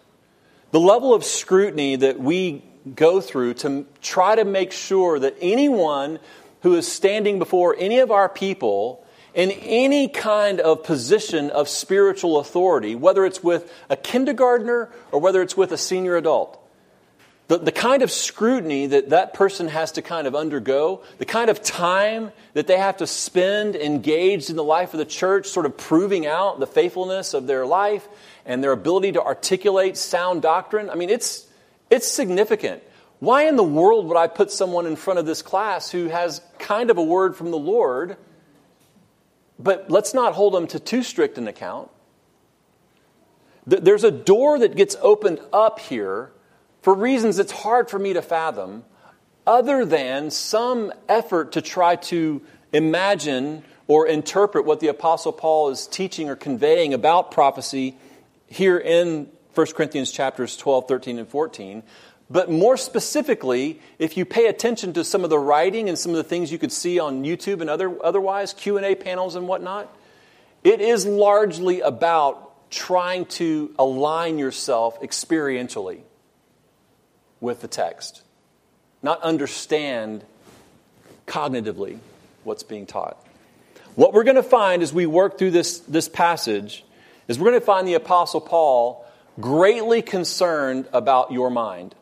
The 0.71 0.81
level 0.81 1.13
of 1.13 1.23
scrutiny 1.23 1.95
that 1.95 2.19
we 2.19 2.61
go 2.93 3.21
through 3.21 3.53
to 3.55 3.85
try 4.01 4.35
to 4.35 4.43
make 4.43 4.73
sure 4.73 5.17
that 5.17 5.37
anyone 5.39 6.19
who 6.61 6.75
is 6.75 6.91
standing 6.91 7.39
before 7.39 7.73
any 7.79 7.99
of 7.99 8.11
our 8.11 8.27
people 8.27 9.05
in 9.33 9.49
any 9.51 10.09
kind 10.09 10.59
of 10.59 10.83
position 10.83 11.49
of 11.51 11.69
spiritual 11.69 12.37
authority, 12.37 12.95
whether 12.95 13.25
it's 13.25 13.41
with 13.41 13.71
a 13.89 13.95
kindergartner 13.95 14.89
or 15.13 15.21
whether 15.21 15.41
it's 15.41 15.55
with 15.55 15.71
a 15.71 15.77
senior 15.77 16.17
adult. 16.17 16.58
The, 17.49 17.57
the 17.57 17.71
kind 17.71 18.03
of 18.03 18.11
scrutiny 18.11 18.85
that 18.85 19.09
that 19.09 19.33
person 19.33 19.69
has 19.69 19.93
to 19.93 20.03
kind 20.03 20.27
of 20.27 20.35
undergo, 20.35 21.01
the 21.17 21.25
kind 21.25 21.49
of 21.49 21.63
time 21.63 22.31
that 22.53 22.67
they 22.67 22.77
have 22.77 22.97
to 22.97 23.07
spend 23.07 23.75
engaged 23.75 24.51
in 24.51 24.55
the 24.55 24.63
life 24.63 24.93
of 24.93 24.99
the 24.99 25.05
church, 25.05 25.47
sort 25.47 25.65
of 25.65 25.75
proving 25.75 26.27
out 26.27 26.59
the 26.59 26.67
faithfulness 26.67 27.33
of 27.33 27.47
their 27.47 27.65
life 27.65 28.07
and 28.45 28.63
their 28.63 28.71
ability 28.71 29.13
to 29.13 29.23
articulate 29.23 29.97
sound 29.97 30.43
doctrine, 30.43 30.91
I 30.91 30.95
mean, 30.95 31.09
it's, 31.09 31.47
it's 31.89 32.07
significant. 32.07 32.83
Why 33.19 33.47
in 33.47 33.55
the 33.55 33.63
world 33.63 34.05
would 34.05 34.17
I 34.17 34.27
put 34.27 34.51
someone 34.51 34.85
in 34.85 34.95
front 34.95 35.17
of 35.17 35.25
this 35.25 35.41
class 35.41 35.89
who 35.89 36.07
has 36.07 36.41
kind 36.59 36.91
of 36.91 36.99
a 36.99 37.03
word 37.03 37.35
from 37.35 37.49
the 37.49 37.57
Lord, 37.57 38.15
but 39.57 39.89
let's 39.89 40.13
not 40.13 40.33
hold 40.33 40.53
them 40.53 40.67
to 40.67 40.79
too 40.79 41.01
strict 41.01 41.39
an 41.39 41.47
account? 41.47 41.89
There's 43.65 44.03
a 44.03 44.11
door 44.11 44.59
that 44.59 44.75
gets 44.75 44.95
opened 45.01 45.39
up 45.51 45.79
here 45.79 46.31
for 46.81 46.93
reasons 46.93 47.39
it's 47.39 47.51
hard 47.51 47.89
for 47.89 47.99
me 47.99 48.13
to 48.13 48.21
fathom, 48.21 48.83
other 49.45 49.85
than 49.85 50.31
some 50.31 50.93
effort 51.07 51.53
to 51.53 51.61
try 51.61 51.95
to 51.95 52.41
imagine 52.71 53.63
or 53.87 54.07
interpret 54.07 54.65
what 54.65 54.79
the 54.79 54.87
Apostle 54.87 55.33
Paul 55.33 55.69
is 55.69 55.87
teaching 55.87 56.29
or 56.29 56.35
conveying 56.35 56.93
about 56.93 57.31
prophecy 57.31 57.97
here 58.47 58.77
in 58.77 59.27
1 59.55 59.67
Corinthians 59.73 60.11
chapters 60.11 60.55
12, 60.55 60.87
13, 60.87 61.19
and 61.19 61.27
14. 61.27 61.83
But 62.29 62.51
more 62.51 62.77
specifically, 62.77 63.81
if 63.97 64.15
you 64.15 64.23
pay 64.23 64.45
attention 64.45 64.93
to 64.93 65.03
some 65.03 65.23
of 65.23 65.31
the 65.31 65.39
writing 65.39 65.89
and 65.89 65.97
some 65.97 66.11
of 66.11 66.17
the 66.17 66.23
things 66.23 66.51
you 66.51 66.59
could 66.59 66.71
see 66.71 66.99
on 66.99 67.23
YouTube 67.23 67.61
and 67.61 67.69
other, 67.69 67.97
otherwise, 68.05 68.53
Q&A 68.53 68.93
panels 68.93 69.35
and 69.35 69.47
whatnot, 69.47 69.91
it 70.63 70.79
is 70.79 71.07
largely 71.07 71.81
about 71.81 72.69
trying 72.69 73.25
to 73.25 73.73
align 73.79 74.37
yourself 74.37 75.01
experientially 75.01 76.01
with 77.41 77.61
the 77.61 77.67
text, 77.67 78.21
not 79.01 79.21
understand 79.21 80.23
cognitively 81.27 81.99
what's 82.43 82.63
being 82.63 82.85
taught. 82.85 83.23
What 83.95 84.13
we're 84.13 84.23
going 84.23 84.35
to 84.35 84.43
find 84.43 84.81
as 84.81 84.93
we 84.93 85.05
work 85.05 85.37
through 85.37 85.51
this, 85.51 85.79
this 85.79 86.09
passage 86.09 86.83
is 87.27 87.37
we're 87.37 87.49
going 87.49 87.59
to 87.59 87.65
find 87.65 87.87
the 87.87 87.95
Apostle 87.95 88.41
Paul 88.41 89.05
greatly 89.39 90.01
concerned 90.01 90.87
about 90.93 91.31
your 91.31 91.49
mind 91.49 91.95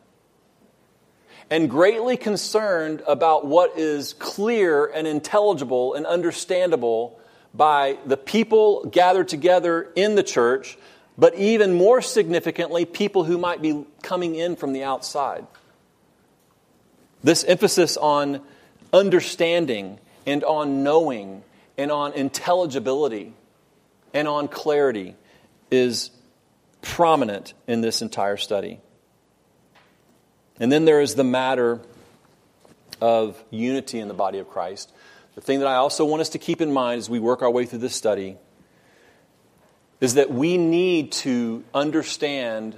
and 1.49 1.69
greatly 1.69 2.17
concerned 2.17 3.01
about 3.07 3.45
what 3.45 3.77
is 3.77 4.13
clear 4.13 4.85
and 4.85 5.07
intelligible 5.07 5.93
and 5.93 6.05
understandable 6.05 7.19
by 7.53 7.97
the 8.05 8.17
people 8.17 8.85
gathered 8.85 9.27
together 9.27 9.89
in 9.95 10.15
the 10.15 10.23
church 10.23 10.77
but 11.17 11.35
even 11.35 11.73
more 11.73 12.01
significantly, 12.01 12.85
people 12.85 13.23
who 13.23 13.37
might 13.37 13.61
be 13.61 13.85
coming 14.03 14.35
in 14.35 14.55
from 14.55 14.73
the 14.73 14.83
outside. 14.83 15.47
This 17.23 17.43
emphasis 17.43 17.97
on 17.97 18.41
understanding 18.93 19.99
and 20.25 20.43
on 20.43 20.83
knowing 20.83 21.43
and 21.77 21.91
on 21.91 22.13
intelligibility 22.13 23.33
and 24.13 24.27
on 24.27 24.47
clarity 24.47 25.15
is 25.71 26.11
prominent 26.81 27.53
in 27.65 27.81
this 27.81 28.01
entire 28.01 28.37
study. 28.37 28.79
And 30.59 30.71
then 30.71 30.85
there 30.85 31.01
is 31.01 31.15
the 31.15 31.23
matter 31.23 31.81
of 33.01 33.43
unity 33.49 33.99
in 33.99 34.07
the 34.07 34.13
body 34.13 34.39
of 34.39 34.49
Christ. 34.49 34.91
The 35.35 35.41
thing 35.41 35.59
that 35.59 35.67
I 35.67 35.75
also 35.75 36.05
want 36.05 36.21
us 36.21 36.29
to 36.29 36.39
keep 36.39 36.61
in 36.61 36.71
mind 36.71 36.99
as 36.99 37.09
we 37.09 37.19
work 37.19 37.41
our 37.41 37.51
way 37.51 37.65
through 37.65 37.79
this 37.79 37.95
study 37.95 38.37
is 39.99 40.15
that 40.15 40.31
we 40.31 40.57
need 40.57 41.11
to 41.11 41.63
understand 41.73 42.77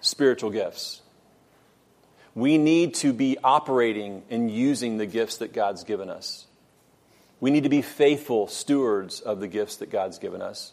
spiritual 0.00 0.50
gifts. 0.50 1.02
We 2.34 2.58
need 2.58 2.94
to 2.94 3.12
be 3.12 3.36
operating 3.42 4.22
and 4.30 4.50
using 4.50 4.98
the 4.98 5.06
gifts 5.06 5.38
that 5.38 5.52
God's 5.52 5.84
given 5.84 6.08
us. 6.08 6.46
We 7.40 7.50
need 7.50 7.64
to 7.64 7.68
be 7.68 7.82
faithful 7.82 8.48
stewards 8.48 9.20
of 9.20 9.40
the 9.40 9.48
gifts 9.48 9.76
that 9.76 9.90
God's 9.90 10.18
given 10.18 10.42
us 10.42 10.72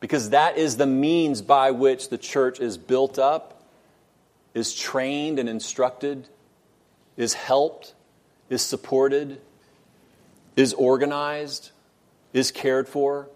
because 0.00 0.30
that 0.30 0.56
is 0.56 0.78
the 0.78 0.86
means 0.86 1.42
by 1.42 1.70
which 1.70 2.08
the 2.08 2.18
church 2.18 2.58
is 2.58 2.78
built 2.78 3.18
up, 3.18 3.62
is 4.54 4.74
trained 4.74 5.38
and 5.38 5.48
instructed, 5.48 6.26
is 7.16 7.34
helped, 7.34 7.94
is 8.48 8.62
supported, 8.62 9.40
is 10.56 10.72
organized, 10.72 11.70
is 12.32 12.50
cared 12.50 12.88
for. 12.88 13.28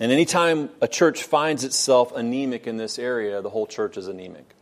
And 0.00 0.10
anytime 0.10 0.70
a 0.80 0.88
church 0.88 1.22
finds 1.22 1.62
itself 1.62 2.10
anemic 2.12 2.66
in 2.66 2.78
this 2.78 2.98
area, 2.98 3.42
the 3.42 3.50
whole 3.50 3.66
church 3.66 3.98
is 3.98 4.08
anemic. 4.08 4.54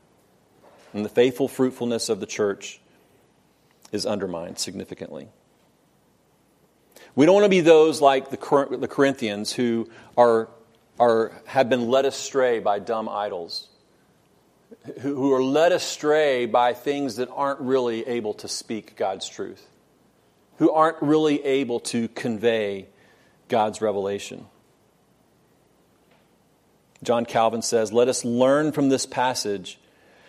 And 0.92 1.04
the 1.04 1.08
faithful 1.08 1.46
fruitfulness 1.46 2.08
of 2.08 2.18
the 2.18 2.26
church 2.26 2.80
is 3.92 4.04
undermined 4.04 4.58
significantly. 4.58 5.28
We 7.14 7.24
don't 7.24 7.34
want 7.34 7.44
to 7.44 7.50
be 7.50 7.60
those 7.60 8.00
like 8.00 8.30
the 8.30 8.36
Corinthians 8.36 9.52
who 9.52 9.88
are, 10.16 10.48
are, 10.98 11.32
have 11.46 11.68
been 11.68 11.88
led 11.88 12.04
astray 12.04 12.58
by 12.58 12.80
dumb 12.80 13.08
idols, 13.08 13.68
who 15.00 15.32
are 15.32 15.42
led 15.42 15.70
astray 15.70 16.46
by 16.46 16.74
things 16.74 17.16
that 17.16 17.28
aren't 17.32 17.60
really 17.60 18.06
able 18.08 18.34
to 18.34 18.48
speak 18.48 18.96
God's 18.96 19.28
truth, 19.28 19.64
who 20.58 20.70
aren't 20.72 21.00
really 21.00 21.44
able 21.44 21.78
to 21.80 22.08
convey 22.08 22.88
God's 23.48 23.80
revelation. 23.80 24.46
John 27.02 27.24
Calvin 27.24 27.62
says, 27.62 27.92
Let 27.92 28.08
us 28.08 28.24
learn 28.24 28.72
from 28.72 28.88
this 28.88 29.06
passage 29.06 29.78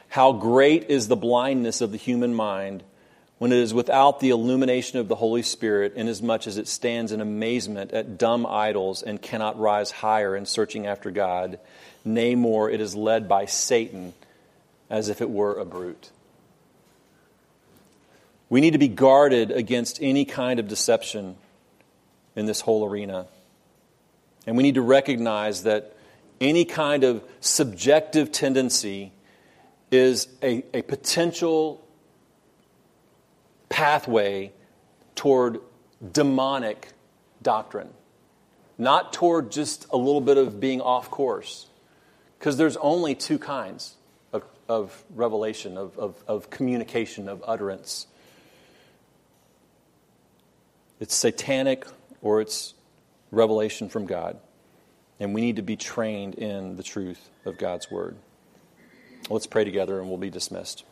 how 0.09 0.33
great 0.33 0.89
is 0.89 1.07
the 1.07 1.15
blindness 1.15 1.81
of 1.81 1.91
the 1.91 1.97
human 1.97 2.33
mind 2.33 2.83
when 3.37 3.53
it 3.53 3.59
is 3.59 3.73
without 3.73 4.19
the 4.19 4.29
illumination 4.31 4.99
of 4.99 5.07
the 5.07 5.15
Holy 5.15 5.41
Spirit, 5.41 5.93
inasmuch 5.95 6.45
as 6.45 6.57
it 6.57 6.67
stands 6.67 7.11
in 7.11 7.21
amazement 7.21 7.91
at 7.91 8.17
dumb 8.17 8.45
idols 8.45 9.01
and 9.01 9.21
cannot 9.21 9.57
rise 9.57 9.91
higher 9.91 10.35
in 10.35 10.45
searching 10.45 10.85
after 10.85 11.09
God. 11.09 11.57
Nay, 12.03 12.35
more, 12.35 12.69
it 12.69 12.81
is 12.81 12.95
led 12.95 13.29
by 13.29 13.45
Satan 13.45 14.13
as 14.89 15.07
if 15.07 15.21
it 15.21 15.29
were 15.29 15.57
a 15.57 15.65
brute. 15.65 16.09
We 18.49 18.61
need 18.61 18.71
to 18.71 18.79
be 18.79 18.87
guarded 18.89 19.51
against 19.51 19.99
any 20.01 20.25
kind 20.25 20.59
of 20.59 20.67
deception 20.67 21.37
in 22.35 22.45
this 22.45 22.61
whole 22.61 22.83
arena. 22.85 23.27
And 24.45 24.57
we 24.57 24.63
need 24.63 24.75
to 24.75 24.81
recognize 24.81 25.63
that 25.63 25.95
any 26.41 26.65
kind 26.65 27.03
of 27.03 27.23
subjective 27.39 28.31
tendency 28.31 29.11
is 29.91 30.27
a, 30.41 30.63
a 30.73 30.81
potential 30.81 31.85
pathway 33.69 34.51
toward 35.15 35.59
demonic 36.11 36.89
doctrine, 37.41 37.89
not 38.77 39.13
toward 39.13 39.51
just 39.51 39.87
a 39.91 39.97
little 39.97 40.21
bit 40.21 40.37
of 40.37 40.59
being 40.59 40.81
off 40.81 41.09
course. 41.11 41.67
Because 42.37 42.55
there's 42.57 42.77
only 42.77 43.15
two 43.15 43.37
kinds 43.37 43.95
of, 44.31 44.43
of 44.69 45.03
revelation, 45.13 45.77
of, 45.77 45.97
of, 45.97 46.23
of 46.27 46.49
communication, 46.49 47.27
of 47.27 47.43
utterance 47.45 48.07
it's 50.99 51.15
satanic 51.15 51.85
or 52.21 52.41
it's 52.41 52.73
revelation 53.31 53.89
from 53.89 54.05
God 54.05 54.37
and 55.19 55.33
we 55.33 55.41
need 55.41 55.57
to 55.57 55.61
be 55.61 55.75
trained 55.75 56.35
in 56.35 56.75
the 56.75 56.83
truth 56.83 57.29
of 57.45 57.57
God's 57.57 57.91
word. 57.91 58.17
Let's 59.29 59.47
pray 59.47 59.63
together 59.63 59.99
and 59.99 60.07
we'll 60.07 60.17
be 60.17 60.29
dismissed. 60.29 60.85